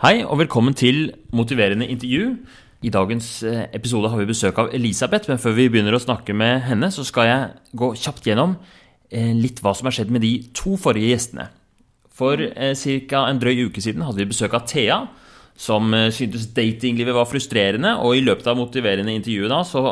Hei 0.00 0.22
og 0.24 0.38
velkommen 0.40 0.72
til 0.72 1.10
Motiverende 1.36 1.84
intervju. 1.84 2.30
I 2.88 2.88
dagens 2.88 3.26
eh, 3.44 3.66
episode 3.76 4.08
har 4.08 4.16
vi 4.16 4.30
besøk 4.30 4.56
av 4.62 4.70
Elisabeth, 4.72 5.28
men 5.28 5.36
før 5.36 5.52
vi 5.58 5.66
begynner 5.68 5.92
å 5.92 6.00
snakke 6.00 6.32
med 6.32 6.62
henne, 6.64 6.88
så 6.88 7.02
skal 7.04 7.26
jeg 7.28 7.50
gå 7.76 7.90
kjapt 8.00 8.30
gjennom 8.30 8.54
eh, 9.12 9.34
litt 9.36 9.58
hva 9.60 9.74
som 9.76 9.90
har 9.90 9.92
skjedd 9.98 10.14
med 10.14 10.22
de 10.24 10.30
to 10.56 10.78
forrige 10.80 11.10
gjestene. 11.10 11.44
For 12.16 12.40
eh, 12.40 12.72
ca. 13.10 13.26
en 13.26 13.42
drøy 13.42 13.66
uke 13.66 13.84
siden 13.84 14.06
hadde 14.06 14.22
vi 14.22 14.30
besøk 14.30 14.56
av 14.56 14.64
Thea, 14.70 14.96
som 15.52 15.92
syntes 16.16 16.46
datinglivet 16.56 17.18
var 17.18 17.28
frustrerende, 17.28 17.92
og 18.00 18.16
i 18.16 18.22
løpet 18.24 18.48
av 18.48 18.56
motiverende 18.56 19.12
intervjuet 19.12 19.52
da, 19.52 19.58
så 19.68 19.82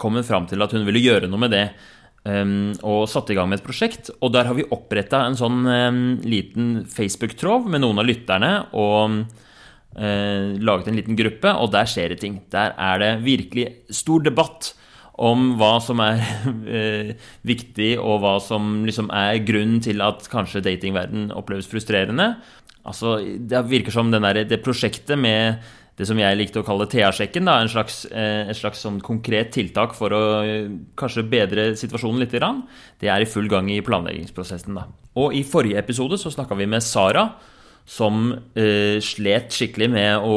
kom 0.00 0.16
hun 0.16 0.24
fram 0.24 0.46
til 0.48 0.64
at 0.64 0.72
hun 0.72 0.88
ville 0.88 1.02
gjøre 1.04 1.28
noe 1.28 1.44
med 1.44 1.52
det 1.52 1.66
Um, 2.28 2.74
og 2.84 3.06
satte 3.08 3.32
i 3.32 3.36
gang 3.38 3.46
med 3.48 3.60
et 3.60 3.64
prosjekt. 3.64 4.10
Og 4.20 4.32
der 4.34 4.44
har 4.44 4.56
vi 4.58 4.66
oppretta 4.74 5.22
en 5.24 5.36
sånn 5.38 5.62
um, 5.64 6.00
liten 6.28 6.82
Facebook-tråd 6.92 7.70
med 7.72 7.80
noen 7.80 8.02
av 8.02 8.04
lytterne. 8.04 8.50
Og 8.76 9.22
laget 9.96 10.90
en 10.90 10.98
liten 10.98 11.16
gruppe, 11.18 11.50
og 11.58 11.72
der 11.72 11.88
skjer 11.88 12.12
det 12.12 12.20
ting. 12.20 12.34
Der 12.52 12.74
er 12.76 13.00
det 13.02 13.24
virkelig 13.24 13.64
stor 13.90 14.22
debatt 14.22 14.74
om 15.18 15.54
hva 15.58 15.72
som 15.82 16.00
er 16.04 16.22
uh, 16.46 17.10
viktig, 17.50 17.90
og 17.98 18.22
hva 18.22 18.36
som 18.42 18.84
liksom 18.86 19.10
er 19.14 19.40
grunnen 19.46 19.82
til 19.84 20.04
at 20.04 20.28
kanskje 20.30 20.62
datingverden 20.66 21.32
oppleves 21.34 21.66
frustrerende. 21.70 22.36
Altså, 22.88 23.18
det 23.20 23.66
virker 23.68 23.92
som 23.92 24.12
der, 24.14 24.44
det 24.48 24.62
prosjektet 24.64 25.18
med 25.18 25.58
det 25.98 26.06
som 26.06 26.18
jeg 26.20 26.38
likte 26.38 26.60
å 26.60 26.66
kalle 26.66 26.86
TA-sjekken, 26.86 27.48
En 27.50 27.68
slags, 27.68 28.04
eh, 28.06 28.48
et 28.48 28.56
slags 28.56 28.78
sånn 28.84 29.00
konkret 29.02 29.50
tiltak 29.50 29.96
for 29.98 30.14
å 30.14 30.22
eh, 30.46 30.70
kanskje 30.94 31.26
bedre 31.26 31.74
situasjonen 31.76 32.22
litt. 32.22 32.36
Det 33.00 33.10
er 33.10 33.20
i 33.20 33.26
full 33.26 33.48
gang 33.50 33.68
i 33.68 33.82
planleggingsprosessen. 33.82 34.78
Da. 34.78 34.86
Og 35.18 35.34
i 35.34 35.42
forrige 35.42 35.82
episode 35.82 36.16
så 36.16 36.30
snakka 36.30 36.54
vi 36.54 36.70
med 36.70 36.86
Sara, 36.86 37.32
som 37.88 38.34
eh, 38.52 38.98
slet 39.00 39.54
skikkelig 39.56 39.86
med 39.88 40.20
å, 40.20 40.36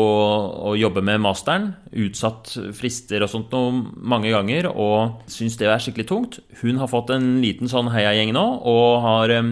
å, 0.72 0.74
jobbe 0.80 1.04
med 1.04 1.20
masteren. 1.20 1.74
Utsatt 1.92 2.54
frister 2.78 3.26
og 3.26 3.32
sånt 3.34 3.52
noe 3.52 3.74
mange 4.00 4.32
ganger, 4.32 4.70
og 4.72 5.28
syns 5.32 5.60
det 5.60 5.68
er 5.68 5.84
skikkelig 5.84 6.08
tungt. 6.08 6.40
Hun 6.62 6.80
har 6.80 6.88
fått 6.92 7.12
en 7.12 7.42
liten 7.44 7.68
sånn 7.72 7.92
heiagjeng 7.92 8.32
nå, 8.38 8.46
og 8.72 9.04
har 9.04 9.36
eh, 9.36 9.52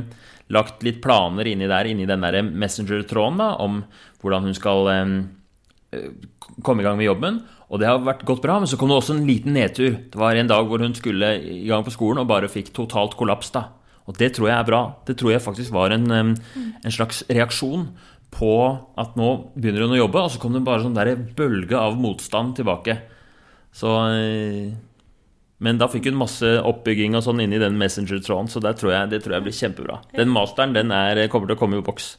lagt 0.55 0.85
litt 0.87 1.01
planer 1.03 1.51
inni 1.51 1.67
der, 1.69 1.91
inni 1.91 2.07
den 2.09 2.23
der 2.23 2.39
Messenger-tråden 2.47 3.43
da, 3.43 3.51
om 3.59 3.83
hvordan 4.23 4.47
hun 4.47 4.55
skal 4.55 4.91
eh, 4.95 6.07
komme 6.63 6.85
i 6.85 6.87
gang 6.87 6.95
med 7.02 7.09
jobben. 7.09 7.41
Og 7.69 7.83
det 7.83 7.89
har 7.89 7.99
vært 8.02 8.23
gått 8.25 8.41
bra, 8.47 8.61
men 8.61 8.71
så 8.71 8.79
kom 8.79 8.89
det 8.89 9.02
også 9.02 9.17
en 9.17 9.27
liten 9.27 9.53
nedtur. 9.59 9.91
Det 10.07 10.17
var 10.17 10.39
en 10.39 10.49
dag 10.49 10.71
hvor 10.71 10.81
hun 10.81 10.95
skulle 10.97 11.35
i 11.43 11.67
gang 11.67 11.83
på 11.85 11.93
skolen 11.93 12.23
og 12.23 12.31
bare 12.31 12.49
fikk 12.49 12.71
totalt 12.79 13.19
kollaps. 13.19 13.52
da. 13.53 13.67
Og 14.09 14.17
det 14.17 14.31
tror 14.35 14.49
jeg 14.49 14.57
er 14.57 14.67
bra. 14.67 14.81
Det 15.05 15.15
tror 15.19 15.35
jeg 15.35 15.45
faktisk 15.45 15.73
var 15.75 15.93
en, 15.93 16.09
en 16.09 16.93
slags 16.93 17.21
reaksjon 17.29 17.91
på 18.33 18.52
at 18.99 19.15
nå 19.17 19.29
begynner 19.55 19.85
hun 19.85 19.95
å 19.95 20.03
jobbe, 20.03 20.21
og 20.21 20.33
så 20.33 20.41
kom 20.41 20.53
det 20.55 20.65
bare 20.65 20.83
sånn 20.83 20.97
der 20.97 21.15
bølge 21.38 21.77
av 21.77 21.97
motstand 21.97 22.55
tilbake. 22.59 22.97
Så 23.75 23.89
eh, 24.13 24.71
Men 25.59 25.77
da 25.77 25.89
fikk 25.91 26.07
hun 26.09 26.17
masse 26.17 26.47
oppbygging 26.63 27.17
og 27.17 27.25
sånn 27.25 27.41
inni 27.43 27.59
den 27.61 27.77
Messenger-tråden, 27.77 28.49
så 28.49 28.61
tror 28.63 28.93
jeg, 28.93 29.11
det 29.11 29.21
tror 29.25 29.35
jeg 29.35 29.45
blir 29.45 29.57
kjempebra. 29.57 29.99
Den 30.15 30.31
masteren 30.31 30.73
den 30.77 30.93
er, 30.95 31.25
kommer 31.27 31.49
til 31.49 31.57
å 31.57 31.59
komme 31.59 31.81
i 31.81 31.85
boks. 31.85 32.13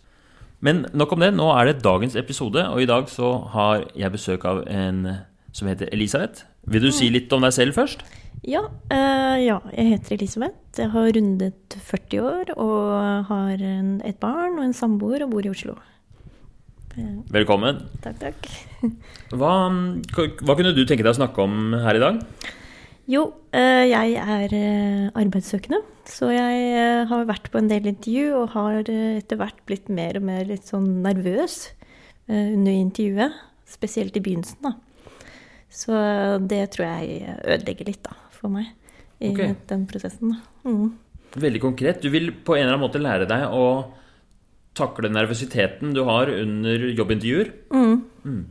Men 0.61 0.84
nok 0.92 1.14
om 1.16 1.22
det. 1.24 1.30
Nå 1.33 1.46
er 1.56 1.70
det 1.70 1.80
dagens 1.80 2.18
episode, 2.20 2.66
og 2.68 2.83
i 2.83 2.88
dag 2.91 3.08
så 3.08 3.33
har 3.55 3.86
jeg 3.96 4.12
besøk 4.12 4.44
av 4.44 4.61
en 4.68 5.06
som 5.56 5.70
heter 5.70 5.88
Elisabeth. 5.94 6.44
Vil 6.69 6.84
du 6.84 6.91
si 6.92 7.08
mm. 7.08 7.14
litt 7.16 7.33
om 7.36 7.47
deg 7.47 7.55
selv 7.56 7.77
først? 7.78 8.05
Ja, 8.47 8.62
uh, 8.69 9.36
ja, 9.41 9.58
jeg 9.75 9.94
heter 9.94 10.16
Elisabeth. 10.16 10.58
Jeg 10.78 10.92
har 10.94 11.12
rundet 11.17 11.77
40 11.77 12.25
år 12.25 12.52
og 12.56 13.30
har 13.30 13.64
en, 13.72 14.00
et 14.06 14.20
barn 14.20 14.58
og 14.58 14.64
en 14.69 14.77
samboer 14.77 15.27
og 15.27 15.34
bor 15.34 15.47
i 15.47 15.52
Oslo. 15.52 15.77
Velkommen. 17.30 17.84
Takk, 18.02 18.19
takk. 18.20 18.48
Hva, 19.39 19.52
hva, 19.70 20.56
kunne 20.58 20.72
du 20.75 20.83
tenke 20.83 21.05
deg 21.05 21.12
å 21.12 21.20
snakke 21.20 21.44
om 21.44 21.77
her 21.84 21.97
i 21.97 22.02
dag? 22.02 22.19
Jo, 23.11 23.28
uh, 23.55 23.84
jeg 23.86 24.19
er 24.19 24.56
uh, 24.56 25.20
arbeidssøkende. 25.20 25.80
Så 26.11 26.30
jeg 26.33 26.63
eh, 26.74 27.07
har 27.08 27.29
vært 27.29 27.51
på 27.52 27.61
en 27.61 27.68
del 27.70 27.89
intervju 27.90 28.33
og 28.40 28.55
har 28.57 28.89
eh, 28.90 29.20
etter 29.20 29.39
hvert 29.40 29.58
blitt 29.68 29.90
mer 29.92 30.18
og 30.18 30.27
mer 30.27 30.46
litt 30.48 30.67
sånn 30.68 30.89
nervøs 31.05 31.58
eh, 32.30 32.55
under 32.57 32.73
intervjuet. 32.73 33.36
Spesielt 33.70 34.17
i 34.18 34.23
begynnelsen, 34.24 34.58
da. 34.64 34.74
Så 35.70 35.95
det 36.51 36.64
tror 36.75 36.89
jeg 36.89 37.36
ødelegger 37.45 37.91
litt 37.92 38.03
da, 38.05 38.17
for 38.35 38.53
meg 38.53 38.73
i 39.20 39.31
okay. 39.31 39.55
den 39.70 39.86
prosessen. 39.89 40.35
Mm. 40.64 40.92
Veldig 41.41 41.63
konkret. 41.63 42.03
Du 42.03 42.11
vil 42.11 42.33
på 42.33 42.57
en 42.57 42.64
eller 42.64 42.75
annen 42.75 42.86
måte 42.86 43.03
lære 43.03 43.29
deg 43.31 43.53
å 43.55 43.67
takle 44.77 45.11
nervøsiteten 45.13 45.95
du 45.95 46.03
har 46.08 46.31
under 46.33 46.89
jobbintervjuer. 46.91 47.53
Mm. 47.75 47.97
Mm. 48.25 48.42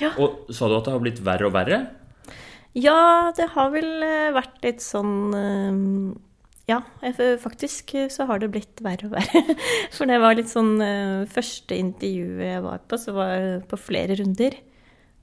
Ja. 0.00 0.12
Og 0.20 0.50
sa 0.54 0.68
du 0.68 0.76
at 0.78 0.88
det 0.88 0.94
har 0.94 1.02
blitt 1.04 1.22
verre 1.24 1.48
og 1.48 1.54
verre? 1.56 1.80
Ja, 2.76 3.32
det 3.36 3.50
har 3.54 3.70
vel 3.72 3.90
vært 4.36 4.58
litt 4.64 4.82
sånn 4.84 6.16
ja, 6.66 6.80
faktisk 7.40 7.94
så 8.10 8.26
har 8.26 8.42
det 8.42 8.50
blitt 8.52 8.82
verre 8.82 9.06
og 9.08 9.14
verre. 9.14 9.56
For 9.94 10.10
det 10.10 10.18
var 10.18 10.34
litt 10.34 10.50
sånn 10.50 10.74
Første 11.30 11.78
intervjuet 11.78 12.42
jeg 12.42 12.64
var 12.64 12.82
på, 12.90 12.98
så 12.98 13.14
var 13.14 13.44
på 13.70 13.78
flere 13.78 14.18
runder. 14.18 14.58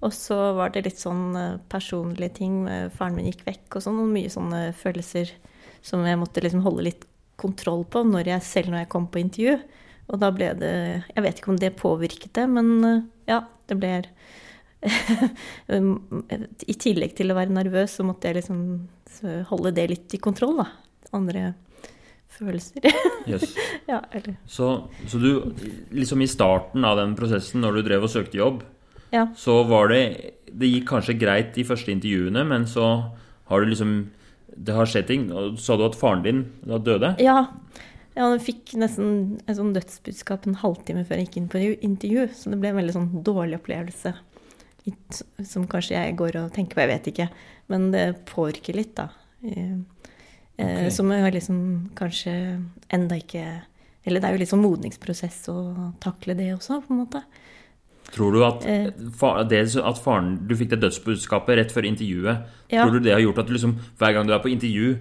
Og 0.04 0.14
så 0.16 0.38
var 0.58 0.74
det 0.74 0.86
litt 0.88 1.00
sånn 1.02 1.32
uh, 1.38 1.62
personlige 1.72 2.38
ting. 2.42 2.62
Faren 2.96 3.18
min 3.18 3.30
gikk 3.30 3.46
vekk 3.48 3.80
og 3.80 3.86
sånn. 3.86 4.02
Og 4.04 4.12
mye 4.12 4.32
sånne 4.32 4.62
følelser 4.78 5.32
som 5.84 6.04
jeg 6.08 6.20
måtte 6.20 6.44
liksom 6.44 6.64
holde 6.66 6.88
litt 6.90 7.08
kontroll 7.40 7.84
på 7.90 8.04
når 8.08 8.30
jeg, 8.36 8.46
selv 8.48 8.72
når 8.72 8.84
jeg 8.84 8.92
kom 8.94 9.10
på 9.12 9.24
intervju. 9.24 9.58
Og 10.12 10.20
da 10.20 10.30
ble 10.36 10.52
det 10.60 10.74
Jeg 11.14 11.24
vet 11.26 11.40
ikke 11.40 11.54
om 11.54 11.60
det 11.60 11.80
påvirket 11.80 12.34
det, 12.36 12.48
men 12.52 12.74
uh, 12.84 13.04
ja, 13.30 13.44
det 13.72 13.80
ble 13.80 13.94
I 16.74 16.76
tillegg 16.76 17.14
til 17.16 17.32
å 17.32 17.38
være 17.38 17.56
nervøs, 17.56 17.96
så 17.96 18.04
måtte 18.04 18.28
jeg 18.28 18.42
liksom 18.42 18.58
holde 19.48 19.72
det 19.78 19.86
litt 19.88 20.16
i 20.18 20.20
kontroll, 20.20 20.58
da 20.60 20.66
andre 21.14 21.54
følelser. 22.34 22.82
yes. 23.30 23.56
ja, 23.86 24.02
så, 24.46 24.90
så, 25.08 25.18
du, 25.18 25.54
liksom 25.90 26.22
i 26.22 26.28
starten 26.28 26.86
av 26.86 26.98
den 26.98 27.16
prosessen, 27.16 27.62
når 27.62 27.78
du 27.78 27.86
drev 27.90 28.08
og 28.08 28.14
søkte 28.14 28.40
jobb, 28.40 28.64
ja. 29.14 29.28
så 29.38 29.62
var 29.70 29.92
det 29.94 30.04
Det 30.54 30.70
gikk 30.70 30.90
kanskje 30.90 31.18
greit 31.18 31.54
de 31.56 31.66
første 31.66 31.94
intervjuene, 31.94 32.44
men 32.50 32.68
så 32.70 32.88
har 33.50 33.62
du 33.62 33.72
liksom 33.72 34.12
Det 34.54 34.74
har 34.74 34.86
skjedd 34.86 35.08
ting. 35.10 35.30
Sa 35.58 35.78
du 35.78 35.86
at 35.88 35.98
faren 35.98 36.22
din 36.26 36.44
da 36.62 36.78
døde? 36.78 37.16
Ja. 37.24 37.48
Ja, 38.14 38.28
han 38.28 38.42
fikk 38.42 38.76
nesten 38.78 39.40
en 39.50 39.58
sånn 39.58 39.72
dødsbudskap 39.74 40.46
en 40.46 40.60
halvtime 40.62 41.02
før 41.08 41.18
jeg 41.18 41.28
gikk 41.28 41.40
inn 41.40 41.50
på 41.50 41.62
intervju. 41.74 42.28
Så 42.38 42.52
det 42.52 42.60
ble 42.62 42.70
en 42.70 42.78
veldig 42.78 42.94
sånn 42.94 43.10
dårlig 43.26 43.58
opplevelse. 43.58 44.14
Som 45.50 45.66
kanskje 45.72 45.96
jeg 45.96 46.18
går 46.20 46.38
og 46.44 46.54
tenker 46.54 46.78
på, 46.78 46.84
jeg 46.84 46.92
vet 46.92 47.10
ikke. 47.10 47.28
Men 47.74 47.90
det 47.96 48.06
påvirker 48.30 48.78
litt, 48.78 48.94
da. 49.00 49.08
Eh, 49.42 49.80
okay. 50.60 50.92
Som 50.94 51.10
jeg 51.10 51.34
liksom 51.40 51.58
kanskje 51.98 52.34
enda 52.94 53.18
ikke 53.20 53.42
Eller 54.06 54.22
det 54.22 54.28
er 54.30 54.36
jo 54.36 54.40
litt 54.40 54.52
sånn 54.52 54.64
modningsprosess 54.64 55.48
å 55.52 55.58
takle 56.04 56.36
det 56.38 56.52
også, 56.54 56.82
på 56.84 56.94
en 56.94 57.02
måte. 57.06 57.24
Tror 58.14 58.36
du 58.36 58.44
at, 58.46 58.66
eh. 58.70 58.92
det, 59.50 59.64
at 59.82 60.00
faren, 60.04 60.36
du 60.46 60.54
fikk 60.58 60.76
det 60.76 60.84
dødsbudskapet 60.84 61.58
rett 61.58 61.74
før 61.74 61.88
intervjuet, 61.90 62.46
ja. 62.70 62.84
tror 62.84 62.94
du 62.94 63.08
det 63.08 63.16
har 63.16 63.24
gjort 63.24 63.42
at 63.42 63.50
du 63.50 63.56
liksom, 63.56 63.74
hver 63.98 64.14
gang 64.14 64.30
du 64.30 64.36
er 64.36 64.44
på 64.44 64.52
intervju, 64.54 64.94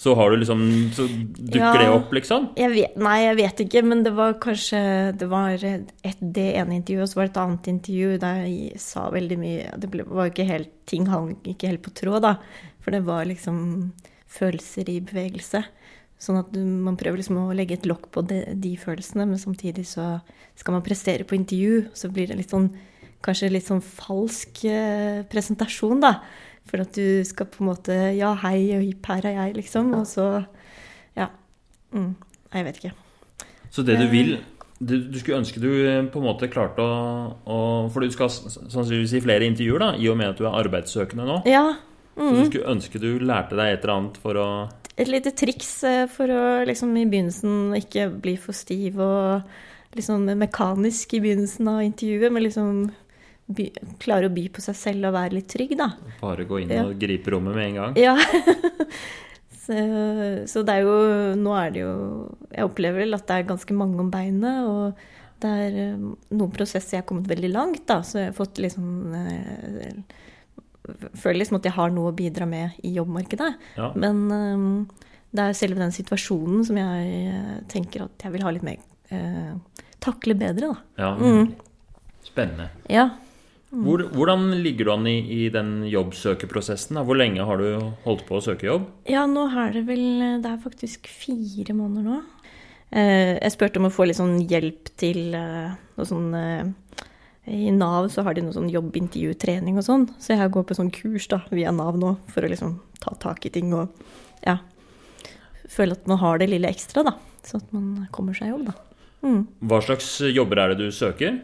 så 0.00 0.14
har 0.16 0.30
du 0.30 0.40
liksom 0.40 0.60
Så 0.96 1.04
dukker 1.36 1.60
ja, 1.60 1.72
det 1.76 1.88
opp, 1.92 2.12
liksom? 2.16 2.46
Jeg 2.56 2.72
vet, 2.72 2.94
nei, 2.96 3.18
jeg 3.26 3.36
vet 3.36 3.58
ikke, 3.66 3.82
men 3.84 4.04
det 4.06 4.14
var 4.16 4.38
kanskje 4.40 4.80
Det 5.20 5.28
var 5.28 5.60
et, 5.60 5.90
det 6.20 6.46
ene 6.56 6.78
intervjuet, 6.78 7.04
og 7.04 7.10
så 7.10 7.18
var 7.18 7.28
det 7.28 7.32
et 7.34 7.40
annet 7.42 7.68
intervju 7.74 8.14
der 8.22 8.38
jeg 8.46 8.80
sa 8.80 9.02
veldig 9.12 9.38
mye 9.42 9.74
Det 9.82 9.90
ble, 9.92 10.06
var 10.08 10.32
ikke 10.32 10.48
helt 10.48 10.72
Ting 10.88 11.04
hang 11.12 11.34
ikke 11.44 11.68
helt 11.68 11.84
på 11.84 11.92
tråd, 12.00 12.24
da. 12.24 12.32
For 12.80 12.96
det 12.96 13.02
var 13.06 13.28
liksom 13.28 13.60
følelser 14.30 14.88
i 14.90 14.96
bevegelse. 15.04 15.60
Sånn 16.20 16.36
at 16.36 16.52
man 16.52 16.98
prøver 17.00 17.22
liksom 17.22 17.38
å 17.40 17.56
legge 17.56 17.78
et 17.78 17.88
lokk 17.88 18.10
på 18.12 18.22
de, 18.28 18.42
de, 18.60 18.74
følelsene, 18.76 19.24
men 19.30 19.40
samtidig 19.40 19.86
så 19.88 20.18
skal 20.58 20.76
man 20.76 20.84
prestere 20.84 21.24
på 21.24 21.38
intervju. 21.38 21.86
Så 21.96 22.10
blir 22.12 22.28
det 22.28 22.36
litt 22.36 22.52
sånn, 22.52 22.68
kanskje 23.24 23.52
litt 23.54 23.68
sånn 23.68 23.80
falsk 23.80 24.62
eh, 24.68 25.22
presentasjon, 25.32 26.04
da. 26.04 26.18
For 26.68 26.84
at 26.84 26.92
du 26.94 27.24
skal 27.26 27.48
på 27.50 27.64
en 27.64 27.70
måte 27.70 27.96
Ja, 28.18 28.34
hei, 28.44 28.68
og 28.76 28.84
hipp, 28.84 29.08
her 29.08 29.30
er 29.30 29.38
jeg, 29.38 29.56
liksom. 29.62 29.94
Og 29.96 30.06
så 30.10 30.28
Ja. 31.16 31.30
Mm, 31.96 32.14
jeg 32.52 32.66
vet 32.68 32.80
ikke. 32.82 32.94
Så 33.72 33.82
det 33.86 33.96
du 33.98 34.06
eh. 34.06 34.12
vil 34.12 34.34
du, 34.80 34.94
du, 35.12 35.16
skulle 35.20 35.40
ønske 35.40 35.60
du 35.60 35.70
eh, 35.72 36.04
på 36.08 36.20
en 36.20 36.24
måte 36.24 36.48
klarte 36.52 36.84
å, 36.84 37.32
å 37.44 37.58
For 37.92 38.04
du 38.04 38.12
skal 38.12 38.30
sannsynligvis 38.32 39.16
i 39.16 39.24
flere 39.24 39.48
intervjuer, 39.48 39.82
da, 39.82 39.94
i 39.96 40.08
og 40.12 40.20
med 40.20 40.34
at 40.34 40.40
du 40.40 40.46
er 40.46 40.56
arbeidssøkende 40.60 41.26
nå? 41.28 41.40
Ja, 41.48 41.80
Mm. 42.20 42.28
Så 42.28 42.34
du 42.34 42.40
mm. 42.40 42.46
skulle 42.50 42.72
ønske 42.74 43.00
du 43.00 43.10
lærte 43.22 43.56
deg 43.56 43.72
et 43.72 43.84
eller 43.84 43.94
annet 43.96 44.16
for 44.20 44.36
å 44.36 44.48
Et 44.98 45.08
lite 45.08 45.32
triks 45.36 45.70
eh, 45.88 46.06
for 46.10 46.30
å 46.32 46.42
liksom 46.68 46.96
i 46.98 47.06
begynnelsen 47.08 47.76
ikke 47.78 48.08
bli 48.22 48.34
for 48.40 48.56
stiv 48.56 48.98
og 49.00 49.46
liksom 49.96 50.26
mekanisk 50.38 51.14
i 51.16 51.22
begynnelsen 51.22 51.70
av 51.70 51.82
intervjuet, 51.82 52.32
men 52.32 52.44
liksom 52.44 52.82
by, 53.50 53.66
klare 54.02 54.28
å 54.28 54.34
by 54.34 54.46
på 54.54 54.62
seg 54.64 54.78
selv 54.78 55.08
og 55.08 55.16
være 55.16 55.38
litt 55.38 55.48
trygg, 55.50 55.74
da. 55.78 55.90
Bare 56.20 56.46
gå 56.48 56.62
inn 56.62 56.74
ja. 56.74 56.84
og 56.86 57.00
gripe 57.00 57.32
rommet 57.34 57.56
med 57.56 57.70
en 57.70 57.80
gang? 57.80 57.98
Ja. 57.98 58.14
så, 59.64 59.80
så, 60.50 60.62
det 60.66 60.76
er 60.76 60.86
jo 60.86 60.94
Nå 61.40 61.54
er 61.58 61.72
det 61.74 61.82
jo 61.82 61.94
Jeg 62.52 62.68
opplever 62.68 63.04
vel 63.04 63.18
at 63.18 63.26
det 63.28 63.40
er 63.40 63.50
ganske 63.50 63.76
mange 63.76 63.98
om 64.02 64.12
beinet, 64.12 64.68
og 64.68 65.40
det 65.40 65.50
er 65.64 65.78
eh, 65.86 66.08
noen 66.36 66.54
prosesser 66.54 66.98
jeg 66.98 67.04
har 67.04 67.08
kommet 67.08 67.30
veldig 67.30 67.52
langt, 67.54 67.86
da, 67.88 68.02
så 68.04 68.20
jeg 68.20 68.30
har 68.30 68.36
fått 68.36 68.60
liksom 68.62 69.14
eh, 69.16 70.18
Føler 71.18 71.40
liksom 71.40 71.60
at 71.60 71.68
jeg 71.68 71.76
har 71.76 71.94
noe 71.94 72.10
å 72.12 72.16
bidra 72.16 72.48
med 72.48 72.76
i 72.86 72.92
jobbmarkedet. 72.96 73.50
Ja. 73.78 73.90
Men 73.98 74.22
um, 74.30 74.68
det 75.30 75.46
er 75.46 75.56
selve 75.58 75.80
den 75.82 75.94
situasjonen 75.94 76.64
som 76.66 76.78
jeg 76.80 77.10
eh, 77.30 77.56
tenker 77.70 78.06
at 78.08 78.26
jeg 78.26 78.34
vil 78.34 78.44
ha 78.46 78.52
litt 78.54 78.66
mer 78.66 78.80
eh, 79.14 79.52
Takle 80.00 80.34
bedre, 80.38 80.72
da. 80.72 81.04
ja. 81.04 81.10
Mm. 81.20 81.50
Spennende. 82.24 82.70
Ja. 82.88 83.10
Hvor, 83.70 84.02
hvordan 84.10 84.48
ligger 84.64 84.88
du 84.88 84.90
an 84.94 85.06
i, 85.06 85.18
i 85.44 85.48
den 85.52 85.84
jobbsøkeprosessen? 85.86 86.96
da? 86.98 87.04
Hvor 87.06 87.18
lenge 87.20 87.44
har 87.46 87.60
du 87.60 87.92
holdt 88.02 88.24
på 88.26 88.38
å 88.38 88.42
søke 88.42 88.66
jobb? 88.66 88.88
Ja, 89.06 89.26
nå 89.30 89.44
er 89.62 89.76
det 89.76 89.84
vel 89.86 90.40
Det 90.42 90.50
er 90.50 90.58
faktisk 90.64 91.06
fire 91.06 91.76
måneder 91.78 92.08
nå. 92.08 92.18
Eh, 92.90 93.36
jeg 93.36 93.54
spurte 93.54 93.78
om 93.78 93.86
å 93.86 93.92
få 93.94 94.08
litt 94.08 94.18
sånn 94.18 94.40
hjelp 94.50 94.90
til 94.98 95.36
eh, 95.38 95.70
noe 95.94 96.08
sånn 96.08 96.32
eh, 96.34 97.04
I 97.50 97.70
Nav 97.74 98.08
så 98.14 98.22
har 98.22 98.36
de 98.36 98.44
noe 98.46 98.54
sånn 98.54 98.70
jobbintervjutrening 98.70 99.78
og 99.80 99.86
sånn, 99.86 100.04
så 100.22 100.36
jeg 100.36 100.52
går 100.54 100.66
på 100.68 100.76
sånn 100.78 100.92
kurs 100.94 101.26
da, 101.32 101.40
via 101.50 101.72
Nav 101.74 101.98
nå 101.98 102.14
for 102.30 102.46
å 102.46 102.50
liksom 102.52 102.76
ta 103.02 103.16
tak 103.18 103.46
i 103.48 103.52
ting 103.54 103.72
og 103.74 103.90
ja 104.46 104.60
Føle 105.70 105.94
at 105.94 106.06
man 106.10 106.18
har 106.18 106.40
det 106.40 106.48
lille 106.50 106.66
ekstra, 106.66 107.04
da. 107.06 107.12
Så 107.46 107.60
at 107.60 107.68
man 107.70 108.08
kommer 108.10 108.34
seg 108.34 108.48
i 108.48 108.50
jobb, 108.50 108.64
da. 108.66 108.72
Mm. 109.22 109.44
Hva 109.70 109.78
slags 109.86 110.08
jobber 110.34 110.58
er 110.58 110.72
det 110.72 110.80
du 110.88 110.90
søker? 110.90 111.36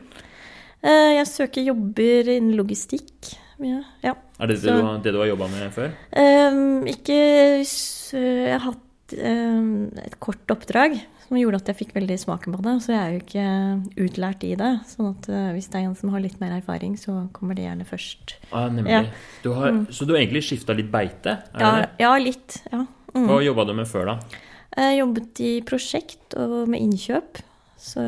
Eh, 0.82 1.12
jeg 1.20 1.28
søker 1.30 1.62
jobber 1.62 2.32
innen 2.32 2.56
logistikk. 2.58 3.36
Ja. 3.62 3.84
ja. 4.02 4.16
Er 4.40 4.50
det 4.50 4.56
det, 4.58 4.64
Så- 4.64 4.74
du, 4.74 4.88
det 5.04 5.12
du 5.14 5.20
har 5.22 5.30
jobba 5.30 5.46
med 5.52 5.70
før? 5.76 5.94
Um, 6.10 6.82
ikke 6.90 7.16
Jeg 7.62 8.50
har 8.50 8.66
hatt 8.66 9.14
um, 9.14 9.70
et 10.02 10.18
kort 10.18 10.52
oppdrag 10.52 10.98
som 11.26 11.38
gjorde 11.40 11.58
at 11.58 11.70
jeg 11.70 11.78
fikk 11.80 11.94
veldig 11.96 12.16
smaken 12.22 12.54
på 12.54 12.62
det. 12.62 12.74
Så 12.84 12.92
jeg 12.94 13.00
er 13.02 13.14
jo 13.14 13.22
ikke 13.24 14.06
utlært 14.06 14.46
i 14.46 14.52
det. 14.58 14.72
sånn 14.92 15.10
at 15.10 15.28
eh, 15.32 15.48
hvis 15.56 15.68
det 15.72 15.80
er 15.80 15.88
en 15.88 15.96
som 15.98 16.12
har 16.14 16.22
litt 16.22 16.38
mer 16.42 16.54
erfaring, 16.58 16.94
så 17.00 17.26
kommer 17.36 17.58
det 17.58 17.66
gjerne 17.66 17.86
først. 17.88 18.36
Ah, 18.52 18.68
nemlig. 18.70 18.94
Ja. 18.94 19.02
Du 19.42 19.50
har, 19.56 19.82
Så 19.90 20.06
du 20.06 20.14
har 20.14 20.22
egentlig 20.22 20.44
skifta 20.46 20.76
litt 20.76 20.92
beite? 20.92 21.40
Er 21.54 21.66
Ja, 21.66 21.90
ja 22.06 22.14
litt. 22.22 22.60
Ja. 22.70 22.84
Mm. 23.16 23.26
Hva 23.26 23.40
jobba 23.42 23.66
du 23.66 23.74
med 23.74 23.90
før, 23.90 24.12
da? 24.12 24.42
Jeg 24.76 24.98
jobbet 25.00 25.40
i 25.40 25.52
prosjekt 25.66 26.36
og 26.36 26.66
med 26.68 26.84
innkjøp. 26.84 27.40
Så 27.80 28.02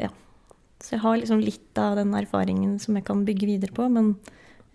ja. 0.00 0.10
Så 0.84 0.96
jeg 0.96 1.00
har 1.04 1.16
liksom 1.16 1.40
litt 1.40 1.78
av 1.80 1.96
den 1.96 2.12
erfaringen 2.16 2.78
som 2.82 2.96
jeg 2.98 3.06
kan 3.06 3.22
bygge 3.24 3.48
videre 3.48 3.72
på, 3.72 3.86
men 3.88 4.10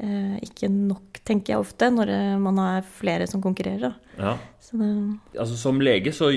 eh, 0.02 0.40
ikke 0.42 0.70
nok, 0.74 1.20
tenker 1.28 1.54
jeg 1.54 1.62
ofte, 1.62 1.92
når 1.94 2.10
eh, 2.16 2.38
man 2.42 2.58
har 2.58 2.88
flere 2.98 3.28
som 3.30 3.44
konkurrerer. 3.44 3.94
Ja. 4.18 4.38
Så 4.64 4.80
det, 4.82 4.90
Altså, 5.38 5.58
som 5.58 5.82
lege 5.82 6.14
så 6.16 6.32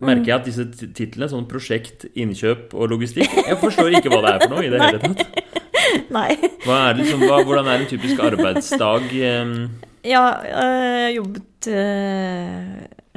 merker 0.00 0.26
jeg 0.32 0.36
at 0.38 0.48
disse 0.48 0.66
titlene, 0.96 1.28
sånn 1.32 1.46
prosjekt, 1.50 2.06
innkjøp 2.14 2.74
og 2.76 2.90
logistikk 2.92 3.32
Jeg 3.40 3.58
forstår 3.60 3.96
ikke 3.98 4.12
hva 4.12 4.22
det 4.26 4.32
er 4.34 4.44
for 4.44 4.54
noe 4.54 4.64
i 4.66 4.72
det 4.72 4.80
hele 4.82 5.00
tatt. 5.02 5.46
nei. 6.16 6.30
Er 6.36 6.94
det 6.94 7.04
liksom, 7.04 7.24
hva, 7.26 7.40
hvordan 7.46 7.70
er 7.70 7.84
en 7.84 7.90
typisk 7.90 8.20
arbeidsdag? 8.22 9.10
Ja, 10.06 10.24
øh, 10.40 11.00
jeg 11.04 11.16
jobbet 11.18 11.68
øh, 11.68 12.68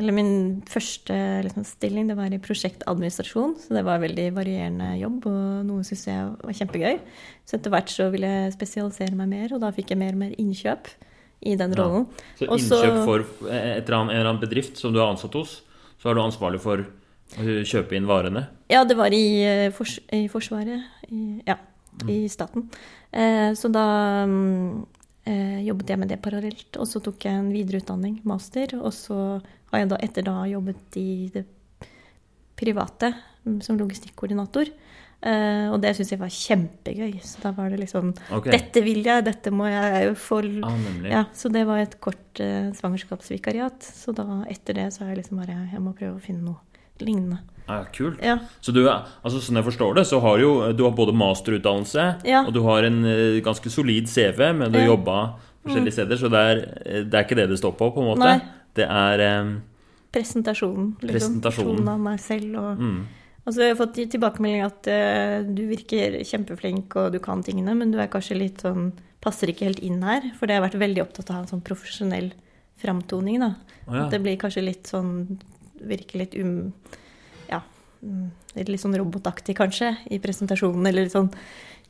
Eller 0.01 0.15
min 0.15 0.31
første 0.68 1.15
liksom, 1.45 1.63
stilling 1.68 2.10
det 2.10 2.18
var 2.18 2.33
i 2.33 2.42
prosjektadministrasjon. 2.42 3.56
Så 3.62 3.75
det 3.77 3.86
var 3.86 4.01
veldig 4.01 4.27
varierende 4.36 4.89
jobb, 5.00 5.27
og 5.30 5.66
noe 5.68 5.86
syntes 5.86 6.07
jeg 6.09 6.31
var 6.42 6.57
kjempegøy. 6.57 6.98
Så 7.45 7.59
etter 7.59 7.74
hvert 7.74 7.94
så 7.94 8.09
ville 8.13 8.31
jeg 8.31 8.56
spesialisere 8.56 9.16
meg 9.19 9.30
mer, 9.31 9.54
og 9.54 9.62
da 9.63 9.69
fikk 9.75 9.94
jeg 9.94 10.01
mer 10.01 10.16
og 10.18 10.24
mer 10.25 10.33
innkjøp 10.42 10.89
i 11.44 11.56
den 11.59 11.75
rollen. 11.77 12.07
Så 12.39 12.48
så- 12.48 12.81
innkjøp 12.81 12.98
for 13.06 13.27
et 13.51 13.86
eller 13.86 13.98
annet, 14.00 14.13
en 14.16 14.18
eller 14.18 14.31
annen 14.31 14.42
bedrift 14.42 14.81
som 14.81 14.94
du 14.95 15.00
er 15.00 15.12
ansatt 15.12 15.38
hos, 15.38 15.62
så 16.04 16.12
er 16.12 16.18
du 16.18 16.20
ansvarlig 16.26 16.60
for 16.60 16.84
å 16.84 17.62
kjøpe 17.64 17.96
inn 17.96 18.08
varene? 18.10 18.42
Ja, 18.68 18.82
det 18.84 18.98
var 19.00 19.14
i, 19.16 19.24
øh, 19.48 19.70
fors 19.72 19.96
i 20.12 20.26
Forsvaret. 20.28 20.84
I, 21.08 21.40
ja, 21.48 21.56
i 22.12 22.28
staten. 22.28 22.66
Eh, 23.08 23.54
så 23.56 23.72
da 23.72 23.86
mm, 24.28 24.84
eh, 25.32 25.62
jobbet 25.64 25.94
jeg 25.94 26.02
med 26.02 26.12
det 26.12 26.20
parallelt. 26.26 26.76
Og 26.76 26.90
så 26.92 27.00
tok 27.00 27.24
jeg 27.24 27.40
en 27.40 27.54
videreutdanning, 27.56 28.20
master, 28.28 28.76
og 28.82 28.92
så 28.92 29.40
har 29.72 29.86
jeg 29.86 29.94
da 29.94 30.02
etter 30.04 30.28
da 30.28 30.36
jobbet 30.52 31.00
i 31.00 31.32
det 31.32 31.46
private 32.60 33.14
mm, 33.48 33.62
som 33.64 33.80
logistikkoordinator. 33.80 34.76
Eh, 35.24 35.70
og 35.72 35.78
det 35.84 35.94
syns 35.96 36.12
jeg 36.12 36.20
var 36.20 36.31
kjempegøy. 36.34 37.14
Så 37.24 37.44
da 37.46 37.54
var 37.56 37.72
det 37.72 37.80
liksom 37.80 38.12
okay. 38.36 38.52
Dette 38.52 38.84
vil 38.84 39.00
jeg, 39.06 39.24
dette 39.24 39.54
må 39.56 39.70
jeg 39.72 40.12
få 40.20 40.42
Ah, 40.66 40.75
ja, 41.08 41.24
Så 41.34 41.50
det 41.54 41.64
var 41.70 41.80
et 41.80 41.96
kort 42.04 42.42
uh, 42.42 42.74
svangerskapsvikariat. 42.75 43.86
Så 43.86 44.12
da 44.16 44.44
etter 44.52 44.81
det 44.81 44.90
så 44.96 45.06
er 45.06 45.14
jeg 45.14 45.24
liksom 45.24 45.40
bare 45.40 45.56
Jeg 45.72 45.81
må 45.84 45.94
prøve 45.96 46.18
å 46.18 46.24
finne 46.24 46.44
noe 46.44 46.60
lignende. 47.04 47.40
Ah, 47.68 47.86
kult. 47.96 48.20
Ja. 48.20 48.38
Så 48.60 48.74
du, 48.75 48.81
altså 48.90 49.40
Sånn 49.40 49.58
jeg 49.62 49.66
forstår 49.70 49.96
det, 49.96 50.04
så 50.10 50.20
har 50.24 50.38
du 50.38 50.44
jo 50.44 50.54
du 50.75 50.84
har 50.84 50.92
både 50.98 51.16
masterutdannelse, 51.16 52.08
Ja. 52.28 52.44
og 52.44 52.52
du 52.54 52.60
har 52.68 52.84
en 52.84 53.00
uh, 53.08 53.40
ganske 53.46 53.72
solid 53.72 54.12
CV, 54.12 54.52
men 54.52 54.72
du 54.72 54.80
har. 54.80 54.84
Mm. 54.84 54.92
jobba 54.92 55.18
forskjellige 55.64 55.96
steder, 55.96 56.19
så 56.19 56.30
det 56.30 56.40
er, 56.40 56.58
eh, 56.86 57.04
det 57.08 57.14
er 57.14 57.24
ikke 57.24 57.38
det 57.40 57.50
det 57.50 57.60
står 57.60 57.76
på, 57.80 57.90
på 57.96 58.04
en 58.04 58.10
måte. 58.12 58.19
Nei. 58.19 58.40
Det 58.76 58.84
er 58.90 59.42
um, 59.42 59.54
Presentasjonen. 60.14 60.96
Liksom. 61.02 61.40
Presentasjonen. 61.40 61.78
Tonen 61.78 61.92
av 61.94 62.02
meg 62.04 62.19
selv 62.22 62.58
og 62.60 62.81
mm, 62.81 62.98
Altså, 63.45 63.60
jeg 63.66 63.74
har 63.74 63.80
fått 63.81 63.98
tilbakemelding 64.13 64.62
at 64.63 64.88
uh, 64.88 65.44
du 65.51 65.66
virker 65.68 66.19
kjempeflink 66.24 66.95
og 67.01 67.12
du 67.12 67.19
kan 67.24 67.42
tingene, 67.44 67.74
men 67.75 67.92
du 67.92 67.98
er 68.00 68.07
kanskje 68.12 68.38
litt 68.40 68.63
sånn 68.63 68.94
Passer 69.24 69.48
ikke 69.48 69.63
helt 69.69 69.80
inn 69.80 70.01
her. 70.04 70.25
For 70.36 70.48
det 70.51 70.57
har 70.57 70.66
vært 70.66 70.75
veldig 70.81 71.00
opptatt 71.00 71.30
av 71.31 71.38
en 71.42 71.48
sånn 71.48 71.62
profesjonell 71.63 72.34
framtoning, 72.84 73.38
da. 73.40 73.54
Oh, 73.88 73.94
ja. 73.95 74.07
Det 74.12 74.19
blir 74.19 74.36
kanskje 74.42 74.63
litt 74.66 74.90
sånn 74.92 75.13
Virker 75.80 76.19
litt 76.19 76.36
um... 76.44 76.74
Ja. 77.48 77.62
mm, 78.04 78.25
Litt 78.68 78.81
sånn 78.84 78.98
robotaktig, 79.00 79.56
kanskje, 79.56 79.94
i 80.12 80.19
presentasjonen. 80.24 80.88
Eller 80.92 81.07
litt 81.07 81.16
sånn 81.16 81.31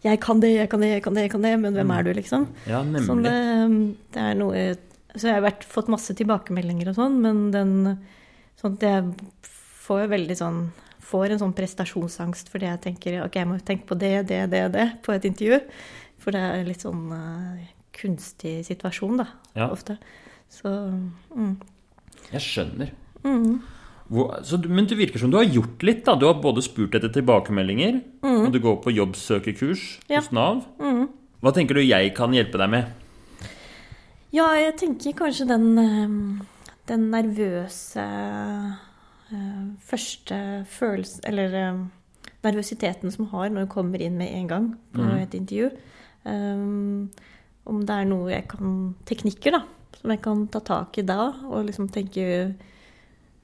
Jeg 0.06 0.22
kan 0.22 0.40
det, 0.44 0.52
jeg 0.60 0.70
kan 0.70 0.82
det, 0.86 0.92
jeg 0.94 1.04
kan 1.08 1.18
det, 1.18 1.26
jeg 1.26 1.34
kan 1.34 1.42
det, 1.50 1.56
men 1.64 1.74
hvem 1.74 1.90
Mm. 1.90 1.96
er 1.98 2.04
du, 2.06 2.14
liksom? 2.22 2.46
ja, 2.70 2.84
Sånn 3.02 3.24
nemlig. 3.24 3.34
det, 3.34 4.14
det 4.14 4.22
er 4.30 4.38
noe 4.38 4.64
Så 5.16 5.28
jeg 5.32 5.38
har 5.40 5.46
vært, 5.48 5.66
fått 5.66 5.90
masse 5.90 6.14
tilbakemeldinger 6.18 6.90
og 6.94 7.00
sånn, 7.02 7.18
men 7.26 7.44
den 7.54 7.74
Sånn 8.62 8.78
at 8.78 8.86
jeg 8.86 9.10
får 9.90 10.06
veldig 10.14 10.38
sånn 10.38 10.62
Får 11.14 11.30
en 11.36 11.42
sånn 11.44 11.54
prestasjonsangst 11.54 12.50
fordi 12.50 12.66
jeg 12.72 12.82
tenker 12.88 13.20
ok, 13.28 13.36
jeg 13.38 13.50
må 13.52 13.60
tenke 13.62 13.86
på 13.92 13.98
det, 14.02 14.16
det, 14.32 14.42
det, 14.50 14.64
det 14.74 14.88
på 15.06 15.14
et 15.14 15.28
intervju. 15.30 15.60
For 16.24 16.34
det 16.34 16.42
er 16.42 16.66
litt 16.66 16.82
sånn 16.82 17.06
uh, 17.14 17.62
kunstig 17.94 18.64
situasjon, 18.66 19.20
da, 19.22 19.28
Ja. 19.60 19.68
ofte. 19.70 20.00
Så 20.50 20.70
mm. 21.36 21.54
Jeg 22.32 22.42
skjønner. 22.42 22.90
Mm. 23.24 23.60
Hvor, 24.14 24.34
så, 24.46 24.58
men 24.70 24.86
det 24.90 24.98
virker 25.00 25.22
som 25.22 25.32
du 25.32 25.38
har 25.40 25.46
gjort 25.48 25.82
litt. 25.86 26.02
da 26.06 26.16
Du 26.20 26.26
har 26.28 26.42
både 26.42 26.62
spurt 26.66 26.96
etter 26.98 27.10
tilbakemeldinger, 27.14 28.02
og 28.26 28.50
du 28.54 28.60
går 28.62 28.82
på 28.84 28.94
jobbsøkerkurs 28.94 29.84
Mm. 30.04 30.10
Ja. 30.14 30.20
hos 30.22 30.32
Nav. 30.36 30.64
Mm. 30.82 31.08
Hva 31.44 31.54
tenker 31.56 31.76
du 31.78 31.82
jeg 31.84 32.14
kan 32.18 32.34
hjelpe 32.36 32.58
deg 32.62 32.70
med? 32.74 32.92
Ja, 34.34 34.48
jeg 34.58 34.76
tenker 34.82 35.14
kanskje 35.14 35.46
den, 35.50 35.66
eh, 35.78 36.46
den 36.90 37.10
nervøse 37.14 38.06
første 39.80 40.38
følelse 40.70 41.22
Eller 41.30 41.54
eh, 41.60 41.80
nervøsiteten 42.44 43.12
som 43.12 43.26
har 43.32 43.50
når 43.50 43.66
du 43.66 43.72
kommer 43.72 44.02
inn 44.04 44.18
med 44.20 44.34
en 44.36 44.48
gang 44.48 44.68
på 44.94 45.02
Mhm. 45.02 45.18
et 45.22 45.34
intervju. 45.34 45.70
Um, 46.26 47.10
om 47.66 47.80
det 47.86 47.90
er 47.96 48.06
noe 48.06 48.30
jeg 48.32 48.48
kan 48.48 48.96
Teknikker, 49.06 49.52
da. 49.52 49.62
Som 50.00 50.12
jeg 50.12 50.22
kan 50.22 50.48
ta 50.48 50.60
tak 50.60 50.98
i 50.98 51.02
da, 51.02 51.34
og 51.50 51.66
liksom 51.68 51.90
tenke 51.92 52.56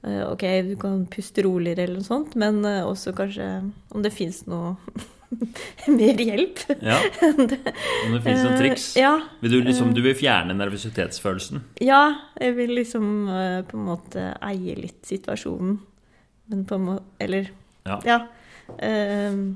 uh, 0.04 0.30
Ok, 0.32 0.44
du 0.68 0.76
kan 0.76 1.06
puste 1.06 1.42
roligere 1.44 1.82
eller 1.84 2.00
noe 2.00 2.04
sånt, 2.08 2.36
men 2.36 2.64
uh, 2.64 2.84
også 2.88 3.12
kanskje 3.16 3.46
om 3.94 4.02
det 4.02 4.12
fins 4.12 4.46
noe 4.46 4.76
mer 5.86 6.20
hjelp. 6.20 6.58
Ja, 6.82 6.98
Om 7.36 7.46
det 7.46 8.22
finnes 8.24 8.42
noen 8.44 8.58
triks? 8.58 8.86
Eh, 8.96 9.04
ja, 9.04 9.12
Vil 9.40 9.54
du, 9.54 9.60
liksom, 9.64 9.92
du 9.94 10.02
vil 10.04 10.16
fjerne 10.18 10.56
nervøsitetsfølelsen? 10.58 11.62
Ja, 11.84 12.02
jeg 12.40 12.56
vil 12.58 12.74
liksom 12.78 13.06
eh, 13.30 13.60
på 13.68 13.78
en 13.78 13.86
måte 13.86 14.26
eie 14.50 14.76
litt 14.78 15.06
situasjonen. 15.08 15.78
Men 16.50 16.66
på 16.66 16.78
en 16.80 16.86
måte 16.88 17.22
Eller 17.22 17.52
Ja. 17.86 18.00
ja. 18.06 18.20
Uh, 18.70 19.54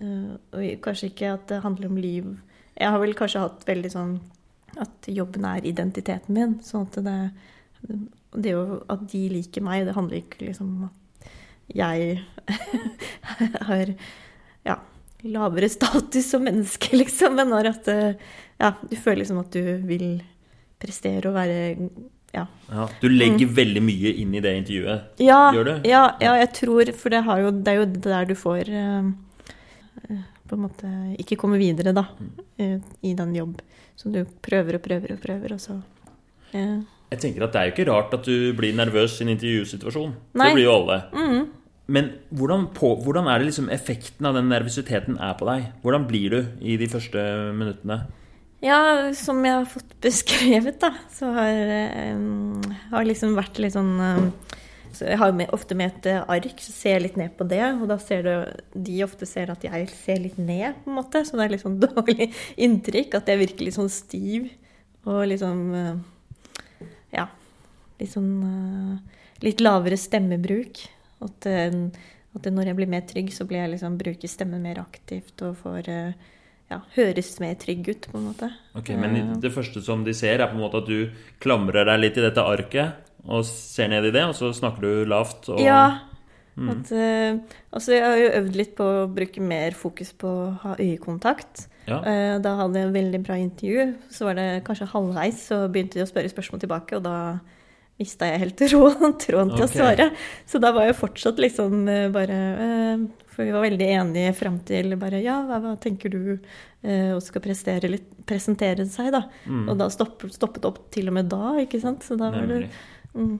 eh, 0.00 0.30
og 0.56 0.84
kanskje 0.84 1.10
ikke 1.10 1.34
at 1.34 1.48
det 1.50 1.62
handler 1.64 1.90
om 1.90 1.98
liv. 2.00 2.28
Jeg 2.76 2.92
har 2.92 3.00
vel 3.00 3.16
kanskje 3.16 3.42
hatt 3.42 3.64
veldig 3.68 3.90
sånn 3.92 4.14
at 4.80 5.08
jobben 5.08 5.44
er 5.48 5.64
identiteten 5.68 6.36
min. 6.36 6.54
Sånn 6.64 6.86
at 6.86 7.00
det, 7.04 7.16
det 8.36 8.54
at 8.92 9.04
de 9.12 9.22
liker 9.32 9.64
meg, 9.64 9.86
det 9.88 9.96
handler 9.96 10.20
ikke 10.20 10.44
liksom 10.50 10.72
om 10.76 10.88
at 10.90 11.30
jeg 11.72 12.20
har 13.68 13.92
ja, 14.66 14.76
lavere 15.26 15.68
status 15.72 16.28
som 16.34 16.44
menneske, 16.46 16.92
liksom. 17.02 17.38
Men 17.38 17.50
når 17.54 17.70
at 17.72 17.88
eh, 17.92 18.26
ja, 18.60 18.74
du 18.82 18.96
føler 18.96 19.22
liksom 19.24 19.40
at 19.42 19.54
du 19.54 19.62
vil 19.88 20.08
prestere 20.82 21.30
og 21.30 21.36
være 21.38 21.58
ja. 22.36 22.42
Ja, 22.68 22.84
du 23.00 23.06
legger 23.08 23.48
veldig 23.56 23.80
mye 23.80 24.10
inn 24.20 24.34
i 24.36 24.42
det 24.44 24.50
intervjuet. 24.58 25.20
Ja, 25.24 25.38
Gjør 25.54 25.68
du? 25.70 25.74
ja, 25.88 26.02
ja, 26.20 26.34
jeg 26.42 26.50
tror 26.58 26.90
For 26.98 27.14
det, 27.14 27.22
har 27.24 27.40
jo, 27.40 27.52
det 27.54 27.72
er 27.72 27.78
jo 27.80 27.86
der 28.04 28.26
du 28.28 28.34
får 28.36 28.68
eh, 28.68 29.06
eh, 30.10 30.24
på 30.46 30.58
en 30.58 30.64
måte 30.66 30.90
ikke 31.22 31.38
komme 31.40 31.56
videre, 31.58 31.94
da, 31.96 32.04
eh, 32.60 32.76
i 33.08 33.14
den 33.18 33.32
jobb. 33.34 33.62
Så 33.96 34.12
du 34.12 34.20
prøver 34.44 34.76
og 34.76 34.84
prøver 34.84 35.14
og 35.16 35.22
prøver, 35.22 35.54
og 35.56 35.62
så 35.64 35.78
eh, 36.52 36.76
Jeg 37.14 37.22
tenker 37.22 37.46
at 37.46 37.54
Det 37.56 37.60
er 37.62 37.70
jo 37.70 37.74
ikke 37.76 37.88
rart 37.88 38.12
at 38.18 38.28
du 38.28 38.52
blir 38.58 38.76
nervøs 38.76 39.16
i 39.20 39.24
en 39.24 39.32
intervjusituasjon. 39.32 40.12
Nei. 40.36 40.50
Det 40.50 40.58
blir 40.58 40.66
jo 40.68 40.74
alle. 40.82 40.98
mm, 41.16 41.40
Men 41.86 42.10
hvordan, 42.34 42.66
på, 42.74 42.96
hvordan 43.04 43.28
er 43.30 43.38
det 43.38 43.52
liksom 43.52 43.70
effekten 43.70 44.26
av 44.26 44.34
den 44.34 44.48
nervøsiteten 44.50 45.20
er 45.22 45.36
på 45.38 45.46
deg? 45.46 45.68
Hvordan 45.84 46.06
blir 46.08 46.32
du 46.34 46.40
i 46.58 46.74
de 46.80 46.88
første 46.90 47.22
minuttene? 47.54 48.00
Ja, 48.64 49.12
som 49.14 49.44
jeg 49.44 49.54
har 49.54 49.68
fått 49.70 49.92
beskrevet, 50.02 50.80
da, 50.82 50.90
så 51.12 51.30
har 51.36 51.58
um, 52.16 52.62
liksom 53.06 53.36
vært 53.38 53.60
litt 53.62 53.76
sånn 53.76 54.32
så 54.96 55.04
Jeg 55.04 55.18
har 55.20 55.34
med, 55.36 55.50
ofte 55.52 55.76
med 55.76 55.92
et 55.92 56.06
ark, 56.24 56.60
så 56.64 56.72
ser 56.72 56.94
jeg 56.94 57.02
litt 57.04 57.16
ned 57.20 57.34
på 57.36 57.44
det. 57.44 57.60
Og 57.76 57.84
da 57.90 57.98
ser 58.00 58.22
du 58.24 58.78
de 58.86 59.02
ofte 59.04 59.26
ser 59.28 59.50
at 59.52 59.64
jeg 59.66 59.90
ser 59.92 60.22
litt 60.22 60.38
ned, 60.40 60.78
på 60.80 60.88
en 60.88 60.96
måte. 60.96 61.20
Så 61.20 61.36
det 61.36 61.44
er 61.44 61.52
litt 61.52 61.64
sånn 61.66 61.76
dårlig 61.84 62.30
inntrykk. 62.56 63.18
At 63.18 63.28
jeg 63.28 63.42
virker 63.42 63.68
litt 63.68 63.76
sånn 63.76 63.92
stiv 63.92 64.48
og 65.04 65.26
liksom 65.28 65.60
Ja. 67.12 67.26
Litt 68.00 68.14
sånn 68.14 68.32
Litt 69.44 69.60
lavere 69.60 70.00
stemmebruk. 70.00 70.80
At, 71.24 71.48
uh, 71.48 72.08
at, 72.36 72.48
når 72.52 72.70
jeg 72.70 72.78
blir 72.78 72.90
mer 72.92 73.04
trygg, 73.08 73.30
så 73.34 73.46
blir 73.48 73.62
jeg 73.62 73.74
liksom 73.76 73.98
bruker 74.00 74.30
stemmen 74.30 74.64
mer 74.64 74.82
aktivt 74.82 75.40
og 75.46 75.56
får 75.62 75.90
ja, 76.66 76.80
høres 76.96 77.30
mer 77.40 77.54
trygg 77.60 77.86
ut, 77.88 78.08
på 78.10 78.18
en 78.18 78.26
måte. 78.28 78.50
Ok, 78.76 78.90
Men 78.98 79.36
det 79.40 79.52
første 79.54 79.82
som 79.84 80.02
de 80.04 80.14
ser, 80.16 80.40
er 80.40 80.50
på 80.50 80.58
en 80.58 80.64
måte 80.64 80.82
at 80.82 80.90
du 80.90 81.12
klamrer 81.42 81.86
deg 81.88 82.02
litt 82.02 82.18
i 82.18 82.26
dette 82.26 82.42
arket 82.42 83.04
og 83.26 83.46
ser 83.48 83.88
ned 83.90 84.06
i 84.06 84.12
det, 84.14 84.22
og 84.26 84.36
så 84.38 84.52
snakker 84.54 84.84
du 84.84 85.08
lavt? 85.08 85.48
Og... 85.54 85.62
Ja. 85.62 86.02
Mm. 86.56 86.68
At, 86.72 86.90
uh, 86.92 87.56
altså 87.76 87.96
jeg 87.96 88.04
har 88.04 88.20
jo 88.20 88.28
øvd 88.40 88.60
litt 88.60 88.76
på 88.76 88.84
å 88.84 89.08
bruke 89.12 89.42
mer 89.44 89.76
fokus 89.76 90.12
på 90.16 90.30
å 90.30 90.52
ha 90.62 90.76
øyekontakt. 90.80 91.66
Ja. 91.86 92.00
Da 92.42 92.52
hadde 92.58 92.80
jeg 92.80 92.88
en 92.88 92.96
veldig 92.96 93.18
bra 93.22 93.36
intervju. 93.38 93.82
Så 94.10 94.26
var 94.26 94.34
det 94.34 94.64
kanskje 94.66 94.88
halvveis, 94.90 95.44
så 95.52 95.58
begynte 95.70 96.00
de 96.00 96.02
å 96.02 96.08
spørre 96.10 96.32
spørsmål 96.32 96.64
tilbake, 96.64 96.98
og 96.98 97.04
da 97.04 97.18
mista 98.00 98.28
jeg 98.30 98.42
helt 98.44 98.58
tråden, 98.62 99.16
til 99.22 99.38
okay. 99.40 99.64
å 99.64 99.70
svare. 99.72 100.08
Så 100.48 100.60
da 100.62 100.72
var 100.76 100.88
jeg 100.88 100.98
fortsatt 100.98 101.40
liksom 101.42 101.86
uh, 101.88 102.08
bare 102.14 102.40
For 103.32 103.44
vi 103.44 103.52
var 103.52 103.66
veldig 103.66 103.88
enige 103.98 104.36
fram 104.36 104.60
til 104.68 104.96
bare 105.00 105.20
Ja, 105.24 105.42
hva, 105.48 105.60
hva 105.64 105.74
tenker 105.80 106.12
du? 106.12 106.36
og 106.86 107.18
skal 107.24 107.42
litt, 107.90 108.04
presentere 108.28 108.84
seg, 108.86 109.08
da. 109.10 109.24
Mm. 109.50 109.64
Og 109.72 109.78
da 109.80 109.88
stoppet, 109.90 110.30
stoppet 110.36 110.68
opp 110.68 110.76
til 110.94 111.10
og 111.10 111.16
med 111.16 111.26
da, 111.32 111.56
ikke 111.58 111.80
sant. 111.82 112.04
Så 112.06 112.14
da 112.20 112.28
var 112.30 112.46
det 112.46 112.68
Mm. 113.16 113.38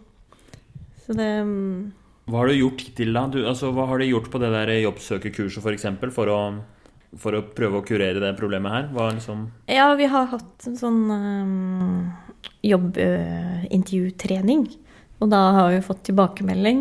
Så 1.07 1.15
det 1.15 1.29
um... 1.45 1.93
Hva 2.27 2.41
har 2.41 2.51
du 2.51 2.57
gjort 2.59 2.81
hittil, 2.83 3.13
da? 3.15 3.27
Du, 3.31 3.39
altså, 3.47 3.71
hva 3.75 3.85
har 3.87 4.03
du 4.03 4.09
gjort 4.09 4.33
på 4.33 4.41
det 4.43 4.49
der 4.51 4.73
jobbsøkerkurset, 4.81 5.61
f.eks., 5.61 5.63
for, 5.63 5.77
eksempel, 5.77 6.11
for, 6.15 6.31
å, 6.33 6.41
for 7.21 7.33
å 7.37 7.45
prøve 7.57 7.79
å 7.81 7.85
kurere 7.87 8.21
det 8.23 8.39
problemet 8.39 8.73
her? 8.73 8.85
Hva 8.95 9.11
liksom 9.15 9.39
Ja, 9.71 9.95
vi 9.99 10.07
har 10.11 10.27
hatt 10.33 10.67
en 10.69 10.77
sånn 10.79 11.11
um, 11.11 12.13
jobbintervjutrening. 12.67 14.63
Og 15.23 15.27
da 15.33 15.43
har 15.57 15.69
vi 15.73 15.81
fått 15.85 16.03
tilbakemelding. 16.09 16.79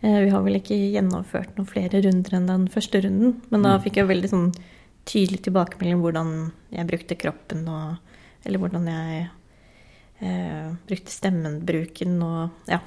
Eh, 0.00 0.20
vi 0.24 0.30
har 0.32 0.42
vel 0.44 0.56
ikke 0.60 0.76
gjennomført 0.94 1.56
noen 1.56 1.68
flere 1.68 2.00
runder 2.04 2.34
enn 2.38 2.48
den 2.48 2.64
første 2.72 3.00
runden. 3.04 3.30
Men 3.52 3.62
da 3.66 3.70
mm. 3.76 3.82
fikk 3.84 3.96
jeg 4.00 4.10
veldig 4.10 4.30
sånn 4.32 4.50
tydelig 5.08 5.40
tilbakemelding 5.44 6.00
hvordan 6.00 6.28
jeg 6.72 6.88
brukte 6.88 7.20
kroppen, 7.20 7.60
og, 7.68 7.96
eller 8.44 8.58
hvordan 8.62 8.84
jeg 8.88 9.26
eh, 10.24 10.68
brukte 10.88 11.12
stemmenbruken 11.12 12.20
og 12.24 12.70
ja. 12.70 12.80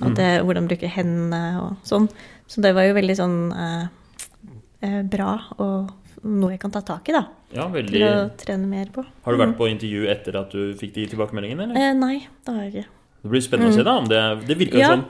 Mm. 0.00 0.14
Det, 0.16 0.28
hvordan 0.42 0.68
bruke 0.70 0.88
hendene 0.90 1.42
og 1.62 1.86
sånn. 1.86 2.08
Så 2.50 2.64
det 2.64 2.72
var 2.76 2.88
jo 2.88 2.96
veldig 2.96 3.16
sånn 3.18 3.36
eh, 3.54 3.84
eh, 4.82 5.02
bra 5.06 5.36
og 5.62 5.92
noe 6.22 6.54
jeg 6.54 6.62
kan 6.62 6.72
ta 6.74 6.82
tak 6.86 7.08
i, 7.10 7.14
da. 7.16 7.24
Ja, 7.54 7.66
veldig... 7.72 7.92
Til 7.92 8.06
å 8.06 8.14
trene 8.38 8.68
mer 8.70 8.92
på. 8.94 9.04
Har 9.24 9.34
du 9.34 9.40
vært 9.40 9.54
mm. 9.54 9.58
på 9.58 9.68
intervju 9.72 10.06
etter 10.12 10.38
at 10.38 10.54
du 10.54 10.72
fikk 10.78 10.94
de 10.96 11.08
tilbakemeldingene, 11.12 11.68
eller? 11.68 11.80
Eh, 11.82 11.96
nei, 11.98 12.16
det 12.46 12.54
har 12.54 12.64
jeg 12.66 12.72
ikke. 12.72 12.86
Det 13.22 13.32
blir 13.34 13.44
spennende 13.44 13.70
mm. 13.70 13.74
å 13.74 13.78
se, 13.80 13.86
da. 13.88 13.96
Om 14.02 14.08
det, 14.10 14.22
det 14.48 14.58
virker 14.60 14.82
ja. 14.82 14.92
som 14.94 15.04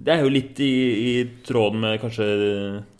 Det 0.00 0.14
er 0.14 0.22
jo 0.24 0.32
litt 0.32 0.60
i, 0.64 0.74
i, 1.10 1.14
tråden 1.46 1.82
med 1.84 1.98
kanskje 2.02 2.28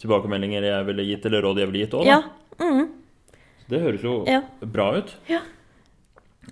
tilbakemeldinger 0.02 0.66
jeg 0.68 0.88
ville 0.88 1.06
gitt, 1.12 1.28
eller 1.30 1.46
råd 1.46 1.62
jeg 1.62 1.70
ville 1.70 1.84
gitt 1.84 1.96
òg, 2.00 2.08
da. 2.08 2.18
Ja. 2.18 2.64
Mm. 2.64 2.88
Det 3.70 3.84
høres 3.84 4.04
jo 4.04 4.16
ja. 4.28 4.42
bra 4.66 4.90
ut. 4.98 5.14
Ja. 5.30 5.44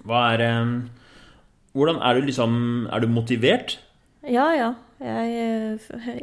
Hva 0.06 0.28
er 0.36 0.44
hvordan 1.78 2.00
er 2.02 2.18
du 2.18 2.26
liksom 2.26 2.52
Er 2.92 3.00
du 3.00 3.08
motivert? 3.12 3.78
Ja, 4.26 4.50
ja. 4.56 4.72
Jeg, 4.98 5.78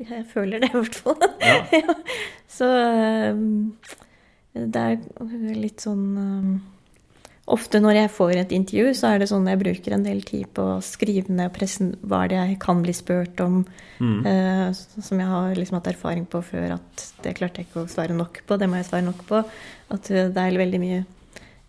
jeg 0.09 0.25
føler 0.33 0.59
det, 0.59 0.69
i 0.73 0.77
hvert 0.77 0.95
fall. 0.95 1.21
Ja. 1.39 1.61
ja. 1.79 1.93
Så 2.51 2.67
um, 3.31 3.71
det 4.55 4.81
er 4.81 5.59
litt 5.59 5.83
sånn 5.83 6.05
um, 6.15 6.55
Ofte 7.45 7.77
når 7.77 7.93
jeg 7.93 8.09
får 8.09 8.31
et 8.39 8.53
intervju, 8.57 8.93
så 8.97 9.11
er 9.11 9.19
det 9.21 9.27
sånn 9.29 9.45
jeg 9.45 9.59
bruker 9.61 9.93
en 9.93 10.05
del 10.07 10.23
tid 10.25 10.47
på 10.57 10.63
å 10.65 10.79
skrive 10.81 11.29
ned 11.29 11.51
pressen, 11.53 11.91
hva 12.01 12.23
det 12.25 12.39
jeg 12.39 12.55
kan 12.63 12.79
bli 12.81 12.95
spurt 12.97 13.37
om, 13.43 13.59
mm. 14.01 14.15
uh, 14.25 14.71
som 14.73 15.21
jeg 15.21 15.29
har 15.29 15.53
liksom 15.53 15.77
hatt 15.77 15.91
erfaring 15.91 16.23
på 16.25 16.41
før 16.47 16.73
at 16.79 17.03
det 17.21 17.35
klarte 17.37 17.61
jeg 17.61 17.69
ikke 17.69 17.83
å 17.83 17.91
svare 17.91 18.17
nok 18.17 18.41
på. 18.49 18.57
Det 18.57 18.65
må 18.71 18.79
jeg 18.79 18.87
svare 18.89 19.05
nok 19.05 19.21
på. 19.29 19.43
At 19.93 20.09
det 20.09 20.41
er 20.41 20.57
veldig 20.57 20.81
mye 20.81 21.03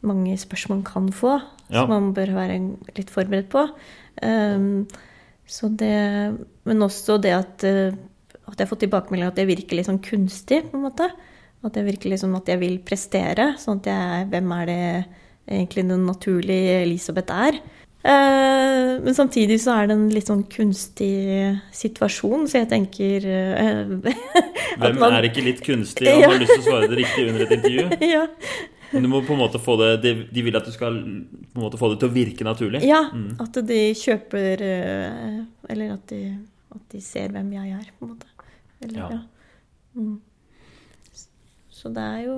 mange 0.06 0.38
spørsmål 0.40 0.80
man 0.80 0.88
kan 0.88 1.12
få, 1.12 1.34
ja. 1.68 1.82
som 1.82 1.92
man 1.92 2.10
bør 2.16 2.32
være 2.36 2.56
litt 2.96 3.12
forberedt 3.12 3.52
på. 3.52 3.66
Um, 4.24 4.86
så 5.46 5.68
det, 5.70 5.92
men 6.66 6.82
også 6.82 7.20
det 7.22 7.32
at, 7.36 7.64
eh, 7.64 7.94
at 8.46 8.56
jeg 8.56 8.64
har 8.64 8.70
fått 8.70 8.82
tilbakemelding 8.82 9.28
at 9.28 9.38
det 9.38 9.46
virker 9.46 9.78
litt 9.78 9.86
sånn 9.86 10.02
kunstig, 10.02 10.64
på 10.70 10.78
en 10.78 10.86
måte. 10.88 11.06
At 11.64 11.78
jeg 11.78 11.86
virker 11.86 12.12
liksom 12.12 12.34
at 12.38 12.48
jeg 12.52 12.60
vil 12.60 12.76
prestere. 12.84 13.54
sånn 13.58 13.80
at 13.80 13.88
jeg, 13.90 14.28
Hvem 14.32 14.52
er 14.58 14.66
det 14.66 14.82
egentlig 15.46 15.88
den 15.88 16.06
naturlige 16.06 16.82
Elisabeth 16.82 17.32
er? 17.32 17.60
Eh, 18.06 19.02
men 19.02 19.14
samtidig 19.14 19.56
så 19.64 19.80
er 19.80 19.88
det 19.88 19.96
en 19.96 20.06
litt 20.12 20.28
sånn 20.28 20.44
kunstig 20.50 21.56
situasjon, 21.74 22.44
så 22.46 22.60
jeg 22.60 22.68
tenker 22.70 23.24
eh, 23.26 23.80
Hvem 24.82 25.00
man, 25.00 25.16
er 25.16 25.26
ikke 25.26 25.42
litt 25.42 25.62
kunstig 25.66 26.06
og 26.12 26.20
ja. 26.22 26.30
har 26.30 26.38
lyst 26.38 26.52
til 26.54 26.62
å 26.62 26.66
svare 26.68 26.90
det 26.92 27.00
riktig 27.00 27.24
under 27.32 27.46
et 27.46 27.54
intervju? 27.56 27.86
ja. 28.14 28.22
Men 28.92 29.02
du 29.02 29.10
må 29.10 29.24
på 29.26 29.34
en 29.34 29.40
måte 29.40 29.58
få 29.58 29.74
det 29.80 29.88
De 30.30 30.44
vil 30.46 30.54
at 30.54 30.68
du 30.68 30.70
skal 30.70 30.94
på 30.94 31.58
en 31.58 31.64
måte 31.64 31.80
få 31.80 31.90
det 31.90 31.98
til 31.98 32.12
å 32.12 32.14
virke 32.14 32.46
naturlig? 32.46 32.84
Ja. 32.86 33.00
Mm. 33.10 33.32
At 33.42 33.58
de 33.72 33.80
kjøper 33.98 34.62
eh, 34.62 35.40
Eller 35.72 35.96
at 35.96 36.06
de, 36.12 36.22
at 36.76 36.86
de, 36.94 37.02
ser 37.02 37.34
hvem 37.34 37.50
jeg 37.56 37.74
er, 37.80 37.90
på 37.96 38.06
en 38.06 38.14
måte. 38.14 38.30
Eller, 38.84 39.00
ja. 39.02 39.10
ja. 39.16 39.98
Mm. 39.98 40.14
Så 41.76 41.92
det 41.92 42.02
er 42.02 42.22
jo 42.24 42.36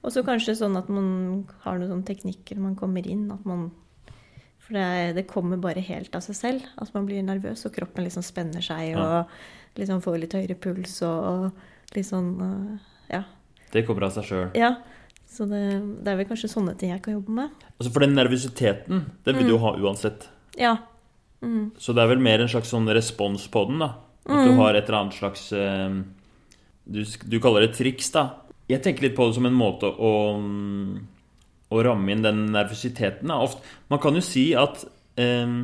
Og 0.00 0.12
så 0.12 0.24
kanskje 0.24 0.56
sånn 0.58 0.76
at 0.80 0.88
man 0.92 1.46
har 1.64 1.78
noen 1.78 1.90
sånne 1.94 2.08
teknikker 2.08 2.58
når 2.58 2.66
man 2.70 2.76
kommer 2.78 3.06
inn. 3.08 3.26
At 3.32 3.46
man 3.48 3.70
For 4.60 4.76
det, 4.76 5.16
det, 5.18 5.26
kommer 5.30 5.60
bare 5.60 5.82
helt 5.84 6.14
av 6.16 6.24
seg 6.24 6.38
selv. 6.38 6.68
At 6.80 6.92
man 6.96 7.08
blir 7.08 7.24
nervøs, 7.26 7.64
og 7.66 7.74
kroppen 7.74 8.06
liksom 8.06 8.24
spenner 8.24 8.64
seg 8.64 8.94
og 9.00 9.32
liksom 9.78 10.00
får 10.04 10.22
litt 10.22 10.36
høyere 10.36 10.56
puls 10.58 10.96
og, 11.06 11.18
og 11.30 11.96
litt 11.96 12.08
sånn 12.08 12.32
eh, 12.46 12.88
Ja. 13.16 13.24
Det 13.70 13.84
kommer 13.86 14.08
av 14.08 14.14
seg 14.16 14.26
sjøl. 14.26 14.48
Ja. 14.58 14.74
Så 15.30 15.46
det, 15.46 15.62
det, 16.02 16.10
er 16.10 16.18
vel 16.18 16.26
kanskje 16.26 16.50
sånne 16.50 16.74
ting 16.78 16.90
jeg 16.90 17.02
kan 17.04 17.14
jobbe 17.14 17.34
med. 17.36 17.66
Altså 17.76 17.92
For 17.94 18.02
den 18.02 18.16
nervøsiteten, 18.18 19.04
den 19.26 19.36
vil 19.38 19.46
mm. 19.46 19.50
du 19.52 19.58
ha 19.62 19.74
uansett. 19.78 20.26
Ja. 20.58 20.72
Mm. 21.40 21.70
Så 21.78 21.94
det 21.94 22.02
er 22.02 22.10
vel 22.10 22.22
mer 22.22 22.42
en 22.42 22.50
slags 22.50 22.72
sånn 22.74 22.90
respons 22.90 23.46
på 23.52 23.62
den, 23.68 23.78
da. 23.84 23.92
At 24.26 24.40
mm. 24.40 24.48
du 24.48 24.58
har 24.58 24.74
et 24.74 24.88
eller 24.88 25.04
annet 25.04 25.16
slags 25.16 25.44
eh, 25.54 26.00
du, 26.90 27.02
du, 27.04 27.38
kaller 27.42 27.66
det 27.66 27.74
triks, 27.78 28.10
da. 28.14 28.26
Jeg 28.70 28.82
tenker 28.84 29.08
litt 29.08 29.16
på 29.16 29.28
det 29.28 29.36
som 29.38 29.48
en 29.48 29.56
måte 29.56 29.88
å, 29.90 30.12
å 31.70 31.84
ramme 31.86 32.14
inn 32.14 32.26
den 32.26 32.44
nervøsiteten. 32.54 33.30
Man 33.30 34.02
kan 34.02 34.18
jo 34.18 34.22
si 34.24 34.50
at 34.58 34.84
eh, 35.20 35.56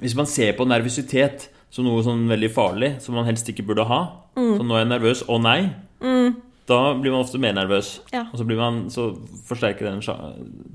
hvis 0.00 0.16
man 0.18 0.30
ser 0.30 0.54
på 0.56 0.68
nervøsitet 0.68 1.50
som 1.72 1.88
noe 1.88 2.04
sånn 2.04 2.26
veldig 2.28 2.52
farlig, 2.52 2.94
som 3.04 3.16
man 3.16 3.28
helst 3.28 3.48
ikke 3.48 3.64
burde 3.64 3.88
ha 3.88 4.00
mm. 4.36 4.56
Så 4.58 4.64
nå 4.64 4.76
er 4.76 4.82
jeg 4.82 4.92
nervøs. 4.92 5.22
Å 5.28 5.38
nei. 5.40 5.60
Mm 6.04 6.52
da 6.72 6.94
blir 6.94 7.12
man 7.12 7.24
ofte 7.24 7.40
mer 7.42 7.54
nervøs. 7.56 7.94
Ja. 8.12 8.26
Og 8.30 8.40
så, 8.40 8.46
man, 8.46 8.84
så, 8.92 9.08
forsterker 9.48 9.88
den, 9.88 10.02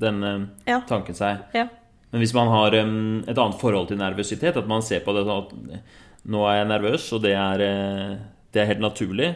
den 0.01 0.23
eh, 0.23 0.39
ja. 0.73 0.81
tanken 0.87 1.17
seg. 1.17 1.45
Ja. 1.55 1.67
Men 2.11 2.23
hvis 2.23 2.35
man 2.35 2.51
har 2.51 2.75
um, 2.83 3.23
et 3.27 3.37
annet 3.37 3.59
forhold 3.59 3.89
til 3.89 3.99
nervøsitet, 3.99 4.59
at 4.59 4.69
man 4.69 4.85
ser 4.85 5.03
på 5.05 5.15
det 5.15 5.25
sånn 5.27 5.45
at 5.45 6.27
nå 6.27 6.43
er 6.47 6.61
jeg 6.61 6.69
nervøs, 6.71 7.07
og 7.15 7.23
det 7.23 7.33
er, 7.39 7.63
eh, 7.63 8.13
det 8.53 8.63
er 8.63 8.71
helt 8.71 8.83
naturlig, 8.83 9.33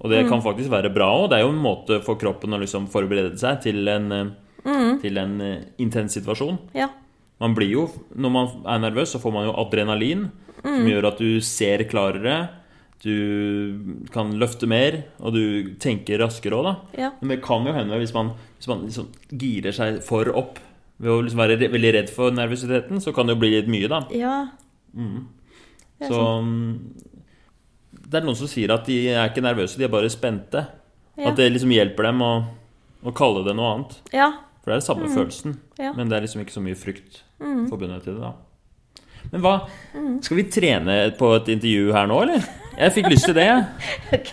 og 0.00 0.10
det 0.12 0.24
mm. 0.24 0.30
kan 0.32 0.42
faktisk 0.44 0.72
være 0.72 0.92
bra 0.94 1.10
òg. 1.20 1.28
Det 1.30 1.38
er 1.38 1.44
jo 1.44 1.52
en 1.54 1.62
måte 1.64 2.00
for 2.04 2.20
kroppen 2.20 2.56
å 2.56 2.60
liksom 2.60 2.88
forberede 2.92 3.38
seg 3.40 3.62
til 3.64 3.88
en, 3.88 4.10
mm. 4.64 4.90
til 5.04 5.20
en 5.20 5.38
intens 5.80 6.16
situasjon. 6.18 6.58
Ja. 6.76 6.90
Man 7.42 7.54
blir 7.56 7.72
jo, 7.72 7.86
Når 8.14 8.30
man 8.30 8.52
er 8.70 8.82
nervøs, 8.82 9.14
så 9.14 9.20
får 9.22 9.32
man 9.34 9.48
jo 9.48 9.56
adrenalin, 9.62 10.28
mm. 10.60 10.68
som 10.68 10.90
gjør 10.90 11.08
at 11.10 11.22
du 11.22 11.30
ser 11.44 11.86
klarere 11.90 12.36
du 13.04 14.06
kan 14.14 14.32
løfte 14.40 14.68
mer, 14.70 15.02
og 15.20 15.34
du 15.36 15.74
tenker 15.82 16.22
raskere 16.22 16.56
òg, 16.56 16.64
da. 16.64 16.74
Ja. 16.96 17.10
Men 17.20 17.34
det 17.34 17.42
kan 17.44 17.66
jo 17.68 17.74
hende 17.76 17.98
hvis 18.00 18.14
man, 18.16 18.32
hvis 18.56 18.70
man 18.70 18.86
liksom 18.86 19.10
girer 19.28 19.76
seg 19.76 19.98
for 20.06 20.30
opp 20.32 20.60
ved 21.02 21.12
å 21.12 21.18
liksom 21.24 21.42
være 21.42 21.58
veldig 21.74 21.92
redd 21.98 22.12
for 22.14 22.32
nervøsiteten, 22.34 23.02
så 23.04 23.12
kan 23.12 23.28
det 23.28 23.36
jo 23.36 23.42
bli 23.42 23.52
litt 23.56 23.68
mye, 23.72 23.90
da. 23.92 24.00
Ja. 24.14 24.36
Mm. 24.96 25.26
Så 26.00 26.20
mm, 26.46 26.70
Det 28.04 28.20
er 28.20 28.26
noen 28.26 28.38
som 28.38 28.50
sier 28.50 28.72
at 28.74 28.86
de 28.88 28.98
er 29.12 29.30
ikke 29.30 29.44
nervøse, 29.44 29.78
de 29.80 29.86
er 29.86 29.92
bare 29.92 30.10
spente. 30.12 30.66
Ja. 31.14 31.30
At 31.30 31.38
det 31.38 31.50
liksom 31.54 31.72
hjelper 31.72 32.08
dem 32.10 32.22
å, 32.24 32.32
å 33.06 33.12
kalle 33.16 33.44
det 33.46 33.54
noe 33.56 33.70
annet. 33.74 33.94
Ja. 34.14 34.32
For 34.64 34.72
det 34.72 34.76
er 34.76 34.80
den 34.80 34.88
samme 34.88 35.08
mm. 35.08 35.14
følelsen, 35.14 35.54
ja. 35.76 35.92
men 35.96 36.08
det 36.08 36.16
er 36.16 36.24
liksom 36.24 36.42
ikke 36.42 36.54
så 36.56 36.62
mye 36.64 36.78
frykt 36.78 37.20
mm. 37.36 37.66
forbundet 37.68 38.06
til 38.06 38.16
det, 38.16 38.30
da. 38.30 38.32
Men 39.32 39.40
hva 39.40 39.52
Skal 40.24 40.38
vi 40.38 40.44
trene 40.52 40.96
på 41.16 41.30
et 41.36 41.50
intervju 41.54 41.92
her 41.96 42.08
nå, 42.10 42.18
eller? 42.26 42.46
Jeg 42.74 42.94
fikk 42.96 43.10
lyst 43.12 43.28
til 43.28 43.36
det. 43.38 43.44
jeg. 43.46 43.64
Ok, 44.18 44.32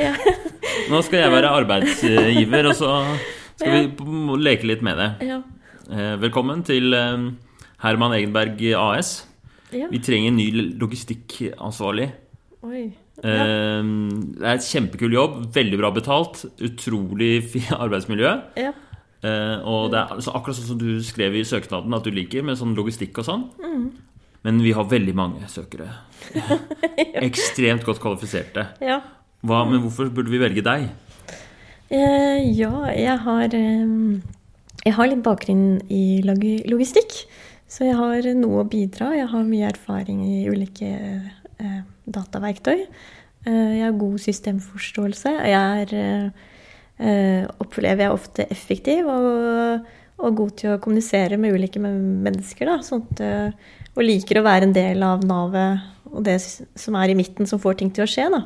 ja. 0.00 0.14
Nå 0.90 1.00
skal 1.06 1.22
jeg 1.22 1.32
være 1.32 1.52
arbeidsgiver, 1.60 2.70
og 2.70 2.76
så 2.76 2.90
skal 3.60 3.76
vi 3.76 4.40
leke 4.42 4.68
litt 4.68 4.84
med 4.86 5.00
det. 5.00 5.10
Ja. 5.28 5.40
Eh, 5.90 6.14
Velkommen 6.24 6.64
til 6.66 6.96
eh, 6.96 7.28
Herman 7.84 8.16
Egenberg 8.16 8.60
AS. 8.80 9.12
ja. 9.72 9.88
Vi 9.92 10.02
trenger 10.04 10.32
en 10.32 10.40
ny 10.40 10.50
logistikkansvarlig. 10.80 12.10
Oi. 12.66 12.90
Ja. 13.20 13.44
Det 13.80 14.44
er 14.44 14.54
et 14.58 14.66
kjempekul 14.66 15.12
jobb, 15.14 15.36
veldig 15.54 15.78
bra 15.80 15.90
betalt, 15.96 16.42
utrolig 16.64 17.32
fint 17.52 17.72
arbeidsmiljø. 17.84 18.32
Ja. 18.60 18.72
Eh, 19.20 19.56
og 19.68 19.90
det 19.92 20.00
er 20.00 20.14
altså 20.16 20.32
akkurat 20.36 20.56
sånn 20.56 20.70
som 20.72 20.80
du 20.80 21.00
skrev 21.04 21.36
i 21.36 21.44
søknaden 21.44 21.92
at 21.96 22.06
du 22.06 22.12
liker, 22.14 22.44
med 22.46 22.56
sånn 22.60 22.76
logistikk 22.78 23.20
og 23.20 23.28
sånn. 23.28 23.46
Men 24.40 24.60
vi 24.64 24.72
har 24.72 24.86
veldig 24.88 25.12
mange 25.16 25.48
søkere. 25.52 25.88
Ekstremt 27.28 27.84
godt 27.88 28.00
kvalifiserte. 28.02 28.68
ja. 28.84 29.00
Hva, 29.40 29.62
men 29.64 29.80
hvorfor 29.80 30.10
burde 30.12 30.28
vi 30.28 30.36
velge 30.36 30.60
deg? 30.60 30.82
Eh, 31.88 32.42
ja, 32.58 32.74
jeg 32.92 33.14
har 33.24 33.54
eh, 33.56 34.18
Jeg 34.84 34.92
har 34.98 35.08
litt 35.08 35.22
bakgrunn 35.24 35.78
i 35.88 36.20
logistikk. 36.24 37.14
Så 37.70 37.86
jeg 37.86 37.96
har 37.96 38.28
noe 38.36 38.60
å 38.60 38.68
bidra. 38.68 39.14
Jeg 39.16 39.30
har 39.32 39.46
mye 39.48 39.70
erfaring 39.70 40.20
i 40.26 40.42
ulike 40.50 40.90
eh, 40.92 41.80
dataverktøy. 42.12 42.84
Eh, 43.46 43.72
jeg 43.78 43.84
har 43.86 43.96
god 43.98 44.18
systemforståelse. 44.20 45.32
Jeg 45.50 45.84
er 45.84 45.94
eh, 47.00 47.44
opplever 47.62 48.06
jeg 48.06 48.16
ofte 48.16 48.46
effektiv 48.52 49.08
og, 49.08 49.86
og 50.20 50.36
god 50.42 50.56
til 50.60 50.74
å 50.74 50.80
kommunisere 50.82 51.38
med 51.40 51.56
ulike 51.56 51.80
mennesker. 51.80 52.68
Da, 52.68 52.80
sånt, 52.84 53.22
eh, 53.24 53.54
og 53.94 54.04
liker 54.04 54.40
å 54.40 54.46
være 54.46 54.68
en 54.68 54.76
del 54.76 55.02
av 55.06 55.24
navet 55.26 55.88
og 56.10 56.24
det 56.26 56.36
som 56.42 56.96
er 56.98 57.12
i 57.12 57.16
midten, 57.18 57.46
som 57.46 57.62
får 57.62 57.80
ting 57.80 57.90
til 57.94 58.04
å 58.04 58.10
skje. 58.10 58.26
Da. 58.32 58.40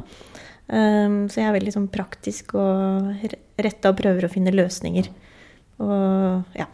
Så 0.68 1.38
jeg 1.38 1.46
er 1.48 1.54
veldig 1.54 1.72
sånn 1.72 1.86
praktisk 1.92 2.52
og 2.60 3.06
re- 3.24 3.38
retta 3.64 3.88
og 3.92 3.96
prøver 3.96 4.26
å 4.26 4.30
finne 4.32 4.52
løsninger. 4.52 5.08
Og 5.80 6.58
ja. 6.58 6.66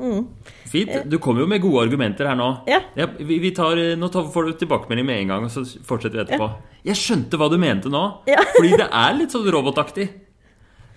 Mm. 0.00 0.26
Fint. 0.72 0.90
Du 1.06 1.18
kommer 1.22 1.40
jo 1.44 1.46
med 1.46 1.60
gode 1.62 1.82
argumenter 1.86 2.26
her 2.26 2.34
nå. 2.38 2.48
Ja. 2.66 2.80
vi, 3.18 3.38
vi 3.38 3.50
tar, 3.54 3.76
nå 3.96 4.08
tar, 4.10 4.24
får 4.34 4.44
du 4.48 4.52
tilbakemelding 4.64 5.06
med 5.06 5.20
en 5.20 5.28
gang, 5.34 5.44
og 5.44 5.50
så 5.54 5.62
fortsetter 5.86 6.18
vi 6.18 6.24
etterpå. 6.24 6.48
Jeg 6.88 6.96
skjønte 6.98 7.38
hva 7.38 7.48
du 7.52 7.58
mente 7.62 7.92
nå. 7.92 8.00
Ja. 8.26 8.40
Fordi 8.56 8.72
det 8.80 8.88
er 8.88 9.14
litt 9.20 9.30
sånn 9.36 9.46
robotaktig. 9.54 10.08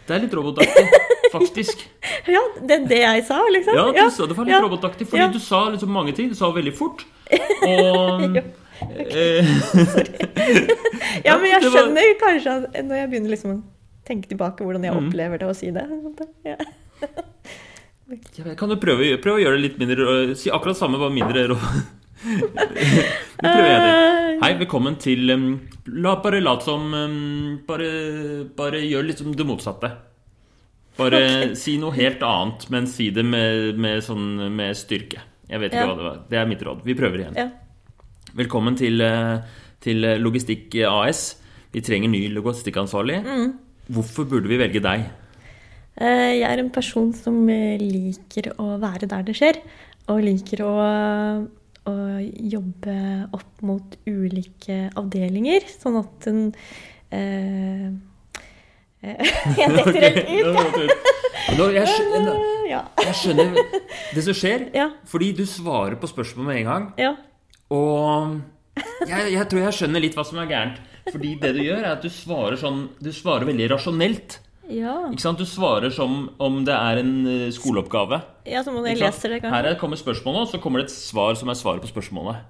Det 0.07 0.13
er 0.15 0.21
litt 0.23 0.33
robotaktig, 0.37 0.85
faktisk. 1.35 1.79
ja, 2.29 2.41
det 2.61 2.75
er 2.79 2.83
det 2.89 2.99
jeg 3.03 3.23
sa, 3.25 3.39
liksom. 3.53 3.77
Ja, 3.77 3.85
du, 3.93 4.11
sa- 4.13 4.27
det 4.29 4.35
var 4.37 4.45
litt 4.45 4.53
ja. 4.55 4.61
robotaktig, 4.65 5.07
fordi 5.09 5.23
Ja. 5.23 5.29
du 5.33 5.39
sa 5.41 5.63
liksom 5.73 5.89
mange 5.93 6.13
ting. 6.17 6.29
Du 6.29 6.35
sa 6.37 6.51
veldig 6.53 6.73
fort. 6.77 7.05
Og 7.65 8.37
eh, 8.37 9.55
Ja, 11.25 11.37
men 11.41 11.47
jeg 11.49 11.61
skjønner 11.71 12.11
kanskje 12.21 12.57
når 12.85 12.99
jeg 13.01 13.09
begynner 13.13 13.33
liksom 13.33 13.55
å 13.55 13.61
tenke 14.05 14.29
tilbake 14.29 14.61
hvordan 14.65 14.83
jeg 14.85 14.93
Mm. 14.93 15.07
opplever 15.09 15.41
det 15.41 15.47
å 15.49 15.55
si 15.57 15.71
det. 15.73 15.85
Ja. 16.45 16.57
Ja, 18.09 18.55
Kan 18.57 18.69
du 18.71 18.77
prøve, 18.81 19.07
prøve 19.21 19.39
å 19.39 19.43
gjøre 19.43 19.57
det 19.59 19.63
litt 19.65 19.77
mindre 19.81 20.35
Si 20.37 20.51
akkurat 20.53 20.77
samme, 20.77 20.99
bare 21.01 21.15
mindre 21.15 21.47
rå. 21.51 21.59
Det 22.25 23.51
prøver 23.51 23.69
jeg 23.69 23.81
til. 23.83 24.37
Hei, 24.41 24.49
velkommen 24.59 24.95
til 25.01 25.31
um, 25.33 25.45
La 26.01 26.15
bare 26.23 26.39
lat 26.41 26.63
som 26.65 26.87
um, 26.95 27.57
Bare, 27.67 27.89
bare 28.57 28.81
gjør 28.85 29.09
liksom 29.09 29.35
det 29.37 29.45
motsatte. 29.47 29.91
Bare 30.95 31.19
si 31.59 31.75
noe 31.81 31.91
helt 31.97 32.23
annet, 32.23 32.69
men 32.71 32.87
si 32.87 33.09
det 33.13 33.25
med, 33.27 33.75
med, 33.83 33.99
sånn, 34.05 34.47
med 34.55 34.77
styrke. 34.79 35.19
Jeg 35.49 35.61
vet 35.61 35.73
ikke 35.73 35.83
Ja. 35.83 35.89
hva 35.91 35.97
det 35.99 36.05
var. 36.07 36.21
Det 36.31 36.39
er 36.39 36.47
mitt 36.49 36.63
råd. 36.63 36.85
Vi 36.87 36.95
prøver 36.97 37.21
igjen. 37.25 37.35
Ja. 37.35 37.49
Velkommen 38.39 38.77
til, 38.79 39.03
eh, 39.03 39.43
til 39.83 40.07
Logistikk 40.23 40.77
AS. 40.87 41.25
Vi 41.75 41.83
trenger 41.83 42.09
ny 42.09 42.23
logistikkansvarlig. 42.31 43.19
Mm. 43.27 43.51
Hvorfor 43.91 44.27
burde 44.31 44.47
vi 44.49 44.61
velge 44.61 44.81
deg? 44.81 45.03
Eh, 46.01 46.31
Jeg 46.41 46.47
er 46.49 46.59
en 46.63 46.71
person 46.75 47.13
som 47.15 47.37
eh, 47.49 47.77
liker 47.79 48.51
å 48.59 48.75
være 48.81 49.07
der 49.11 49.23
det 49.27 49.35
skjer, 49.37 49.59
og 50.11 50.19
liker 50.25 50.61
å, 50.65 50.73
å 51.87 51.93
jobbe 52.55 52.95
opp 53.35 53.61
mot 53.65 53.95
ulike 54.09 54.89
avdelinger, 54.99 55.63
sånn 55.79 55.99
at 56.01 56.27
en 56.31 56.41
eh, 57.15 57.87
eh, 59.05 59.37
Jeg 59.61 59.71
detter 59.77 60.01
helt 60.27 60.81
ut. 60.81 60.91
Jeg, 61.55 61.87
skjønner, 61.87 62.35
jeg 62.73 63.15
skjønner 63.21 63.55
det 64.15 64.23
som 64.25 64.35
skjer, 64.35 64.67
Ja. 64.75 64.89
fordi 65.07 65.31
du 65.37 65.45
svarer 65.47 65.95
på 66.01 66.09
spørsmål 66.11 66.49
med 66.51 66.61
en 66.63 66.69
gang. 66.71 66.91
ja. 66.99 67.13
Og 67.73 68.35
jeg, 69.07 69.31
jeg 69.33 69.45
tror 69.49 69.61
jeg 69.63 69.73
skjønner 69.73 70.01
litt 70.03 70.13
hva 70.17 70.23
som 70.27 70.37
er 70.43 70.49
gærent. 70.51 70.75
Fordi 71.09 71.31
det 71.41 71.49
du 71.55 71.61
gjør, 71.63 71.79
er 71.81 71.93
at 71.95 72.03
du 72.03 72.09
svarer 72.13 72.57
sånn 72.61 72.83
Du 73.01 73.09
svarer 73.13 73.45
veldig 73.47 73.69
rasjonelt. 73.71 74.35
Ja. 74.71 74.95
Ikke 75.11 75.21
sant? 75.21 75.39
Du 75.41 75.45
svarer 75.45 75.93
som 75.93 76.29
om 76.41 76.59
det 76.65 76.73
er 76.73 77.01
en 77.01 77.13
eh, 77.29 77.47
skoleoppgave. 77.53 78.21
ja, 78.49 78.63
som 78.65 78.77
om 78.79 78.85
jeg 78.85 78.97
leser 78.99 79.35
det, 79.35 79.41
kanskje. 79.43 79.61
Her 79.69 79.79
kommer 79.81 79.99
spørsmålet, 79.99 80.45
og 80.47 80.51
så 80.53 80.61
kommer 80.61 80.81
det 80.81 80.89
et 80.89 80.95
svar 80.95 81.35
som 81.37 81.49
er 81.49 81.59
svaret 81.59 81.85
på 81.85 81.91
spørsmålet. 81.91 82.43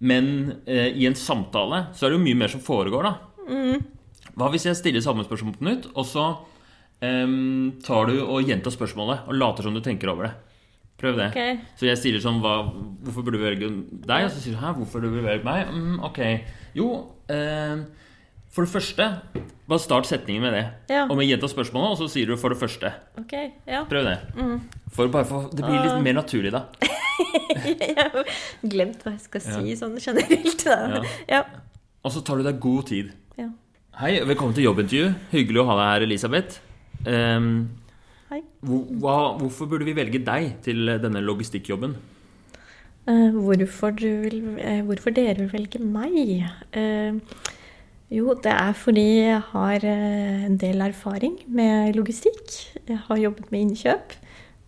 Men 0.00 0.60
eh, 0.66 0.88
i 0.96 1.06
en 1.06 1.16
samtale 1.18 1.86
så 1.92 2.06
er 2.06 2.14
det 2.14 2.20
jo 2.20 2.24
mye 2.24 2.38
mer 2.40 2.52
som 2.52 2.62
foregår, 2.64 3.04
da. 3.04 3.16
Mm. 3.50 3.82
Hva 4.38 4.48
hvis 4.54 4.64
jeg 4.70 4.78
stiller 4.78 5.04
samme 5.04 5.26
spørsmål 5.26 5.58
på 5.58 5.66
nytt, 5.68 5.90
og 5.92 6.06
så 6.08 6.28
eh, 7.04 7.26
tar 7.84 8.08
du 8.08 8.22
og 8.24 8.48
gjentar 8.48 8.72
spørsmålet 8.72 9.28
og 9.28 9.36
later 9.36 9.68
som 9.68 9.76
du 9.76 9.82
tenker 9.84 10.12
over 10.14 10.30
det? 10.30 10.34
Prøv 11.00 11.16
det. 11.16 11.30
Ok. 11.32 11.68
Så 11.80 11.86
jeg 11.88 11.96
stiller 11.96 12.20
sånn 12.20 12.42
hva, 12.44 12.58
Hvorfor 13.04 13.24
burde 13.24 13.38
du 13.40 13.44
velge 13.46 13.68
deg? 14.04 14.26
Og 14.26 14.32
så 14.32 14.42
sier 14.42 14.52
du 14.56 14.60
hæ, 14.60 14.74
hvorfor 14.76 15.00
burde 15.00 15.22
du 15.22 15.24
velge 15.24 15.46
meg? 15.48 15.70
Mm, 15.72 15.94
ok. 16.04 16.20
Jo, 16.76 16.88
eh, 17.32 17.80
for 18.50 18.66
det 18.66 18.72
første 18.72 19.06
Bare 19.70 19.78
start 19.78 20.08
setningen 20.08 20.42
med 20.42 20.52
det. 20.56 20.64
Ja. 20.90 21.04
Og 21.06 21.14
med 21.14 21.28
gjenta 21.28 21.46
spørsmålet, 21.46 21.92
og 21.92 21.98
så 22.00 22.08
sier 22.10 22.26
du 22.26 22.36
'for 22.36 22.50
det 22.50 22.58
første'. 22.58 22.90
Ok, 23.18 23.32
ja. 23.68 23.84
Prøv 23.84 24.02
det. 24.02 24.18
For 24.90 25.06
bare 25.06 25.24
for, 25.24 25.46
det 25.54 25.62
blir 25.62 25.78
litt 25.84 26.02
mer 26.02 26.12
naturlig, 26.18 26.50
da. 26.50 26.64
Jeg 27.80 27.94
har 27.96 28.24
glemt 28.66 29.02
hva 29.04 29.12
jeg 29.12 29.20
skal 29.20 29.40
si 29.40 29.76
sånn 29.76 29.94
generelt. 30.00 30.64
Da. 30.64 30.78
Ja. 30.96 31.02
Ja. 31.28 31.42
Og 32.02 32.10
så 32.12 32.22
tar 32.24 32.40
du 32.40 32.42
deg 32.42 32.58
god 32.58 32.86
tid. 32.86 33.12
ja. 33.38 33.48
Hei, 34.00 34.24
velkommen 34.24 34.54
til 34.54 34.64
jobbintervju. 34.64 35.14
Hyggelig 35.30 35.60
å 35.60 35.66
ha 35.68 35.76
deg 35.76 35.88
her, 35.92 36.06
Elisabeth. 36.06 36.60
Um, 37.06 37.68
Hei. 38.30 38.42
hva, 38.64 39.36
hvorfor 39.38 39.68
burde 39.68 39.84
vi 39.84 39.92
velge 39.92 40.24
deg 40.24 40.62
til 40.64 40.86
denne 41.02 41.20
logistikkjobben? 41.20 41.94
Uh, 43.06 43.30
hvorfor, 43.36 43.90
du 43.90 44.06
vil, 44.24 44.38
uh, 44.58 44.80
hvorfor 44.88 45.10
dere 45.10 45.36
vil 45.42 45.52
velge 45.52 45.78
meg? 45.84 46.46
Eh, 46.72 47.12
jo, 48.10 48.34
det 48.42 48.50
er 48.50 48.72
fordi 48.74 49.06
jeg 49.22 49.42
har 49.52 49.84
eh, 49.86 50.46
en 50.48 50.56
del 50.58 50.82
erfaring 50.82 51.36
med 51.46 51.94
logistikk. 51.94 52.56
Jeg 52.88 52.98
har 53.06 53.20
jobbet 53.22 53.52
med 53.52 53.60
innkjøp, 53.68 54.16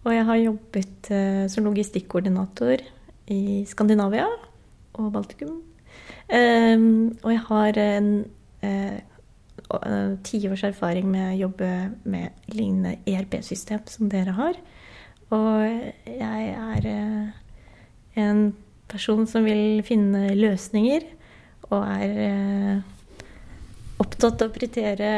og 0.05 0.15
jeg 0.15 0.27
har 0.29 0.39
jobbet 0.39 1.11
eh, 1.11 1.47
som 1.51 1.67
logistikkoordinator 1.67 2.85
i 3.35 3.65
Skandinavia 3.67 4.29
og 4.95 5.09
Baltikum. 5.17 5.59
Eh, 6.31 6.87
og 7.19 7.33
jeg 7.33 7.43
har 7.49 7.81
en 7.83 8.13
eh, 8.63 9.03
tiårs 10.23 10.63
erfaring 10.71 11.11
med 11.11 11.33
å 11.33 11.41
jobbe 11.49 11.73
med 12.07 12.47
lignende 12.55 12.95
ERP-system 13.11 13.83
som 13.91 14.13
dere 14.13 14.39
har. 14.39 14.63
Og 15.35 15.67
jeg 16.07 16.55
er 16.55 16.89
en 18.23 18.49
person 18.93 19.27
som 19.27 19.47
vil 19.49 19.81
finne 19.87 20.29
løsninger, 20.37 21.07
og 21.73 21.87
er 21.89 22.83
opptatt 24.03 24.45
av 24.45 24.51
å 24.51 24.55
prioritere 24.55 25.15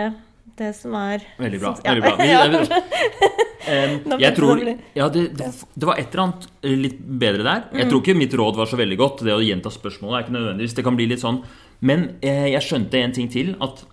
det 0.55 0.71
som 0.79 0.95
er 0.99 1.25
Veldig 1.41 1.61
bra. 1.63 1.75
ja. 1.83 1.97
veldig 2.45 2.63
bra. 2.69 2.83
Ehm, 3.65 4.03
jeg 4.21 4.37
tror 4.37 4.61
ja, 4.61 5.07
det, 5.09 5.23
det, 5.39 5.47
det 5.73 5.89
var 5.89 5.97
et 6.01 6.13
eller 6.13 6.23
annet 6.27 6.47
eh, 6.61 6.77
litt 6.79 6.99
bedre 7.01 7.45
der. 7.47 7.63
Mm. 7.71 7.79
Jeg 7.81 7.91
tror 7.91 8.03
ikke 8.03 8.17
mitt 8.19 8.37
råd 8.37 8.59
var 8.61 8.69
så 8.71 8.79
veldig 8.81 8.99
godt. 9.01 9.25
Det 9.27 9.35
å 9.35 9.43
gjenta 9.45 9.73
spørsmålet 9.73 10.19
er 10.19 10.27
ikke 10.27 10.37
nødvendigvis. 10.37 10.77
Det 10.77 10.85
kan 10.87 10.99
bli 10.99 11.09
litt 11.11 11.23
sånn. 11.23 11.41
Men 11.85 12.07
eh, 12.25 12.51
jeg 12.53 12.67
skjønte 12.67 13.01
en 13.01 13.15
ting 13.17 13.31
til. 13.33 13.55
At 13.65 13.85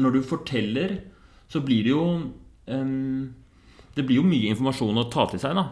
når 0.00 0.16
du 0.16 0.20
forteller, 0.26 0.96
så 1.52 1.62
blir 1.64 1.84
det 1.86 1.92
jo 1.92 2.04
um, 2.66 3.34
Det 3.94 4.02
blir 4.02 4.18
jo 4.18 4.26
mye 4.26 4.48
informasjon 4.50 5.04
å 5.04 5.08
ta 5.12 5.28
til 5.30 5.42
seg, 5.42 5.54
da. 5.54 5.68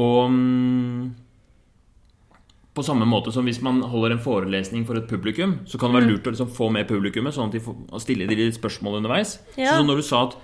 Og 0.00 0.32
mm, 0.32 1.02
på 2.74 2.82
samme 2.84 3.04
måte 3.04 3.32
som 3.32 3.44
hvis 3.44 3.60
man 3.62 3.82
holder 3.82 4.12
en 4.12 4.18
forelesning 4.24 4.86
for 4.86 4.94
et 4.96 5.06
publikum, 5.08 5.58
så 5.66 5.78
kan 5.78 5.92
det 5.92 6.02
Mm. 6.02 6.06
være 6.06 6.12
lurt 6.12 6.26
å 6.26 6.30
liksom 6.32 6.48
få 6.56 6.70
med 6.72 6.88
publikummet, 6.88 7.34
sånn 7.34 7.46
at 7.46 7.52
de 7.52 7.60
får 7.60 7.74
stille 8.00 8.26
de 8.26 8.34
litt 8.36 8.54
spørsmål 8.58 8.96
underveis. 9.02 9.38
Ja. 9.58 9.72
Så 9.78 9.82
når 9.84 9.96
du 9.96 10.02
sa 10.02 10.22
at 10.28 10.34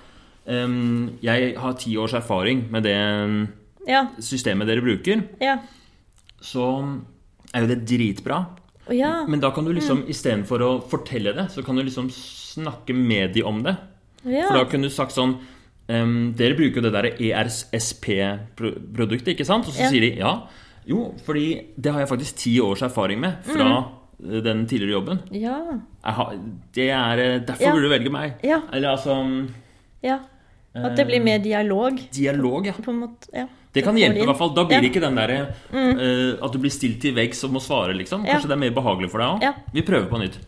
um, 0.47 1.11
jeg 1.23 1.57
har 1.57 1.73
ti 1.75 1.97
års 1.97 2.13
erfaring 2.15 2.71
med 2.71 2.83
det 2.83 3.49
Ja. 3.89 4.07
systemet 4.21 4.67
dere 4.67 4.81
bruker, 4.83 5.23
Ja. 5.41 5.59
så 6.41 7.01
er 7.55 7.61
jo 7.63 7.67
det 7.75 7.85
dritbra. 7.87 8.47
Ja. 8.91 9.25
Men 9.27 9.41
da 9.41 9.51
kan 9.51 9.65
du 9.65 9.73
liksom 9.73 9.99
Mm. 10.05 10.09
istedenfor 10.09 10.59
å 10.61 10.83
fortelle 10.89 11.33
det, 11.35 11.49
så 11.51 11.63
kan 11.65 11.77
du 11.77 11.83
liksom 11.83 12.09
snakke 12.11 12.95
med 12.95 13.33
de 13.35 13.43
om 13.43 13.63
det. 13.63 13.77
ja. 14.25 14.49
For 14.49 14.55
da 14.59 14.65
kunne 14.65 14.83
du 14.83 14.89
sagt 14.91 15.13
sånn 15.13 15.37
um, 15.91 16.33
Dere 16.35 16.55
bruker 16.55 16.75
jo 16.77 16.83
det 16.83 16.93
derre 16.93 17.17
ERSP-produktet, 17.19 19.29
ikke 19.35 19.47
sant? 19.47 19.69
Og 19.69 19.75
så 19.75 19.89
sier 19.91 20.03
de 20.05 20.11
ja. 20.19 20.33
Jo, 20.89 21.13
fordi 21.27 21.47
det 21.77 21.93
har 21.93 22.05
jeg 22.05 22.11
faktisk 22.15 22.41
ti 22.41 22.55
års 22.65 22.83
erfaring 22.87 23.21
med 23.21 23.45
fra 23.45 23.69
mm. 23.69 24.41
den 24.47 24.65
tidligere 24.71 24.97
jobben. 24.97 25.23
Ja. 25.37 25.59
Har, 26.03 26.35
det 26.75 26.89
er 26.89 27.23
eh, 27.25 27.41
Derfor 27.45 27.67
Ja. 27.67 27.73
burde 27.77 27.91
du 27.91 27.93
velge 27.93 28.13
meg. 28.15 28.41
Ja. 28.43 28.63
Eller 28.73 28.97
altså 28.97 29.19
ja. 30.03 30.19
At 30.79 30.97
det 30.97 31.09
blir 31.09 31.23
mer 31.25 31.41
dialog, 31.43 31.97
Dialog, 32.15 32.67
ja. 32.67 32.73
på 32.73 32.93
en 32.93 33.01
måte. 33.03 33.29
Ja. 33.35 33.47
Det 33.73 33.83
kan 33.85 33.97
hjelpe, 33.99 34.23
i 34.23 34.27
hvert 34.27 34.39
fall. 34.39 34.55
Da 34.55 34.65
blir 34.65 34.81
det 34.81 34.89
Ja. 34.89 34.91
ikke 34.91 35.03
den 35.05 35.17
derre 35.19 35.39
eh, 35.73 36.45
at 36.45 36.53
du 36.53 36.59
blir 36.59 36.73
stilt 36.73 37.01
til 37.03 37.15
veggs 37.15 37.43
og 37.45 37.53
må 37.53 37.61
svare, 37.61 37.97
liksom. 37.97 38.25
Ja. 38.25 38.37
Kanskje 38.37 38.49
det 38.49 38.57
er 38.57 38.63
mer 38.65 38.77
behagelig 38.77 39.11
for 39.11 39.19
deg 39.19 39.29
òg. 39.29 39.43
Ja. 39.43 39.53
Vi 39.75 39.83
prøver 39.83 40.09
på 40.09 40.21
nytt. 40.23 40.39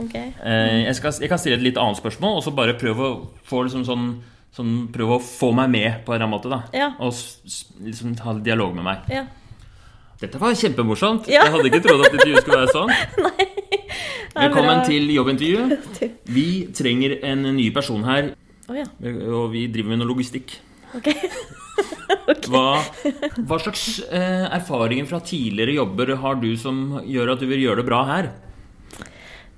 Ok. 0.00 0.14
Uh, 0.16 0.84
jeg, 0.84 0.94
skal, 0.96 1.12
jeg 1.20 1.28
kan 1.28 1.40
stille 1.40 1.56
et 1.58 1.64
litt 1.64 1.80
annet 1.80 1.98
spørsmål, 2.00 2.38
og 2.38 2.44
så 2.44 2.52
bare 2.56 2.76
prøve 2.80 3.04
å 3.04 3.16
få 3.44 3.64
liksom 3.66 3.84
sånn, 3.84 4.06
sånn 4.56 4.88
Prøve 4.92 5.18
å 5.18 5.22
få 5.24 5.52
meg 5.56 5.68
med 5.70 6.04
på 6.06 6.14
en 6.14 6.16
eller 6.16 6.26
annen 6.26 6.36
måte, 6.36 6.52
da. 6.52 6.62
Ja. 6.72 6.92
Og 7.04 7.12
liksom 7.84 8.16
ha 8.24 8.34
dialog 8.40 8.74
med 8.78 8.86
meg. 8.86 9.12
Ja. 9.12 9.26
Dette 10.20 10.40
var 10.40 10.52
kjempemorsomt. 10.58 11.28
Ja. 11.32 11.46
Jeg 11.46 11.54
hadde 11.54 11.70
ikke 11.70 11.80
trodd 11.86 12.02
at 12.04 12.12
intervjuet 12.12 12.42
skulle 12.44 12.58
være 12.60 12.74
sånn. 12.74 12.90
Nei. 13.24 13.46
Velkommen 14.36 14.82
til 14.86 15.08
jobbintervju. 15.14 15.78
Vi 16.36 16.46
trenger 16.76 17.16
en 17.26 17.46
ny 17.56 17.70
person 17.74 18.04
her, 18.08 18.34
Oh, 18.70 18.76
ja. 18.78 18.84
og 19.34 19.48
vi 19.50 19.64
driver 19.66 19.90
med 19.90 19.98
noe 20.02 20.12
logistikk. 20.12 20.58
Ok. 20.90 21.06
Hva, 22.50 22.80
hva 23.46 23.56
slags 23.62 23.82
eh, 24.10 24.44
erfaringer 24.56 25.06
fra 25.06 25.20
tidligere 25.22 25.76
jobber 25.76 26.10
har 26.18 26.38
du 26.42 26.48
som 26.58 26.96
gjør 27.06 27.30
at 27.36 27.42
du 27.42 27.46
vil 27.50 27.62
gjøre 27.62 27.78
det 27.80 27.86
bra 27.86 28.00
her? 28.08 28.28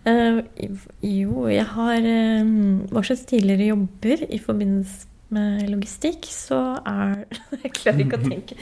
Uh, 0.04 0.42
jo, 1.00 1.46
jeg 1.48 1.64
har 1.72 2.04
eh, 2.04 2.52
Hva 2.92 3.02
slags 3.06 3.24
tidligere 3.30 3.70
jobber 3.72 4.24
i 4.28 4.40
forbindelse 4.44 5.08
med 5.34 5.70
logistikk, 5.70 6.26
så 6.32 6.58
er 6.88 7.24
Jeg 7.62 7.72
klarer 7.78 8.02
ikke 8.04 8.18
å 8.20 8.26
tenke. 8.32 8.58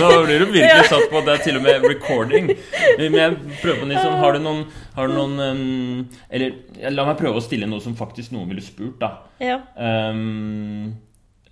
Nå 0.00 0.10
blir 0.26 0.44
du 0.44 0.46
virkelig 0.52 0.90
satt 0.90 1.08
på 1.12 1.22
det 1.26 1.36
er 1.36 1.44
til 1.46 1.60
og 1.60 1.64
med 1.66 1.88
recording. 1.88 2.52
Men 3.00 3.18
jeg 3.20 3.38
prøver 3.62 3.80
på 3.82 3.88
nytt 3.90 4.02
sånn, 4.02 4.18
Har 4.20 4.36
du 4.36 4.44
noen, 4.44 4.62
har 4.96 5.10
du 5.10 5.16
noen 5.16 5.34
um, 5.40 6.04
Eller 6.28 6.92
la 6.94 7.08
meg 7.08 7.18
prøve 7.20 7.40
å 7.40 7.44
stille 7.44 7.68
noe 7.70 7.82
som 7.84 7.96
faktisk 7.98 8.34
noen 8.34 8.50
ville 8.52 8.64
spurt, 8.64 9.00
da. 9.02 9.12
Ja. 9.42 9.60
Um, 9.78 10.94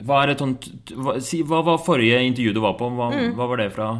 hva 0.03 0.25
sånt 0.39 0.67
hva, 0.99 1.19
si, 1.23 1.43
hva 1.47 1.61
var 1.67 1.83
forrige 1.83 2.19
intervju 2.27 2.57
du 2.57 2.61
var 2.65 2.75
på? 2.79 2.89
Hva, 2.97 3.13
hva 3.37 3.49
var 3.53 3.61
det 3.63 3.69
fra? 3.75 3.93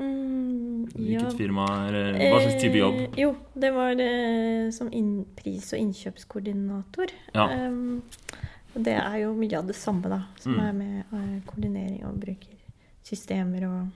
Mm, 0.00 0.84
ja. 0.92 1.22
Hvilket 1.22 1.38
firma? 1.38 1.66
Eller 1.88 2.18
hva 2.18 2.40
slags 2.42 2.60
type 2.60 2.80
jobb? 2.80 2.98
Eh, 3.06 3.20
jo, 3.22 3.32
det 3.54 3.70
var 3.74 4.00
eh, 4.02 4.68
som 4.74 4.90
inn, 4.92 5.22
pris- 5.38 5.72
og 5.72 5.80
innkjøpskoordinator. 5.80 7.14
Ja. 7.36 7.46
Og 7.48 8.51
det 8.74 8.94
er 8.96 9.16
jo 9.22 9.34
mye 9.36 9.58
av 9.58 9.66
det 9.66 9.76
samme, 9.76 10.08
da, 10.08 10.20
som 10.40 10.54
Mm. 10.54 10.60
er 10.68 10.72
med 10.72 11.04
eh, 11.12 11.40
koordinering 11.46 12.04
og 12.08 12.20
brukersystemer 12.22 13.66
og 13.68 13.88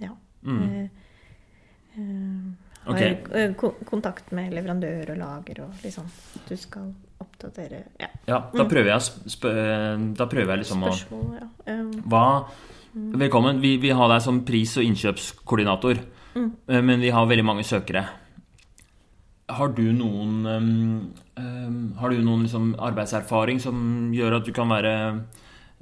ja. 0.00 0.10
Mm. 0.42 0.88
Uh, 1.98 2.52
har 2.86 2.94
Ok. 2.94 3.02
eh, 3.34 3.52
ko 3.54 3.70
kontakt 3.84 4.30
med 4.32 4.52
leverandør 4.54 5.10
og 5.10 5.18
lager 5.18 5.60
og 5.64 5.72
liksom 5.82 6.04
Du 6.48 6.56
skal 6.56 6.92
oppdatere 7.20 7.82
ja, 8.00 8.06
Ja, 8.28 8.38
da 8.54 8.64
prøver 8.64 8.92
jeg, 8.92 9.00
sp 9.26 9.42
da 10.14 10.26
prøver 10.30 10.54
jeg 10.54 10.58
liksom 10.62 10.84
å 10.86 10.92
spørsmål. 10.92 11.40
Ja. 11.40 11.72
Um, 11.74 11.90
Hva 12.06 12.24
Velkommen. 12.94 13.60
Vi, 13.60 13.76
vi 13.78 13.90
har 13.90 14.08
deg 14.08 14.22
som 14.22 14.40
pris- 14.44 14.76
og 14.78 14.82
innkjøpskoordinator. 14.84 15.98
mm. 16.34 16.50
Men 16.84 17.00
vi 17.00 17.10
har 17.10 17.26
veldig 17.26 17.44
mange 17.44 17.62
søkere. 17.62 18.06
Har 19.48 19.68
du 19.68 19.92
noen 19.92 20.46
um, 20.46 21.14
Har 21.98 22.12
du 22.12 22.20
noen 22.24 22.44
liksom 22.46 22.72
arbeidserfaring 22.80 23.60
som 23.62 24.10
gjør 24.14 24.38
at 24.38 24.46
du 24.48 24.52
kan 24.56 24.70
være 24.70 24.94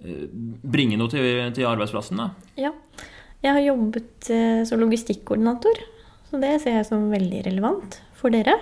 eh, 0.03 0.27
Bringe 0.67 0.99
noe 1.01 1.13
til, 1.13 1.27
til 1.57 1.69
arbeidsplassen? 1.69 2.23
da? 2.23 2.31
Ja. 2.61 2.73
Jeg 3.45 3.53
har 3.53 3.65
jobbet 3.65 4.31
eh, 4.33 4.63
som 4.67 4.81
logistikkoordinator, 4.83 5.83
så 6.31 6.41
det 6.43 6.57
ser 6.63 6.81
jeg 6.81 6.89
som 6.89 7.11
veldig 7.13 7.45
relevant 7.47 8.01
for 8.17 8.35
dere. 8.35 8.57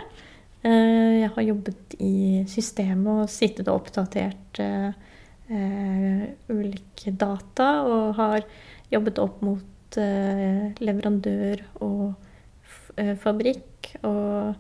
Eh, 0.67 1.23
jeg 1.23 1.31
har 1.37 1.49
jobbet 1.49 1.97
i 2.03 2.43
systemet 2.51 3.25
og 3.25 3.33
sittet 3.33 3.71
og 3.71 3.83
oppdatert 3.83 4.63
ulike 5.45 7.13
data, 7.21 7.67
og 7.85 8.15
har 8.17 8.47
jobbet 8.91 9.19
opp 9.21 9.43
mot 9.45 9.99
leverandør 10.81 11.61
og 11.85 12.15
fabrikk 13.21 13.91
og, 14.09 14.55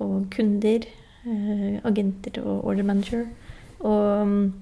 og 0.00 0.14
kunder, 0.32 0.86
agenter 1.84 2.40
og 2.42 2.64
order 2.70 2.82
manager. 2.84 3.26
Og 3.82 4.26
mm, 4.26 4.52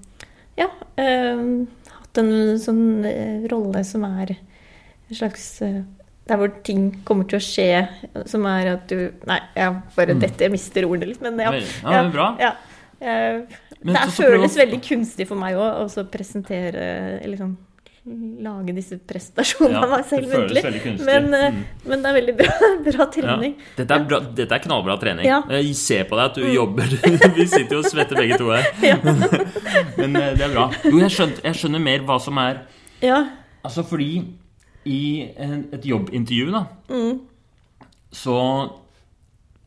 ja, 0.60 0.66
eh, 1.00 1.42
hatt 1.94 2.20
en 2.22 2.32
sånn 2.60 3.04
eh, 3.08 3.46
rolle 3.52 3.82
som 3.84 4.04
er 4.08 4.34
en 4.36 5.16
slags 5.16 5.62
eh, 5.62 5.80
Der 6.30 6.36
hvor 6.38 6.52
ting 6.62 6.90
kommer 7.04 7.24
til 7.26 7.40
å 7.40 7.42
skje, 7.42 7.88
som 8.30 8.44
er 8.46 8.68
at 8.76 8.84
du 8.88 9.10
Nei, 9.26 9.40
jeg 9.56 9.80
bare 9.96 10.14
Mm. 10.14 10.20
dette, 10.20 10.44
jeg 10.44 10.52
mister 10.52 10.86
ordet 10.86 11.08
litt, 11.08 11.20
men 11.24 11.38
ja. 11.42 11.50
Vel, 11.50 11.64
ja, 11.82 12.04
er 12.04 12.10
bra. 12.12 12.36
ja. 12.38 12.52
Eh, 13.00 13.40
Men 13.82 13.94
det 13.96 14.12
føles 14.12 14.56
veldig 14.60 14.80
kunstig 14.84 15.26
for 15.26 15.36
meg 15.40 15.56
òg 15.56 15.88
å 15.88 16.04
presentere 16.12 17.20
liksom 17.26 17.56
Lage 18.06 18.72
disse 18.72 18.96
prestasjonene 19.04 19.76
Ja, 19.76 19.82
av 19.84 19.90
meg 19.92 20.06
selv 20.08 20.30
muntlig. 20.32 20.62
Men, 21.04 21.26
eh, 21.34 21.50
Mm. 21.52 21.64
men 21.84 22.02
det 22.02 22.08
er 22.08 22.14
veldig 22.16 22.36
bra, 22.38 22.54
bra 22.86 23.04
Ja. 23.04 23.06
trening. 23.12 23.54
Dette, 23.76 23.90
er 23.94 24.04
bra, 24.08 24.20
dette 24.20 24.52
er 24.56 24.58
knallbra 24.64 24.96
trening. 24.98 25.26
Ja. 25.26 25.42
Mm. 25.42 25.50
Jeg 25.60 25.74
ser 25.76 26.04
på 26.08 26.16
deg 26.16 26.24
at 26.30 26.34
du 26.34 26.46
jobber. 26.48 26.86
Vi 27.36 27.46
sitter 27.46 27.76
jo 27.76 27.82
og 27.82 27.90
svetter 27.90 28.16
begge 28.16 28.38
to 28.40 28.48
her. 28.48 28.64
Men 30.00 30.16
eh, 30.16 30.32
det 30.34 30.46
er 30.48 30.54
bra. 30.54 30.70
Jo, 30.84 30.96
jeg 31.04 31.10
skjønner, 31.12 31.42
jeg 31.44 31.54
skjønner 31.60 31.84
mer 31.84 31.98
hva 32.08 32.18
som 32.20 32.38
er 32.38 32.62
Ja. 33.02 33.20
Altså 33.64 33.84
fordi 33.84 34.24
i 34.88 35.00
et 35.36 35.84
jobbintervju, 35.84 36.50
da, 36.56 36.64
Mm. 36.88 37.20
så 38.12 38.36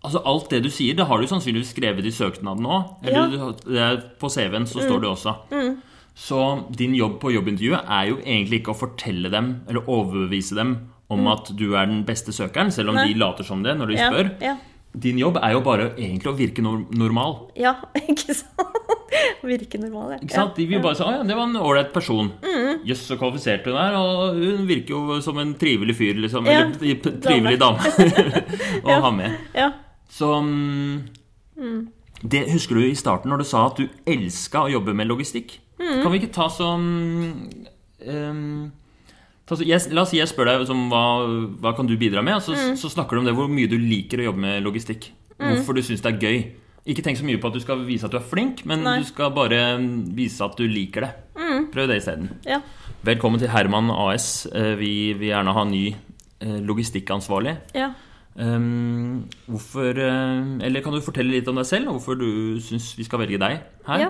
Altså 0.03 0.19
alt 0.27 0.49
det 0.51 0.63
du 0.65 0.69
sier, 0.69 0.97
det 0.97 1.05
har 1.07 1.17
du 1.21 1.23
sannsynligvis 1.27 1.69
skrevet 1.71 2.03
i 2.03 2.11
søknaden 2.11 2.65
òg. 2.67 2.89
Ja. 3.07 3.21
Mm. 3.23 3.55
Eller 3.69 3.79
er 3.93 4.01
på 4.19 4.27
CV-en 4.27 4.65
så 4.67 4.81
står 4.83 4.99
det 4.99 5.07
også. 5.13 5.35
Så 6.15 6.67
din 6.77 6.93
jobb 6.95 7.19
på 7.19 7.31
jobbintervjuet 7.33 7.85
er 7.89 8.09
jo 8.11 8.17
egentlig 8.21 8.61
ikke 8.61 8.73
å 8.75 8.77
fortelle 8.77 9.31
dem, 9.33 9.61
eller 9.67 9.81
overbevise 9.89 10.55
dem 10.55 10.75
om 11.09 11.27
at 11.27 11.49
du 11.57 11.73
er 11.75 11.85
den 11.89 12.03
beste 12.05 12.31
søkeren, 12.33 12.71
selv 12.71 12.89
om 12.89 12.95
Mm. 12.95 13.01
Nei. 13.01 13.13
de 13.13 13.19
later 13.19 13.43
som 13.43 13.63
det 13.63 13.75
når 13.77 13.87
de 13.87 13.93
Ja, 13.97 14.09
spør. 14.11 14.41
ja. 14.41 14.57
Din 14.95 15.17
jobb 15.17 15.37
er 15.41 15.51
jo 15.53 15.59
bare 15.61 15.89
egentlig 15.97 16.29
å 16.29 16.37
virke 16.37 16.61
nor 16.61 16.85
normal. 16.91 17.49
ja, 17.57 17.75
ikke 17.95 18.33
sant? 18.35 18.69
Virke 19.43 19.79
normal, 19.79 20.11
ja. 20.11 20.17
Ikke 20.21 20.31
sant? 20.33 20.55
De 20.55 20.65
vil 20.67 20.79
bare 20.81 20.95
si 20.95 21.03
'Å 21.03 21.11
ja, 21.17 21.23
det 21.23 21.35
var 21.35 21.43
en 21.47 21.55
ålreit 21.57 21.91
person'. 21.93 22.31
Mm. 22.43 22.85
yes, 22.85 23.01
så 23.09 23.17
kvalifisert 23.17 23.65
hun 23.65 23.75
er. 23.75 23.93
Og 23.95 24.35
hun 24.35 24.67
virker 24.67 24.89
jo 24.89 25.19
som 25.21 25.37
en 25.39 25.53
trivelig 25.55 25.95
fyr, 25.95 26.13
liksom. 26.21 26.45
Ja, 26.45 26.61
Eller 26.61 26.95
trivelig 27.21 27.59
dame 27.59 27.79
å 28.85 29.01
ha 29.01 29.11
med. 29.11 29.35
Ja. 29.55 29.71
Så 30.09 30.29
mm, 30.43 31.87
det 32.23 32.45
Husker 32.53 32.75
du 32.75 32.81
i 32.85 32.93
starten 32.95 33.29
når 33.31 33.39
du 33.39 33.43
sa 33.45 33.65
at 33.67 33.77
du 33.77 33.89
elska 34.05 34.65
å 34.67 34.71
jobbe 34.71 34.93
med 34.95 35.07
logistikk? 35.09 35.57
Mm. 35.83 36.01
Kan 36.03 36.11
vi 36.13 36.19
ikke 36.21 36.31
ta 36.33 36.45
sånn 36.47 36.85
um, 38.07 38.71
ta 39.45 39.57
så, 39.59 39.65
jeg, 39.67 39.91
La 39.91 40.05
oss 40.05 40.13
si 40.13 40.19
jeg 40.21 40.29
spør 40.31 40.47
deg 40.47 40.65
som, 40.69 40.85
hva, 40.91 41.01
hva 41.59 41.73
kan 41.75 41.89
du 41.89 41.97
bidra 41.99 42.23
med, 42.23 42.37
og 42.39 42.43
så, 42.45 42.55
Mm. 42.55 42.77
så 42.79 42.89
snakker 42.93 43.17
du 43.17 43.23
om 43.23 43.25
det 43.27 43.35
hvor 43.35 43.49
mye 43.51 43.67
du 43.67 43.75
liker 43.77 44.21
å 44.23 44.29
jobbe 44.31 44.39
med 44.45 44.63
logistikk. 44.63 45.09
Hvorfor 45.43 45.75
du 45.75 45.81
syns 45.83 45.99
det 46.05 46.13
er 46.13 46.21
gøy. 46.23 46.37
Ikke 46.87 47.03
tenk 47.03 47.17
så 47.19 47.25
mye 47.27 47.39
på 47.39 47.47
at 47.47 47.53
du 47.57 47.59
skal 47.63 47.83
vise 47.87 48.05
at 48.07 48.11
du 48.11 48.17
er 48.19 48.23
flink, 48.27 48.65
men 48.67 48.83
Nei. 48.83 48.97
du 48.99 49.05
skal 49.07 49.31
bare 49.35 49.59
mm, 49.79 50.13
vise 50.15 50.43
at 50.43 50.55
du 50.59 50.63
liker 50.67 51.01
det. 51.07 51.11
Prøv 51.73 51.87
det 51.91 51.97
isteden. 52.01 52.29
ja. 52.47 52.61
Velkommen 53.03 53.39
til 53.39 53.49
Herman 53.51 53.89
AS. 53.91 54.45
Eh, 54.47 54.75
Vi 54.79 55.11
vil 55.19 55.27
gjerne 55.33 55.51
ha 55.53 55.63
ny 55.67 55.89
eh, 56.39 56.59
logistikkansvarlig. 56.63 57.57
ja. 57.75 57.91
Um, 58.35 59.27
hvorfor 59.45 59.93
eh, 59.93 60.65
Eller 60.65 60.81
kan 60.81 60.91
du 60.95 61.01
fortelle 61.05 61.29
litt 61.35 61.47
om 61.51 61.55
deg 61.59 61.67
selv, 61.69 61.87
og 61.91 61.99
hvorfor 61.99 62.15
du 62.17 62.57
syns 62.65 62.95
vi 62.97 63.03
skal 63.05 63.19
velge 63.21 63.37
deg 63.37 63.59
her? 63.85 63.99
Ja. 63.99 64.07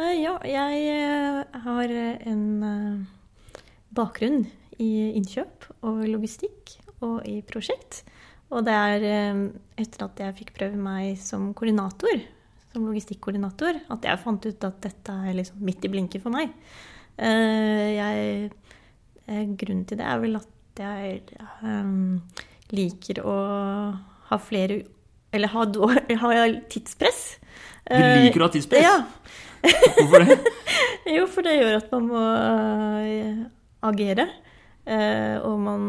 Eh, 0.00 0.16
ja, 0.22 0.36
jeg 0.46 0.84
eh, 0.94 1.56
har 1.64 1.92
en 1.92 2.44
eh, 2.64 3.64
bakgrunn 3.92 4.44
i 4.80 4.90
innkjøp 5.18 5.66
og 5.84 6.04
logistikk 6.08 6.76
og 7.04 7.26
i 7.28 7.40
prosjekt. 7.44 8.02
Og 8.50 8.64
det 8.66 8.74
er 8.74 9.02
etter 9.78 10.04
at 10.06 10.20
jeg 10.24 10.36
fikk 10.40 10.54
prøve 10.56 10.78
meg 10.80 11.20
som 11.22 11.52
koordinator, 11.54 12.16
som 12.72 12.86
logistikkoordinator, 12.88 13.78
at 13.94 14.08
jeg 14.08 14.22
fant 14.24 14.48
ut 14.48 14.66
at 14.66 14.80
dette 14.82 15.14
er 15.28 15.36
liksom 15.36 15.60
midt 15.68 15.86
i 15.86 15.90
blinken 15.92 16.24
for 16.24 16.34
meg. 16.34 16.50
Jeg, 17.20 18.50
grunnen 19.60 19.84
til 19.86 20.00
det 20.00 20.08
er 20.08 20.22
vel 20.24 20.40
at 20.40 20.82
jeg 20.82 21.20
liker 22.74 23.22
å 23.22 23.36
ha 24.32 24.40
flere 24.42 24.80
Eller 25.30 25.52
ha, 25.54 25.62
ha 26.24 26.48
tidspress. 26.74 27.22
Du 27.86 28.02
liker 28.02 28.42
å 28.42 28.48
ha 28.48 28.54
tidspress? 28.56 28.82
Ja. 28.82 28.98
Hvorfor 29.62 30.24
det? 30.24 30.38
Jo, 31.16 31.24
for 31.26 31.42
det 31.42 31.56
gjør 31.56 31.78
at 31.78 31.88
man 31.90 32.06
må 32.06 32.20
øh, 32.20 33.38
agere. 33.88 34.26
øh, 34.86 35.36
og 35.48 35.60
man 35.60 35.80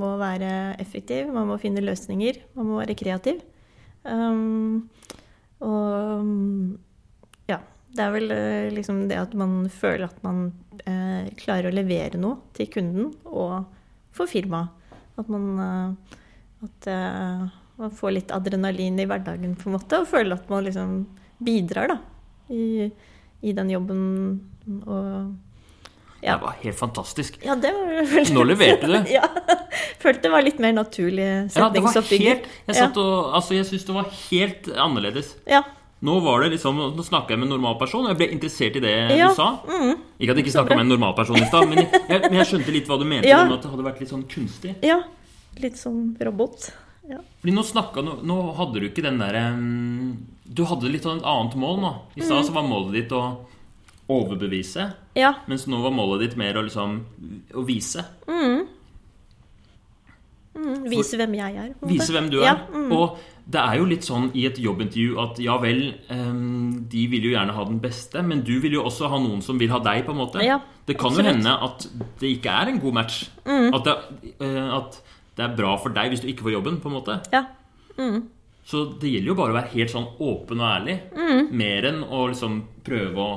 må 0.00 0.10
være 0.20 0.80
effektiv, 0.82 1.30
man 1.32 1.46
må 1.48 1.56
finne 1.56 1.80
løsninger, 1.84 2.42
man 2.54 2.66
må 2.66 2.80
være 2.80 2.98
kreativ. 2.98 3.40
Um, 4.04 4.90
og 5.60 6.26
ja. 7.48 7.60
Det 7.90 8.04
er 8.04 8.12
vel 8.14 8.32
liksom 8.74 9.08
det 9.10 9.18
at 9.18 9.32
man 9.34 9.68
føler 9.68 10.06
at 10.06 10.20
man 10.24 10.52
klarer 11.36 11.68
å 11.68 11.74
levere 11.74 12.20
noe 12.20 12.38
til 12.56 12.68
kunden 12.72 13.10
og 13.26 13.64
for 14.14 14.30
firmaet. 14.30 14.70
At 15.18 15.28
man 15.28 15.96
At 16.62 16.86
Man 17.80 17.92
får 17.96 18.10
litt 18.12 18.32
adrenalin 18.36 18.98
i 19.00 19.06
hverdagen 19.08 19.56
på 19.56 19.70
en 19.70 19.76
måte, 19.78 20.00
og 20.02 20.08
føler 20.08 20.36
at 20.36 20.50
man 20.52 20.66
liksom 20.66 20.90
bidrar 21.40 21.88
da, 21.88 21.96
i, 22.50 22.90
i 23.42 23.52
den 23.56 23.70
jobben. 23.72 24.02
Og 24.86 25.06
ja. 26.20 26.34
Det 26.36 26.42
var 26.44 26.56
helt 26.60 26.76
fantastisk. 26.76 27.38
ja, 27.44 27.54
det 27.56 27.70
var 27.72 28.04
veldig 28.10 28.34
Nå 28.36 28.42
leverte 28.44 28.86
du. 28.90 28.96
Ja. 29.16 29.24
Følte 30.02 30.26
det 30.26 30.32
var 30.34 30.44
litt 30.44 30.58
mer 30.60 30.74
naturlig 30.76 31.24
Ja, 31.24 31.44
setningsoppbygging. 31.54 32.42
helt 32.42 32.76
Jeg, 32.76 32.90
og, 33.00 33.30
altså, 33.38 33.54
jeg 33.56 33.68
syns 33.70 33.86
det 33.88 33.94
var 33.96 34.10
helt 34.28 34.68
annerledes. 34.76 35.30
Ja. 35.48 35.62
Nå 36.04 36.18
var 36.24 36.44
det 36.44 36.54
liksom, 36.54 36.76
nå 36.96 37.04
snakka 37.04 37.34
jeg 37.34 37.40
med 37.40 37.48
en 37.48 37.54
normal 37.54 37.74
person, 37.80 38.04
og 38.04 38.12
jeg 38.12 38.18
ble 38.20 38.28
interessert 38.36 38.76
i 38.76 38.82
det 38.84 38.92
Ja, 39.18 39.30
du 39.32 39.36
sa. 39.36 39.48
Ikke 40.20 40.32
at 40.32 40.38
jeg 40.40 40.44
ikke 40.46 40.54
snakka 40.54 40.76
med 40.76 40.86
en 40.86 40.92
normal 40.94 41.12
person 41.16 41.36
i 41.40 41.48
stad, 41.48 41.66
men, 41.72 41.88
men 42.08 42.36
jeg 42.38 42.48
skjønte 42.52 42.72
litt 42.76 42.88
hva 42.88 42.96
du 43.00 43.04
mente 43.08 43.28
Ja. 43.28 43.42
om 43.44 43.52
at 43.56 43.64
det 43.64 43.72
hadde 43.72 43.84
vært 43.88 44.00
litt 44.04 44.12
sånn 44.12 44.24
kunstig. 44.28 44.76
ja. 44.84 45.00
Litt 45.60 45.76
som 45.76 46.14
robot. 46.22 46.68
Ja. 47.10 47.18
Fordi 47.42 47.52
nå 47.56 47.64
snakka 47.66 48.04
nå, 48.06 48.12
nå 48.24 48.36
hadde 48.60 48.80
du 48.80 48.86
ikke 48.86 49.02
den 49.02 49.16
derre 49.20 49.42
mm, 49.56 50.12
Du 50.50 50.64
hadde 50.66 50.90
litt 50.90 51.06
sånn 51.06 51.22
et 51.22 51.30
annet 51.30 51.54
mål 51.62 51.78
nå. 51.84 51.94
I 52.18 52.26
stad 52.26 52.48
så 52.48 52.56
var 52.56 52.66
målet 52.66 52.96
ditt 52.98 53.14
å 53.14 53.22
overbevise, 54.10 54.88
ja. 55.14 55.36
mens 55.46 55.68
nå 55.70 55.78
var 55.84 55.92
målet 55.94 56.24
ditt 56.24 56.38
mer 56.40 56.56
å 56.58 56.64
liksom 56.66 56.96
å 57.54 57.62
vise. 57.62 58.02
Mm, 58.26 58.64
vise 60.90 61.18
hvem 61.20 61.36
jeg 61.38 61.58
er. 61.62 61.68
Vise 61.86 62.10
hvem 62.14 62.30
du 62.32 62.40
er. 62.40 62.48
Ja, 62.48 62.56
mm. 62.74 62.88
Og 62.96 63.20
det 63.50 63.62
er 63.62 63.78
jo 63.78 63.86
litt 63.90 64.06
sånn 64.06 64.28
i 64.38 64.44
et 64.48 64.58
jobbintervju 64.60 65.20
at 65.22 65.38
ja 65.42 65.56
vel, 65.62 65.80
em, 66.12 66.82
de 66.90 67.04
vil 67.12 67.28
jo 67.28 67.32
gjerne 67.36 67.54
ha 67.54 67.66
den 67.68 67.78
beste, 67.82 68.22
men 68.26 68.42
du 68.46 68.56
vil 68.62 68.74
jo 68.78 68.84
også 68.90 69.10
ha 69.12 69.22
noen 69.22 69.44
som 69.46 69.58
vil 69.60 69.70
ha 69.72 69.80
deg, 69.84 70.02
på 70.06 70.14
en 70.14 70.20
måte. 70.20 70.42
Ja, 70.44 70.58
det 70.86 70.98
kan 70.98 71.14
absolutt. 71.14 71.26
jo 71.26 71.36
hende 71.36 71.54
at 71.68 71.86
det 72.20 72.34
ikke 72.34 72.58
er 72.58 72.72
en 72.72 72.82
god 72.82 72.98
match. 72.98 73.22
Mm. 73.46 73.70
At, 73.78 73.86
det, 73.86 74.34
eh, 74.42 74.74
at 74.80 75.00
det 75.38 75.46
er 75.46 75.56
bra 75.62 75.76
for 75.80 75.94
deg 75.94 76.12
hvis 76.12 76.24
du 76.24 76.28
ikke 76.30 76.48
får 76.48 76.58
jobben, 76.58 76.82
på 76.82 76.90
en 76.90 76.98
måte. 76.98 77.20
Ja. 77.34 77.46
Så 78.70 78.84
det 79.00 79.10
gjelder 79.10 79.32
jo 79.32 79.34
bare 79.38 79.50
å 79.54 79.56
være 79.58 79.72
helt 79.74 79.90
sånn 79.90 80.04
åpen 80.22 80.60
og 80.62 80.68
ærlig. 80.70 80.98
Mm. 81.16 81.48
Mer 81.58 81.88
enn 81.90 82.02
å 82.06 82.26
liksom 82.30 82.60
prøve 82.86 83.16
å 83.24 83.30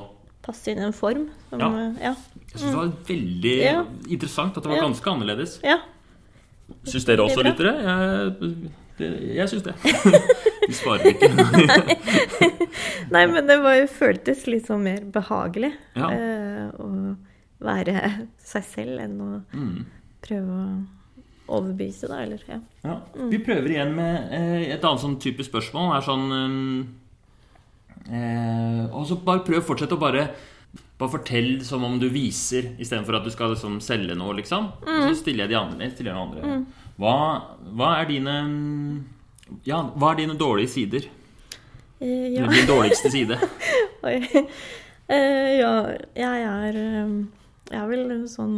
Passe 0.44 0.74
inn 0.74 0.82
i 0.82 0.84
en 0.84 0.92
form. 0.94 1.30
Som, 1.50 1.60
Ja. 1.62 1.70
ja. 2.04 2.14
Jeg 2.52 2.60
syns 2.60 2.70
det 2.70 2.76
var 2.76 2.90
veldig 3.08 3.54
Mm. 3.58 3.64
Ja. 3.64 3.86
interessant 4.12 4.58
at 4.58 4.64
det 4.64 4.70
var 4.70 4.76
Ja. 4.78 4.84
ganske 4.84 5.10
annerledes. 5.14 5.60
ja. 5.64 5.78
Syns 6.86 7.06
dere 7.06 7.24
også, 7.24 7.44
Det 7.44 7.46
er 7.46 7.52
lyttere? 7.52 7.74
Jeg, 7.84 8.72
det, 8.98 9.36
jeg 9.36 9.48
syns 9.50 9.64
det. 9.64 9.74
Vi 10.68 10.74
svarer 10.74 11.06
ikke. 11.12 11.30
Nei, 13.12 13.26
men 13.28 13.48
det 13.48 13.58
var, 13.62 13.76
jo- 13.78 13.88
føltes 13.92 14.46
litt 14.48 14.68
sånn 14.68 14.84
mer 14.84 15.00
behagelig 15.12 15.74
Ja. 15.96 16.10
eh, 16.10 16.72
å 16.80 17.16
være 17.64 18.28
seg 18.44 18.64
selv 18.64 19.00
enn 19.04 19.18
å 19.22 19.44
Mm. 19.54 19.86
prøve 20.22 20.50
å 20.50 20.86
overbevise, 21.48 22.08
da. 22.08 22.22
Eller 22.24 22.44
ja. 22.48 22.60
Ja. 22.84 22.98
Vi 23.32 23.40
prøver 23.44 23.74
igjen 23.74 23.94
med 23.98 24.34
eh, 24.34 24.74
et 24.76 24.84
annet 24.84 25.04
sånn 25.04 25.20
type 25.24 25.44
spørsmål. 25.46 25.96
Er 25.98 26.06
sånn 26.06 26.26
eh, 26.38 28.20
eh, 28.20 28.84
Og 28.94 29.08
så 29.10 29.20
bare 29.20 29.44
prøv 29.48 29.62
å 29.62 29.68
fortsette 29.68 29.98
å 29.98 30.02
bare 30.02 30.28
Bare 31.00 31.10
fortell 31.10 31.58
som 31.66 31.84
om 31.84 31.98
du 32.00 32.06
viser, 32.14 32.70
istedenfor 32.82 33.18
at 33.18 33.26
du 33.26 33.32
skal 33.34 33.52
liksom 33.56 33.80
selge 33.82 34.14
noe, 34.16 34.36
liksom. 34.38 34.70
Så 34.86 35.16
stiller 35.24 35.48
jeg 35.48 35.52
de 35.52 35.58
andre. 35.58 35.88
Stiller 35.90 36.14
de 36.14 36.22
andre. 36.22 36.52
Hva, 37.02 37.16
hva 37.74 37.90
er 37.98 38.08
dine 38.12 38.36
Ja, 39.66 39.82
hva 39.98 40.14
er 40.14 40.22
dine 40.22 40.38
dårlige 40.38 40.70
sider? 40.76 41.10
Eh, 41.98 42.30
ja. 42.36 42.46
Din 42.48 42.70
dårligste 42.70 43.10
side? 43.12 43.40
Oi. 44.08 44.20
Eh, 45.10 45.50
ja, 45.60 45.74
jeg 46.16 46.46
er 46.48 46.80
eh, 46.80 47.14
Jeg 47.72 47.80
er 47.82 47.90
vel 47.90 48.14
sånn 48.32 48.56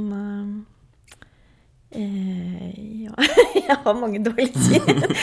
eh, 1.97 3.05
Ja, 3.05 3.13
jeg 3.55 3.77
har 3.83 3.99
mange 3.99 4.21
dårlige 4.23 4.59
sider. 4.59 5.13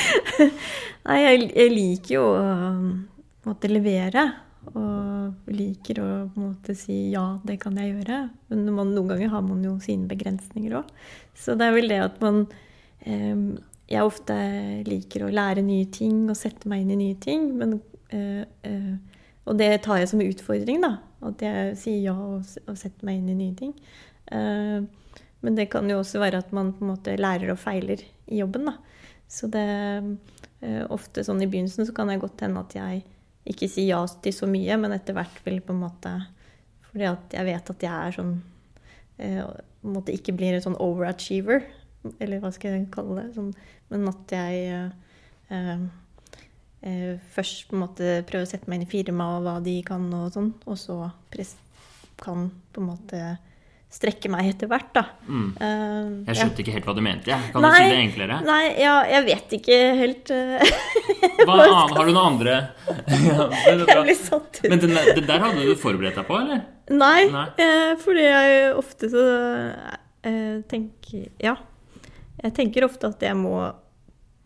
Nei, 1.06 1.18
jeg, 1.22 1.50
jeg 1.50 1.74
liker 1.74 2.14
jo 2.16 2.24
å 2.30 2.46
måtte 3.48 3.70
levere. 3.70 4.26
Og 4.72 5.50
liker 5.50 5.98
å 5.98 6.08
måte 6.38 6.76
si 6.78 7.11
ja, 7.11 7.24
det 7.46 7.58
kan 7.62 7.78
jeg 7.80 7.96
gjøre. 7.96 8.20
Men 8.52 8.68
man, 8.76 8.92
noen 8.94 9.11
ganger 9.11 9.32
har 9.32 9.44
man 9.46 9.64
jo 9.66 9.76
sine 9.82 10.06
begrensninger 10.11 10.78
òg. 10.78 10.90
Så 11.35 11.56
det 11.58 11.68
er 11.68 11.76
vel 11.76 11.90
det 11.90 12.02
at 12.04 12.20
man 12.22 12.44
eh, 13.02 13.58
Jeg 13.90 14.06
ofte 14.06 14.37
liker 14.87 15.26
å 15.26 15.32
lære 15.35 15.64
nye 15.66 15.88
ting 15.92 16.28
og 16.30 16.38
sette 16.38 16.70
meg 16.70 16.85
inn 16.85 16.94
i 16.94 17.00
nye 17.00 17.18
ting. 17.20 17.50
Men 17.58 17.80
eh, 18.14 18.44
eh, 18.68 18.92
og 19.42 19.58
det 19.58 19.70
tar 19.82 19.98
jeg 19.98 20.11
som 20.12 20.22
utfordring, 20.22 20.82
da. 20.85 20.96
At 21.26 21.42
jeg 21.42 21.76
sier 21.78 22.00
ja 22.11 22.14
og, 22.14 22.46
og 22.66 22.78
setter 22.78 23.06
meg 23.06 23.18
inn 23.18 23.32
i 23.32 23.38
nye 23.38 23.56
ting. 23.58 23.72
Eh, 24.30 24.85
men 25.42 25.59
det 25.59 25.68
kan 25.72 25.88
jo 25.90 25.98
også 26.00 26.22
være 26.22 26.42
at 26.44 26.52
man 26.55 26.72
på 26.76 26.85
en 26.85 26.92
måte 26.94 27.16
lærer 27.18 27.52
og 27.52 27.61
feiler 27.61 28.02
i 28.31 28.40
jobben, 28.40 28.70
da. 28.70 28.76
Så 29.33 29.48
det 29.50 29.64
eh, 30.62 30.85
Ofte 30.92 31.24
sånn 31.26 31.42
i 31.42 31.48
begynnelsen 31.50 31.88
så 31.88 31.94
kan 31.96 32.11
det 32.11 32.20
godt 32.22 32.44
hende 32.44 32.62
at 32.62 32.76
jeg 32.76 33.02
ikke 33.48 33.66
sier 33.70 33.96
ja 33.96 34.00
til 34.22 34.35
så 34.37 34.46
mye, 34.46 34.76
men 34.78 34.94
etter 34.94 35.16
hvert 35.16 35.40
vil 35.46 35.59
på 35.64 35.74
en 35.74 35.83
måte 35.83 36.12
Fordi 36.90 37.09
at 37.09 37.35
jeg 37.35 37.48
vet 37.48 37.70
at 37.72 37.87
jeg 37.87 37.92
er 37.92 38.16
sånn 38.18 38.35
eh, 39.18 39.42
på 39.83 39.90
en 39.90 39.96
måte 39.96 40.14
ikke 40.14 40.35
blir 40.38 40.55
en 40.55 40.62
sånn 40.62 40.78
overachiever, 40.78 41.64
eller 42.22 42.38
hva 42.42 42.52
skal 42.55 42.76
jeg 42.76 42.90
kalle 42.94 43.16
det. 43.18 43.33
Sånn, 43.35 43.48
men 43.90 44.05
at 44.07 44.35
jeg 44.37 44.61
eh, 44.70 45.81
eh, 46.87 47.16
først 47.35 47.66
på 47.66 47.74
en 47.74 47.83
måte 47.83 48.12
prøver 48.28 48.46
å 48.46 48.50
sette 48.52 48.70
meg 48.70 48.78
inn 48.78 48.87
i 48.87 48.92
firmaet 48.92 49.40
og 49.40 49.48
hva 49.48 49.57
de 49.64 49.74
kan, 49.87 50.07
og 50.14 50.31
sånn, 50.37 50.52
og 50.70 50.78
så 50.78 51.00
kan 52.22 52.46
på 52.70 52.83
en 52.83 52.88
måte 52.92 53.22
strekke 53.92 54.31
meg 54.33 54.48
etter 54.55 54.70
hvert, 54.70 54.88
da. 54.96 55.02
Mm. 55.28 55.48
Uh, 55.59 55.66
Jeg 56.26 56.33
ja. 56.33 56.37
skjønte 56.38 56.62
ikke 56.64 56.74
helt 56.76 56.87
hva 56.88 56.94
du 56.96 57.02
mente. 57.05 57.28
jeg. 57.33 57.50
Kan 57.52 57.64
Nei. 57.64 57.72
du 57.72 57.76
si 57.76 57.90
det 57.92 57.98
enklere? 58.07 58.38
Nei, 58.46 58.62
ja, 58.81 58.94
jeg 59.11 59.26
vet 59.28 59.57
ikke 59.59 59.81
helt 60.00 60.33
uh, 60.33 60.62
Hva 61.46 61.59
annet? 61.66 61.96
Har 61.98 62.09
du 62.09 62.12
noen 62.12 62.31
andre 62.33 62.55
ja, 63.28 63.48
Jeg 63.68 63.98
blir 64.07 64.16
satt 64.18 64.62
ut. 64.62 64.70
Men 64.72 64.83
den 64.83 64.96
den 64.96 65.28
der 65.28 65.44
hadde 65.44 65.66
du 65.66 65.74
forberedt 65.81 66.16
deg 66.20 66.28
på, 66.28 66.38
eller? 66.40 66.64
Nei, 66.92 67.26
Nei. 67.33 67.46
Uh, 67.61 67.92
fordi 68.02 68.24
jeg 68.28 68.72
ofte 68.81 69.12
så 69.12 69.26
tenker 70.22 71.28
Ja. 71.42 71.57
Jeg 72.42 72.55
tenker 72.55 72.85
ofte 72.87 73.09
at 73.11 73.22
jeg 73.22 73.35
må 73.38 73.57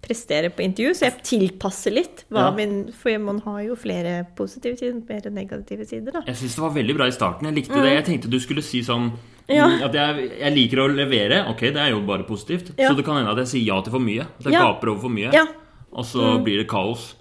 prestere 0.06 0.48
på 0.54 0.62
intervju, 0.64 0.94
så 0.94 1.08
jeg 1.10 1.22
tilpasser 1.26 1.92
litt. 1.96 2.24
Hva 2.30 2.46
Ja. 2.46 2.50
min, 2.56 2.92
for 2.94 3.18
man 3.18 3.40
har 3.44 3.60
jo 3.66 3.74
flere 3.76 4.24
positive 4.38 4.78
sider, 4.78 5.02
mer 5.08 5.30
negative 5.30 5.84
sider, 5.86 6.12
da. 6.12 6.22
Jeg 6.26 6.36
syns 6.36 6.54
det 6.56 6.62
var 6.62 6.70
veldig 6.78 6.96
bra 6.96 7.06
i 7.10 7.16
starten. 7.16 7.48
Jeg 7.50 7.54
likte 7.58 7.82
det. 7.82 7.92
Jeg 7.98 8.04
tenkte 8.06 8.30
du 8.30 8.38
skulle 8.40 8.62
si 8.62 8.80
sånn 8.86 9.12
Mm. 9.46 9.54
Ja. 9.54 9.66
mm, 9.68 9.82
At 9.84 9.92
jeg, 9.94 10.30
jeg 10.40 10.52
liker 10.56 10.78
å 10.82 10.86
levere. 10.90 11.48
Ok, 11.50 11.60
det 11.70 11.76
er 11.78 11.90
jo 11.90 12.00
bare 12.02 12.24
positivt. 12.26 12.72
Ja. 12.76 12.88
Så 12.90 12.96
det 12.96 13.04
kan 13.04 13.14
hende 13.14 13.30
at 13.30 13.38
jeg 13.38 13.46
sier 13.46 13.66
ja 13.66 13.80
til 13.80 13.92
for 13.92 14.00
mye. 14.00 14.22
At 14.40 14.42
jeg 14.44 14.52
gaper 14.58 14.88
over 14.90 15.00
for 15.02 15.08
mye. 15.08 15.30
Ja. 15.32 15.44
Og 15.92 16.04
så 16.04 16.42
blir 16.42 16.58
det 16.58 16.66
kaos. 16.68 17.14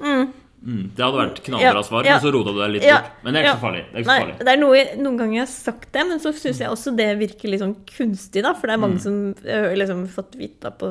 Mm, 0.66 0.90
det 0.96 0.98
hadde 1.06 1.20
vært 1.20 1.44
knallbra 1.46 1.84
svar, 1.86 2.04
men 2.04 2.20
så 2.20 2.32
rota 2.34 2.50
du 2.52 2.58
deg 2.58 2.72
litt 2.74 2.82
bort. 2.90 3.12
Men 3.24 3.34
det 3.36 3.44
er 3.44 3.46
ikke 3.46 3.60
så 3.60 3.62
farlig. 3.62 3.84
Det 3.86 3.94
er 3.94 4.02
ikke 4.02 4.08
Nei, 4.10 4.18
så 4.18 4.26
farlig. 4.26 4.38
det 4.40 4.48
er 4.56 4.58
noe, 4.58 4.80
noen 5.04 5.18
ganger 5.20 5.34
jeg 5.36 5.46
har 5.46 5.54
sagt 5.54 5.92
det, 5.94 6.08
men 6.10 6.20
så 6.20 6.34
syns 6.34 6.58
jeg 6.64 6.70
også 6.74 6.96
det 6.98 7.10
virker 7.20 7.50
litt 7.54 7.62
sånn 7.62 7.76
kunstig, 7.86 8.42
da. 8.42 8.54
For 8.56 8.66
det 8.66 8.74
er 8.74 8.78
Mm. 8.78 8.82
mange 8.82 9.00
som 9.00 9.36
har 9.46 9.76
liksom 9.76 10.08
fått 10.10 10.34
vite 10.36 10.72
på 10.80 10.90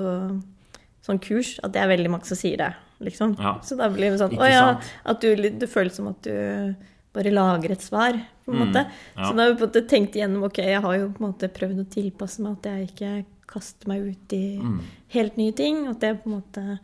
sånn 1.05 1.21
kurs 1.21 1.59
at 1.63 1.73
det 1.75 1.83
er 1.83 1.91
veldig 1.93 2.11
mange 2.11 2.25
som 2.29 2.37
sier 2.41 2.57
det, 2.61 2.71
liksom. 3.05 3.37
Ja. 3.39 3.59
Så 3.63 3.77
da 3.77 3.91
blir 3.93 4.11
det 4.15 4.21
sånn 4.23 4.37
Å 4.41 4.49
ja, 4.51 4.81
at 5.05 5.21
du, 5.21 5.35
du 5.37 5.67
føles 5.69 5.95
som 5.99 6.09
at 6.09 6.23
du 6.25 6.75
bare 7.15 7.31
lager 7.31 7.71
et 7.77 7.83
svar, 7.85 8.17
på 8.45 8.53
en 8.53 8.59
Mm, 8.59 8.67
måte. 8.67 8.81
ja. 9.17 9.25
Så 9.29 9.37
da 9.37 9.43
har 9.45 9.53
vi 9.53 9.59
på 9.61 9.65
en 9.65 9.71
måte 9.71 9.89
tenkt 9.89 10.17
igjennom 10.19 10.43
Ok, 10.45 10.59
jeg 10.65 10.81
har 10.83 10.97
jo 10.99 11.07
på 11.15 11.23
en 11.25 11.31
måte 11.33 11.49
prøvd 11.49 11.79
å 11.81 11.89
tilpasse 11.93 12.43
meg 12.43 12.57
at 12.59 12.67
jeg 12.73 12.89
ikke 12.91 13.13
kaster 13.47 13.89
meg 13.89 14.03
ut 14.11 14.33
i 14.33 14.59
Mm. 14.59 14.81
helt 15.15 15.37
nye 15.39 15.53
ting. 15.53 15.87
At 15.89 16.01
jeg 16.03 16.19
på 16.23 16.27
en 16.31 16.41
måte 16.43 16.79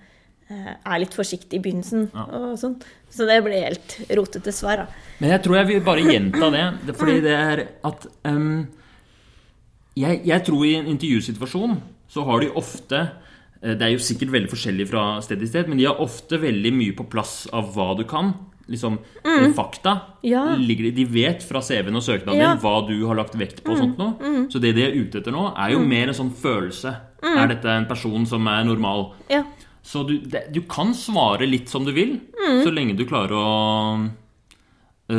eh, 0.50 0.74
er 0.86 0.98
litt 0.98 1.14
forsiktig 1.14 1.58
i 1.58 1.62
begynnelsen 1.62 2.10
Ja. 2.14 2.24
og 2.30 2.58
sånn. 2.58 2.76
Så 3.10 3.26
det 3.26 3.42
ble 3.44 3.60
helt 3.64 3.96
rotete 4.10 4.52
svar, 4.52 4.76
da. 4.76 4.86
Men 5.20 5.30
jeg 5.30 5.42
tror 5.42 5.56
jeg 5.56 5.66
vil 5.66 5.80
bare 5.80 6.02
gjenta 6.06 6.50
det. 6.50 6.96
fordi 6.96 7.20
det 7.22 7.36
er 7.36 7.68
at 7.84 8.06
um, 8.24 8.66
jeg, 9.96 10.20
jeg 10.24 10.44
tror 10.46 10.64
i 10.66 10.74
en 10.78 10.86
intervjusituasjon 10.86 11.76
så 12.10 12.24
har 12.26 12.40
de 12.40 12.50
ofte 12.58 13.02
Det 13.60 13.82
er 13.84 13.90
jo 13.92 13.98
sikkert 14.00 14.30
veldig 14.32 14.48
forskjellig 14.48 14.86
fra 14.88 15.02
sted 15.20 15.38
til 15.42 15.48
sted, 15.50 15.66
men 15.68 15.76
de 15.76 15.84
har 15.84 15.98
ofte 16.00 16.38
veldig 16.40 16.70
mye 16.72 16.94
på 16.96 17.04
plass 17.12 17.42
av 17.52 17.74
hva 17.74 17.90
du 17.98 18.06
kan. 18.08 18.30
Liksom 18.70 18.98
mm. 19.26 19.52
fakta. 19.58 19.96
Ja. 20.24 20.44
De 20.56 21.04
vet 21.10 21.42
fra 21.42 21.60
CV-en 21.60 21.98
og 21.98 22.04
søknaden 22.06 22.38
Ja. 22.40 22.54
din 22.54 22.62
hva 22.62 22.86
du 22.88 22.94
har 23.06 23.18
lagt 23.18 23.34
vekt 23.36 23.64
på. 23.64 23.72
og 23.74 23.78
sånt 23.82 23.98
nå. 23.98 24.08
Så 24.48 24.60
det 24.62 24.72
de 24.78 24.84
er 24.86 24.94
ute 24.96 25.18
etter 25.20 25.34
nå, 25.34 25.50
er 25.58 25.74
jo 25.74 25.80
mer 25.84 26.08
en 26.08 26.14
sånn 26.16 26.30
følelse. 26.32 26.94
Er 27.20 27.48
dette 27.50 27.68
en 27.68 27.88
person 27.90 28.24
som 28.26 28.46
er 28.48 28.64
normal? 28.64 29.10
Ja. 29.28 29.42
Så 29.82 30.06
du, 30.06 30.18
det, 30.20 30.52
du 30.54 30.60
kan 30.70 30.94
svare 30.94 31.48
litt 31.48 31.68
som 31.68 31.84
du 31.84 31.92
vil, 31.92 32.20
Mm. 32.40 32.62
så 32.64 32.70
lenge 32.72 32.96
du 32.96 33.04
klarer 33.04 33.32
å 33.36 34.04
eh, 34.06 34.08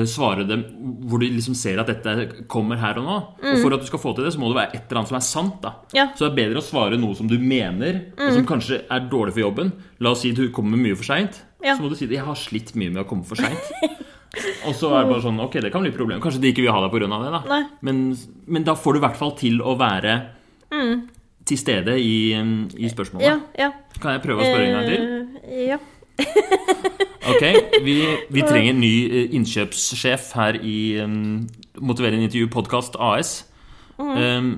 svare 0.08 0.46
dem 0.48 0.64
hvor 1.10 1.22
du 1.22 1.26
liksom 1.28 1.56
ser 1.58 1.82
at 1.82 1.90
dette 1.92 2.46
kommer 2.52 2.80
her 2.82 3.00
og 3.02 3.08
nå. 3.08 3.18
Og 3.52 3.62
for 3.64 3.76
at 3.76 3.84
du 3.84 3.90
skal 3.90 4.02
få 4.02 4.14
til 4.16 4.28
det, 4.28 4.34
så 4.36 4.42
må 4.42 4.52
det 4.52 4.60
være 4.60 4.76
et 4.78 4.86
eller 4.86 5.02
annet 5.02 5.12
som 5.12 5.20
er 5.20 5.26
sant. 5.28 5.58
da. 5.64 5.74
Mm. 5.92 5.96
Ja. 5.98 6.06
Så 6.16 6.26
det 6.26 6.32
er 6.32 6.38
bedre 6.42 6.62
å 6.62 6.66
svare 6.66 7.00
noe 7.02 7.18
som 7.18 7.30
du 7.32 7.38
mener, 7.40 8.02
og 8.18 8.38
som 8.38 8.48
kanskje 8.50 8.84
er 8.88 9.10
dårlig 9.12 9.36
for 9.36 9.46
jobben. 9.46 9.74
La 10.02 10.14
oss 10.16 10.24
si 10.26 10.34
du 10.38 10.46
kommer 10.56 10.80
mye 10.80 10.98
for 10.98 11.08
seint. 11.08 11.42
Ja. 11.62 11.76
Så 11.76 11.84
må 11.84 11.92
du 11.92 11.96
si 11.96 12.06
at 12.06 12.12
'jeg 12.12 12.26
har 12.26 12.36
slitt 12.36 12.76
mye 12.76 12.90
med 12.90 13.04
å 13.04 13.08
komme 13.08 13.26
for 13.26 13.36
seint'. 13.36 13.72
og 14.68 14.74
så 14.74 14.94
er 14.96 15.04
det 15.04 15.12
bare 15.12 15.22
sånn 15.22 15.40
Ok, 15.44 15.60
det 15.60 15.72
kan 15.72 15.82
bli 15.84 15.92
et 15.92 15.98
problem. 15.98 16.22
Kanskje 16.22 16.42
de 16.42 16.54
ikke 16.54 16.64
vil 16.64 16.72
ha 16.72 16.82
deg 16.82 16.92
pga. 16.92 17.08
det. 17.24 17.32
da. 17.50 17.64
Men, 17.82 18.18
men 18.48 18.64
da 18.64 18.76
får 18.76 18.94
du 18.94 19.00
i 19.00 19.06
hvert 19.06 19.20
fall 19.20 19.36
til 19.36 19.62
å 19.62 19.76
være 19.78 20.22
til 21.46 21.58
stede 21.58 21.98
i, 22.00 22.32
i 22.78 22.90
spørsmålet. 22.90 23.26
Mm. 23.26 23.42
Ja, 23.58 23.66
ja. 23.66 23.72
Kan 24.00 24.16
jeg 24.16 24.24
prøve 24.24 24.44
å 24.44 24.48
spørre 24.48 24.68
en 24.68 24.78
gang 24.78 24.88
til? 24.90 25.02
Uh, 25.02 25.68
Ja. 25.68 25.80
Ok, 27.32 27.44
vi, 27.86 27.96
vi 28.34 28.42
trenger 28.42 28.74
en 28.74 28.82
ny 28.82 28.94
eh, 29.06 29.34
innkjøpssjef 29.38 30.32
her 30.38 30.58
i 30.66 30.78
um, 31.04 31.48
Motiverende 31.80 32.26
intervju 32.26 32.50
podkast 32.52 32.98
AS. 33.00 33.34
Um, 34.02 34.52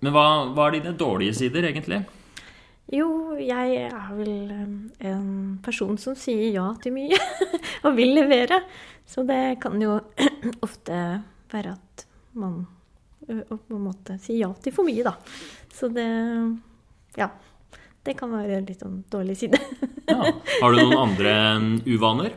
men 0.00 0.14
hva, 0.14 0.26
hva 0.54 0.68
er 0.68 0.76
dine 0.78 0.92
dårlige 1.00 1.38
sider, 1.40 1.66
egentlig? 1.70 2.02
Jo, 2.92 3.36
jeg 3.38 3.86
er 3.86 4.12
vel 4.16 4.32
en 5.06 5.26
person 5.64 5.98
som 6.00 6.16
sier 6.18 6.50
ja 6.56 6.66
til 6.82 6.94
mye, 6.96 7.18
og 7.86 7.94
vil 7.98 8.14
levere. 8.18 8.60
Så 9.08 9.24
det 9.26 9.60
kan 9.62 9.80
jo 9.82 9.98
ofte 10.66 10.98
være 11.52 11.76
at 11.76 12.06
man 12.38 12.64
på 13.26 13.76
en 13.76 13.84
måte 13.84 14.16
sier 14.22 14.44
ja 14.44 14.50
til 14.62 14.74
for 14.74 14.86
mye, 14.88 15.06
da. 15.06 15.16
Så 15.74 15.92
det 15.94 16.10
Ja. 17.18 17.30
Det 18.00 18.14
kan 18.16 18.30
være 18.32 18.56
en 18.56 18.64
litt 18.64 18.80
sånn 18.80 19.02
dårlig 19.12 19.34
side. 19.42 19.58
Ja. 20.08 20.32
Har 20.60 20.72
du 20.72 20.80
noen 20.80 20.98
andre 20.98 21.34
uvaner? 21.86 22.34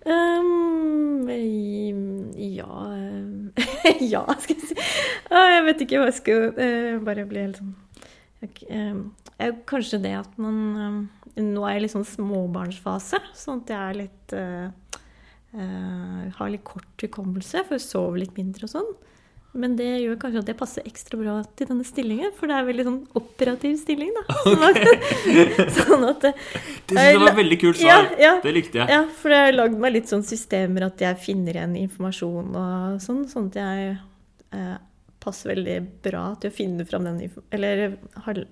Um, 0.00 1.28
ja 1.28 2.66
um, 2.66 3.50
Ja, 4.12 4.24
skal 4.40 4.56
jeg 4.56 4.70
si. 4.70 4.76
Ah, 5.28 5.50
Jeg 5.58 5.66
vet 5.66 5.82
ikke 5.84 6.00
hva 6.00 6.08
jeg 6.08 6.16
skal 6.16 6.46
uh, 6.56 6.94
Bare 7.04 7.26
bli 7.28 7.42
helt 7.44 7.60
sånn 7.60 7.74
Ok, 8.40 8.62
er 8.72 9.50
jo 9.50 9.58
Kanskje 9.68 10.00
det 10.00 10.14
at 10.22 10.38
man 10.40 11.10
Nå 11.36 11.66
er 11.66 11.76
jeg 11.76 11.82
i 11.82 11.84
litt 11.84 11.92
sånn 11.92 12.08
småbarnsfase, 12.08 13.20
sånn 13.36 13.60
at 13.62 13.70
jeg 13.70 13.80
er 13.80 13.98
litt 14.00 14.32
uh, 14.34 14.72
Har 16.38 16.50
litt 16.50 16.64
kort 16.66 17.04
hukommelse, 17.04 17.62
for 17.68 17.76
jeg 17.76 17.84
sover 17.84 18.18
litt 18.22 18.34
mindre 18.36 18.66
og 18.66 18.72
sånn. 18.72 18.90
Men 19.52 19.72
det 19.74 19.88
gjør 20.04 20.18
kanskje 20.22 20.42
at 20.44 20.50
jeg 20.52 20.58
passer 20.60 20.84
ekstra 20.86 21.18
bra 21.18 21.32
til 21.58 21.66
denne 21.72 21.86
stillingen, 21.86 22.30
for 22.36 22.50
det 22.50 22.54
er 22.54 22.66
veldig 22.68 22.84
sånn 22.86 22.98
operativ 23.18 23.78
stilling, 23.80 24.12
da. 24.14 24.22
Sånn 24.44 24.62
at, 24.68 24.76
sånn 25.80 26.04
at 26.06 26.26
Det 26.28 26.34
synes 26.92 27.08
jeg 27.08 27.22
var 27.24 27.34
veldig 27.40 27.58
kult 27.64 27.80
svar. 27.80 28.06
Ja, 28.14 28.20
ja. 28.22 28.34
Det 28.44 28.52
likte 28.54 28.78
jeg. 28.78 28.92
ja, 28.94 29.00
for 29.22 29.34
jeg 29.34 29.48
har 29.48 29.56
lagd 29.56 29.80
meg 29.82 29.96
litt 29.96 30.12
sånn 30.12 30.22
systemer 30.26 30.86
at 30.86 31.02
jeg 31.02 31.18
finner 31.24 31.58
igjen 31.58 31.74
informasjon 31.82 32.54
og 32.62 33.02
sånn, 33.02 33.24
sånn 33.32 33.50
at 33.50 33.58
jeg 33.58 33.90
eh, 34.54 34.76
passer 35.20 35.52
veldig 35.52 35.76
bra 36.06 36.22
til 36.40 36.52
å 36.52 36.56
finne 36.60 36.86
fram 36.86 37.10
den. 37.10 37.18
Eller, 37.50 37.98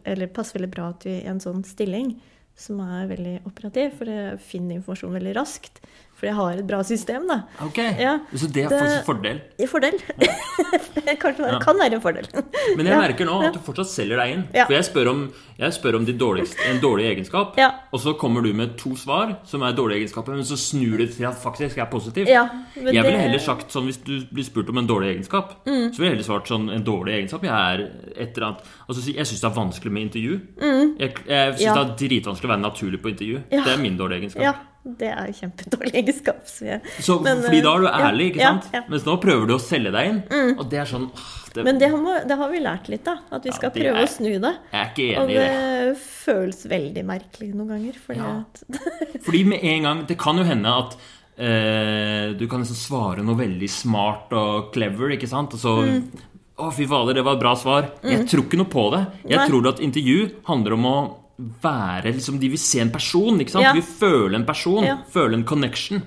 eller 0.02 0.34
passer 0.34 0.58
veldig 0.58 0.72
bra 0.74 0.90
til 1.04 1.22
en 1.30 1.38
sånn 1.42 1.62
stilling 1.68 2.16
som 2.58 2.82
er 2.82 3.06
veldig 3.06 3.36
operativ, 3.46 3.94
for 4.00 4.10
jeg 4.10 4.38
finner 4.42 4.80
informasjon 4.80 5.14
veldig 5.14 5.36
raskt. 5.38 5.78
For 6.18 6.26
jeg 6.26 6.34
har 6.34 6.52
et 6.58 6.66
bra 6.66 6.82
system, 6.82 7.28
da. 7.28 7.42
Ok, 7.62 7.76
Ja, 7.98 8.18
Så 8.34 8.48
det 8.52 8.64
er 8.64 8.68
faktisk 8.72 8.98
en 8.98 9.04
fordel. 9.06 9.40
I 9.58 9.66
fordel. 9.70 9.92
Kanskje 11.22 11.44
det 11.44 11.52
Ja. 11.52 11.58
kan 11.62 11.78
være 11.78 11.94
en 11.94 12.00
fordel. 12.02 12.26
Men 12.76 12.86
jeg 12.86 12.94
Ja, 12.94 12.98
merker 13.00 13.24
nå 13.28 13.36
at 13.46 13.52
du 13.54 13.60
fortsatt 13.60 13.86
selger 13.86 14.16
deg 14.18 14.32
inn. 14.34 14.42
Ja. 14.54 14.64
For 14.66 14.74
jeg 14.74 14.84
spør 14.88 15.10
om, 15.12 15.20
jeg 15.58 15.72
spør 15.76 15.94
om 15.96 16.04
dårligste, 16.06 16.58
en 16.70 16.80
dårlig 16.82 17.06
egenskap, 17.14 17.54
Ja. 17.56 17.70
og 17.92 18.00
så 18.00 18.16
kommer 18.18 18.42
du 18.42 18.52
med 18.52 18.76
to 18.76 18.90
svar 18.96 19.36
som 19.46 19.62
er 19.62 19.72
dårlige 19.72 20.02
egenskaper, 20.02 20.34
men 20.34 20.42
så 20.44 20.56
snur 20.58 20.98
det 20.98 21.14
til 21.16 21.24
at 21.26 21.34
faktisk 21.40 21.78
er 21.78 21.86
positivt. 21.86 22.26
Ja, 22.28 22.48
men 22.76 22.92
jeg 22.94 23.04
ville 23.04 23.12
det- 23.16 23.20
heller 23.20 23.38
sagt 23.38 23.70
sånn 23.70 23.86
hvis 23.86 24.02
du 24.04 24.26
blir 24.34 24.44
spurt 24.44 24.68
om 24.68 24.78
en 24.78 24.86
dårlig 24.88 25.14
egenskap, 25.16 25.64
Mm. 25.66 25.92
så 25.92 25.98
ville 25.98 26.10
jeg 26.10 26.16
heller 26.18 26.24
svart 26.24 26.46
sånn 26.48 26.70
en 26.74 26.82
dårlig 26.84 27.14
egenskap. 27.14 27.42
Jeg 27.42 27.52
er 27.52 27.90
et 28.16 28.36
eller 28.36 28.46
annet 28.48 28.60
Altså, 28.88 29.14
jeg 29.14 29.26
syns 29.26 29.40
det 29.40 29.44
er 29.44 29.54
vanskelig 29.54 29.92
med 29.92 30.02
intervju. 30.10 30.40
Jeg, 30.98 31.14
jeg 31.28 31.54
syns 31.54 31.60
Mm. 31.60 31.60
Ja. 31.60 31.84
det 31.84 32.02
er 32.02 32.08
dritvanskelig 32.08 32.44
å 32.44 32.48
være 32.48 32.60
naturlig 32.62 33.02
på 33.02 33.08
intervju. 33.14 33.42
Ja. 33.52 33.64
Det 33.64 33.72
er 33.74 33.82
min 33.82 33.96
dårlige 33.98 34.20
egenskap. 34.22 34.56
Det 34.84 35.08
er 35.10 35.32
kjempedårlig 35.36 35.90
egenskap. 36.00 36.44
Så 36.48 37.18
Men, 37.22 37.42
fordi 37.44 37.58
da 37.64 37.72
er 37.76 37.80
du 37.82 37.88
ærlig, 37.90 38.26
ikke 38.32 38.40
sant? 38.46 38.68
ja. 38.72 38.78
ja. 38.80 38.84
Mens 38.88 39.04
nå 39.04 39.16
prøver 39.20 39.46
du 39.50 39.54
å 39.56 39.60
selge 39.60 39.90
deg 39.92 40.08
inn, 40.12 40.20
og 40.58 40.64
det 40.70 40.78
er 40.80 40.88
sånn 40.88 41.08
åh, 41.10 41.34
det, 41.54 41.64
men 41.66 41.78
det 41.80 41.90
har, 41.92 42.24
det 42.28 42.36
har 42.38 42.50
vi 42.52 42.60
lært 42.62 42.88
litt, 42.92 43.04
da. 43.04 43.16
At 43.34 43.44
vi 43.44 43.52
skal 43.52 43.68
ja, 43.68 43.74
prøve 43.74 43.98
er- 44.00 44.06
å 44.06 44.12
snu 44.12 44.30
det. 44.38 44.54
Jeg 44.72 44.80
er 44.80 44.88
ikke 44.94 45.08
Og 45.18 45.28
enig 45.28 45.34
i 45.34 45.38
det 45.42 45.50
det. 45.50 46.00
føles 46.06 46.62
veldig 46.72 47.04
merkelig 47.08 47.50
noen 47.54 47.70
ganger. 47.74 48.00
Fordi 48.06 48.24
at 48.30 48.64
Fordi 49.26 49.44
med 49.52 49.64
en 49.74 49.82
gang 49.88 50.02
Det 50.08 50.16
kan 50.20 50.38
jo 50.40 50.44
hende 50.48 50.72
at 50.84 50.96
eh, 51.36 52.32
du 52.38 52.46
kan 52.48 52.62
liksom 52.62 52.78
svare 52.78 53.24
noe 53.26 53.36
veldig 53.38 53.68
smart 53.70 54.32
og 54.38 54.70
clever, 54.74 55.16
ikke 55.18 55.28
sant? 55.30 55.54
Og 55.58 55.62
så 55.62 55.76
Mm. 55.88 56.02
Å, 56.58 56.72
fy 56.74 56.88
fader, 56.90 57.14
det 57.14 57.22
var 57.22 57.36
et 57.36 57.42
bra 57.44 57.52
svar. 57.54 57.84
Jeg 58.02 58.24
tror 58.26 58.42
ikke 58.42 58.58
noe 58.58 58.66
på 58.66 58.82
det. 58.90 59.04
Jeg 59.30 59.38
Nei. 59.38 59.44
tror 59.46 59.68
at 59.70 59.78
intervju 59.78 60.24
handler 60.48 60.74
om 60.74 60.86
å 60.90 60.96
være 61.38 62.12
liksom, 62.16 62.38
De 62.40 62.50
vil 62.50 62.60
se 62.60 62.80
en 62.82 62.90
person, 62.90 63.40
ikke 63.40 63.54
sant? 63.54 63.64
Ja. 63.64 63.72
De 63.72 63.80
vil 63.80 63.98
føle 64.00 64.38
en 64.38 64.46
person. 64.46 64.84
Ja. 64.84 64.98
Mm. 64.98 65.10
Føle 65.14 65.38
en 65.38 65.44
connection. 65.46 66.02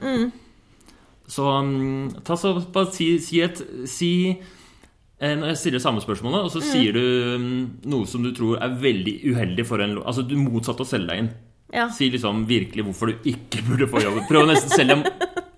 Så 1.32 1.46
um, 1.48 2.10
ta 2.28 2.36
så 2.36 2.58
bare 2.74 2.92
si, 2.92 3.14
si 3.24 3.40
et 3.40 3.62
Si 3.88 4.12
eh, 4.32 5.36
når 5.38 5.54
jeg 5.54 5.62
stiller 5.62 5.84
samme 5.84 6.04
spørsmålet, 6.04 6.44
og 6.44 6.52
så 6.52 6.64
sier 6.66 6.98
du 6.98 7.38
um, 7.38 7.46
noe 7.88 8.10
som 8.10 8.26
du 8.26 8.34
tror 8.36 8.60
er 8.60 8.76
veldig 8.82 9.16
uheldig 9.32 9.66
for 9.70 9.84
en 9.84 10.02
Altså 10.02 10.26
du 10.28 10.36
motsatte 10.40 10.84
å 10.84 10.90
selge 10.90 11.14
deg 11.14 11.24
inn. 11.24 11.32
Ja. 11.72 11.88
Si 11.96 12.10
liksom 12.12 12.44
virkelig 12.50 12.84
hvorfor 12.84 13.14
du 13.14 13.30
ikke 13.32 13.64
burde 13.70 13.88
få 13.88 14.04
jobben. 14.04 14.28
Prøv 14.28 14.44
å 14.44 14.50
nesten 14.50 14.74
selge 14.74 14.98
dem 14.98 15.06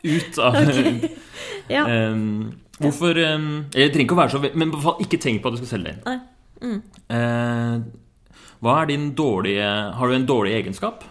ut 0.03 0.38
av 0.43 0.59
ja. 1.73 1.88
um, 2.13 2.51
Hvorfor 2.77 3.17
um, 3.17 3.49
Eller 3.73 3.88
det 3.88 3.93
trenger 3.93 4.07
ikke 4.07 4.15
å 4.15 4.19
være 4.19 4.33
så 4.33 4.39
Men 4.57 4.71
ikke 5.01 5.19
tenk 5.21 5.41
på 5.41 5.49
at 5.49 5.55
du 5.55 5.62
skal 5.62 5.71
selge 5.77 5.91
deg 5.91 5.97
inn. 5.97 6.05
Nei. 6.09 6.19
Eh, 7.13 7.81
hva 8.63 8.78
er 8.82 8.93
din 8.93 9.10
dårlige 9.17 9.67
Har 9.97 10.08
du 10.08 10.15
en 10.15 10.28
dårlig 10.30 10.54
egenskap? 10.62 11.04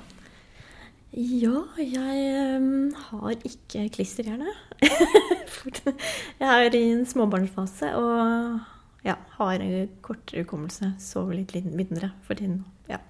Ja, 1.12 1.67
jeg 1.77 2.21
ehm, 2.33 2.95
har 3.11 3.35
ikke 3.45 3.83
klisterhjerne. 3.93 4.49
Jeg 6.41 6.49
er 6.49 6.75
i 6.75 6.81
en 6.95 7.03
småbarnsfase 7.05 7.91
og 7.99 9.05
ja, 9.05 9.19
har 9.37 9.61
en 9.61 9.91
kortere 10.01 10.47
hukommelse. 10.47 10.95
Sover 11.03 11.37
litt 11.37 11.53
mindre 11.69 12.15
for 12.25 12.41
tiden. 12.41 12.62
Ja. 12.88 13.03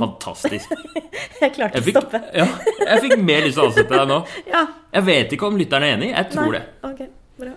Fantastisk. 0.00 0.74
Jeg 1.40 1.54
klarte 1.54 1.78
Jeg 1.78 1.86
å 1.86 1.94
stoppe. 1.94 2.20
ja, 2.36 2.48
jeg 2.82 3.04
fikk 3.06 3.14
mer 3.22 3.46
lyst 3.46 3.56
til 3.56 3.62
å 3.62 3.68
ansette 3.70 3.94
deg 3.94 4.10
nå. 4.10 4.18
Ja. 4.50 4.66
Jeg 4.90 5.06
vet 5.06 5.38
ikke 5.38 5.46
om 5.46 5.56
lytteren 5.56 5.86
er 5.86 5.94
enig. 5.94 6.10
Jeg 6.10 6.32
tror 6.34 6.58
det. 6.58 6.64
Ok, 6.90 7.00
bra. 7.40 7.54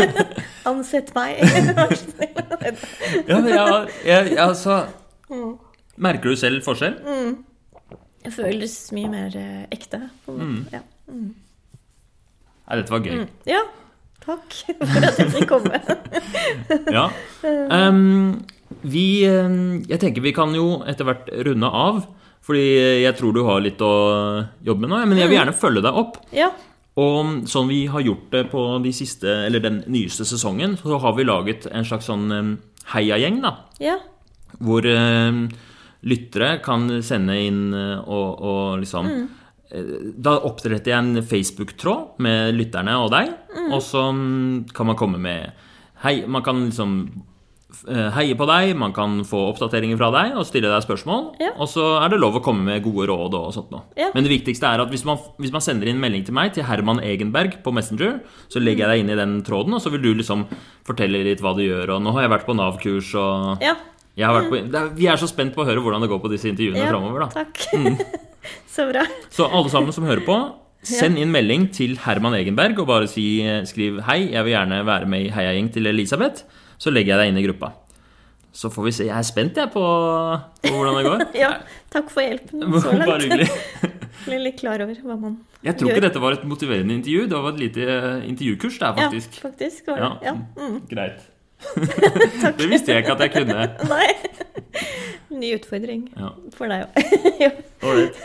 Ansett 0.70 1.12
meg, 1.16 1.40
vær 1.78 1.94
så 1.96 2.10
snill. 2.12 2.32
Ja, 3.28 3.38
men 3.40 3.50
jeg, 3.52 3.90
jeg, 4.08 4.38
altså, 4.42 4.82
Mm. 5.26 5.56
merker 5.98 6.30
du 6.30 6.36
selv 6.38 6.60
forskjell? 6.62 7.00
Jeg 8.22 8.32
føles 8.36 8.74
mye 8.94 9.08
mer 9.10 9.34
eh, 9.38 9.64
ekte. 9.74 9.98
Mm. 10.30 10.60
Ja. 10.70 10.80
Mm. 11.10 11.32
Nei, 12.66 12.76
dette 12.80 12.94
var 12.94 13.02
gøy. 13.02 13.16
Mm. 13.24 13.32
ja. 13.50 13.64
Takk 14.26 14.54
for 14.80 15.04
at 15.06 15.18
jeg 15.20 15.30
fikk 15.36 15.48
komme. 15.50 15.78
Ja. 16.96 17.04
Um, 17.70 18.40
vi 18.82 19.04
Jeg 19.22 19.98
tenker 20.02 20.24
vi 20.24 20.32
kan 20.34 20.50
jo 20.56 20.80
etter 20.90 21.06
hvert 21.06 21.28
runde 21.46 21.68
av. 21.70 22.00
Fordi 22.46 22.64
jeg 23.02 23.14
tror 23.18 23.34
du 23.34 23.40
har 23.46 23.58
litt 23.62 23.80
å 23.82 23.90
jobbe 24.66 24.82
med 24.86 24.90
nå. 24.92 24.98
Men 25.10 25.18
jeg 25.18 25.30
vil 25.30 25.38
gjerne 25.40 25.54
følge 25.58 25.82
deg 25.86 25.96
opp. 26.02 26.18
Ja. 26.34 26.48
Og 26.96 27.48
sånn 27.50 27.68
vi 27.68 27.82
har 27.92 28.00
gjort 28.00 28.30
det 28.32 28.44
på 28.52 28.62
de 28.84 28.92
siste, 28.96 29.28
eller 29.46 29.60
den 29.60 29.82
nyeste 29.92 30.24
sesongen, 30.24 30.78
så 30.80 30.96
har 31.02 31.16
vi 31.18 31.26
laget 31.28 31.66
en 31.68 31.84
slags 31.84 32.08
sånn 32.08 32.56
heiagjeng, 32.94 33.42
da. 33.44 33.52
Ja. 33.82 33.98
Hvor 34.62 34.86
ehm, 34.88 35.46
lyttere 36.08 36.56
kan 36.64 36.88
sende 37.04 37.36
inn 37.42 37.74
eh, 37.76 37.98
og, 38.00 38.40
og 38.40 38.78
liksom 38.84 39.10
mm. 39.10 39.26
Da 40.22 40.36
oppretter 40.46 40.92
jeg 40.92 41.02
en 41.02 41.24
Facebook-tråd 41.26 42.20
med 42.22 42.54
lytterne 42.54 42.92
og 43.02 43.08
deg, 43.10 43.32
og 43.66 43.80
så 43.82 44.04
mm, 44.14 44.68
kan 44.70 44.86
man 44.86 44.96
komme 44.96 45.18
med 45.18 45.64
Hei, 46.04 46.20
man 46.30 46.44
kan 46.46 46.60
liksom 46.68 46.92
eh, 47.02 47.24
heie 48.14 48.34
på 48.38 48.46
deg, 48.46 48.76
man 48.78 48.92
kan 48.94 49.18
få 49.26 49.40
oppdateringer 49.50 49.98
fra 49.98 50.08
deg 50.14 50.36
og 50.38 50.46
stille 50.46 50.70
deg 50.70 50.84
spørsmål. 50.84 51.24
Ja. 51.42 51.50
Og 51.58 51.66
så 51.72 51.84
er 51.98 52.12
det 52.12 52.20
lov 52.22 52.38
å 52.38 52.42
komme 52.44 52.62
med 52.68 52.84
gode 52.84 53.08
råd 53.10 53.34
og 53.34 53.48
sånt 53.56 53.72
noe. 53.74 53.82
Ja. 53.98 54.12
Men 54.14 54.26
det 54.26 54.30
viktigste 54.30 54.70
er 54.70 54.84
at 54.84 54.92
hvis 54.92 55.02
man, 55.08 55.18
hvis 55.42 55.52
man 55.54 55.64
sender 55.64 55.90
inn 55.90 55.98
melding 56.02 56.22
til 56.26 56.36
meg, 56.36 56.52
til 56.54 56.66
Herman 56.68 57.02
Egenberg 57.02 57.58
på 57.64 57.74
Messenger, 57.74 58.20
så 58.52 58.62
legger 58.62 58.86
jeg 58.86 58.92
deg 58.92 59.02
inn 59.02 59.10
i 59.16 59.18
den 59.18 59.34
tråden, 59.46 59.74
og 59.74 59.82
så 59.82 59.90
vil 59.92 60.04
du 60.04 60.12
liksom 60.14 60.46
fortelle 60.86 61.24
litt 61.26 61.42
hva 61.42 61.56
du 61.58 61.64
gjør. 61.64 61.96
Og 61.96 62.04
nå 62.04 62.14
har 62.14 62.26
jeg 62.26 62.34
vært 62.36 62.46
på 62.46 62.56
Nav-kurs 62.56 63.10
og 63.18 63.64
Ja. 63.64 63.74
jeg 64.14 64.28
har 64.28 64.38
vært 64.38 64.52
på, 64.52 64.60
er, 64.62 64.92
vi 64.94 65.08
er 65.10 65.18
så 65.18 65.28
spent 65.30 65.56
på 65.56 65.64
å 65.64 65.66
høre 65.66 65.82
hvordan 65.82 66.06
det 66.06 66.10
går 66.12 66.22
på 66.22 66.30
disse 66.30 66.48
intervjuene 66.52 66.86
ja. 66.86 66.92
framover. 66.94 67.26
Da. 67.26 67.42
Takk. 67.42 68.22
Så 68.70 68.84
bra. 68.86 69.02
Så 69.32 69.48
alle 69.50 69.72
sammen 69.72 69.90
som 69.90 70.06
hører 70.06 70.22
på, 70.22 70.36
send 70.86 71.18
inn 71.18 71.32
melding 71.34 71.66
til 71.74 71.96
Herman 72.04 72.36
Egenberg 72.38 72.78
og 72.78 72.86
bare 72.86 73.08
si, 73.10 73.40
skriv 73.66 73.98
'Hei, 74.06 74.30
jeg 74.30 74.44
vil 74.46 74.54
gjerne 74.54 74.84
være 74.86 75.08
med 75.10 75.26
i 75.26 75.32
heiagjeng 75.34 75.72
til 75.74 75.90
Elisabeth'. 75.90 76.44
Så 76.78 76.92
legger 76.92 77.14
jeg 77.16 77.22
deg 77.24 77.32
inn 77.34 77.40
i 77.40 77.44
gruppa. 77.46 77.72
Så 78.56 78.70
får 78.72 78.86
vi 78.86 78.92
se. 78.96 79.04
Jeg 79.08 79.16
er 79.18 79.26
spent 79.28 79.58
jeg 79.60 79.68
på, 79.74 79.82
på 80.64 80.72
hvordan 80.72 80.96
det 80.96 81.04
går. 81.06 81.24
Ja, 81.44 81.50
takk 81.92 82.08
for 82.12 82.24
hjelpen 82.24 82.62
så 82.80 82.92
Bare 82.92 83.18
langt. 83.18 83.26
hyggelig. 83.26 83.48
Ble 84.26 84.38
litt 84.42 84.56
klar 84.60 84.80
over 84.84 84.96
hva 85.04 85.16
man 85.20 85.34
gjør. 85.36 85.42
Jeg 85.66 85.76
tror 85.80 85.90
ikke 85.92 86.04
dette 86.06 86.20
var 86.22 86.36
et 86.36 86.44
motiverende 86.48 86.94
intervju. 86.96 87.26
Det 87.32 87.40
var 87.42 87.52
et 87.52 87.60
lite 87.64 87.84
eh, 87.90 88.24
intervjukurs, 88.30 88.78
det 88.80 88.86
er 88.88 88.96
faktisk. 89.00 89.36
Ja, 89.36 89.42
faktisk 89.48 89.88
var 89.90 90.00
det. 90.04 90.10
Ja. 90.28 90.32
Ja. 90.32 90.62
Mm. 90.62 90.78
Greit. 90.90 91.24
det 92.60 92.68
visste 92.70 92.92
jeg 92.92 93.02
ikke 93.04 93.14
at 93.16 93.22
jeg 93.26 93.32
kunne. 93.34 93.66
Nei. 93.90 94.08
Ny 95.36 95.52
utfordring 95.56 96.02
Ja. 96.16 96.30
for 96.56 96.70
deg 96.70 96.84
òg. 96.86 97.60
Ålreit. 97.90 98.20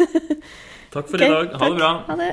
Takk 0.94 1.08
for 1.12 1.24
i 1.24 1.30
dag. 1.32 1.54
Ha 1.60 1.70
det 1.72 1.78
bra. 1.80 1.92
Ha 2.10 2.18
det. 2.20 2.32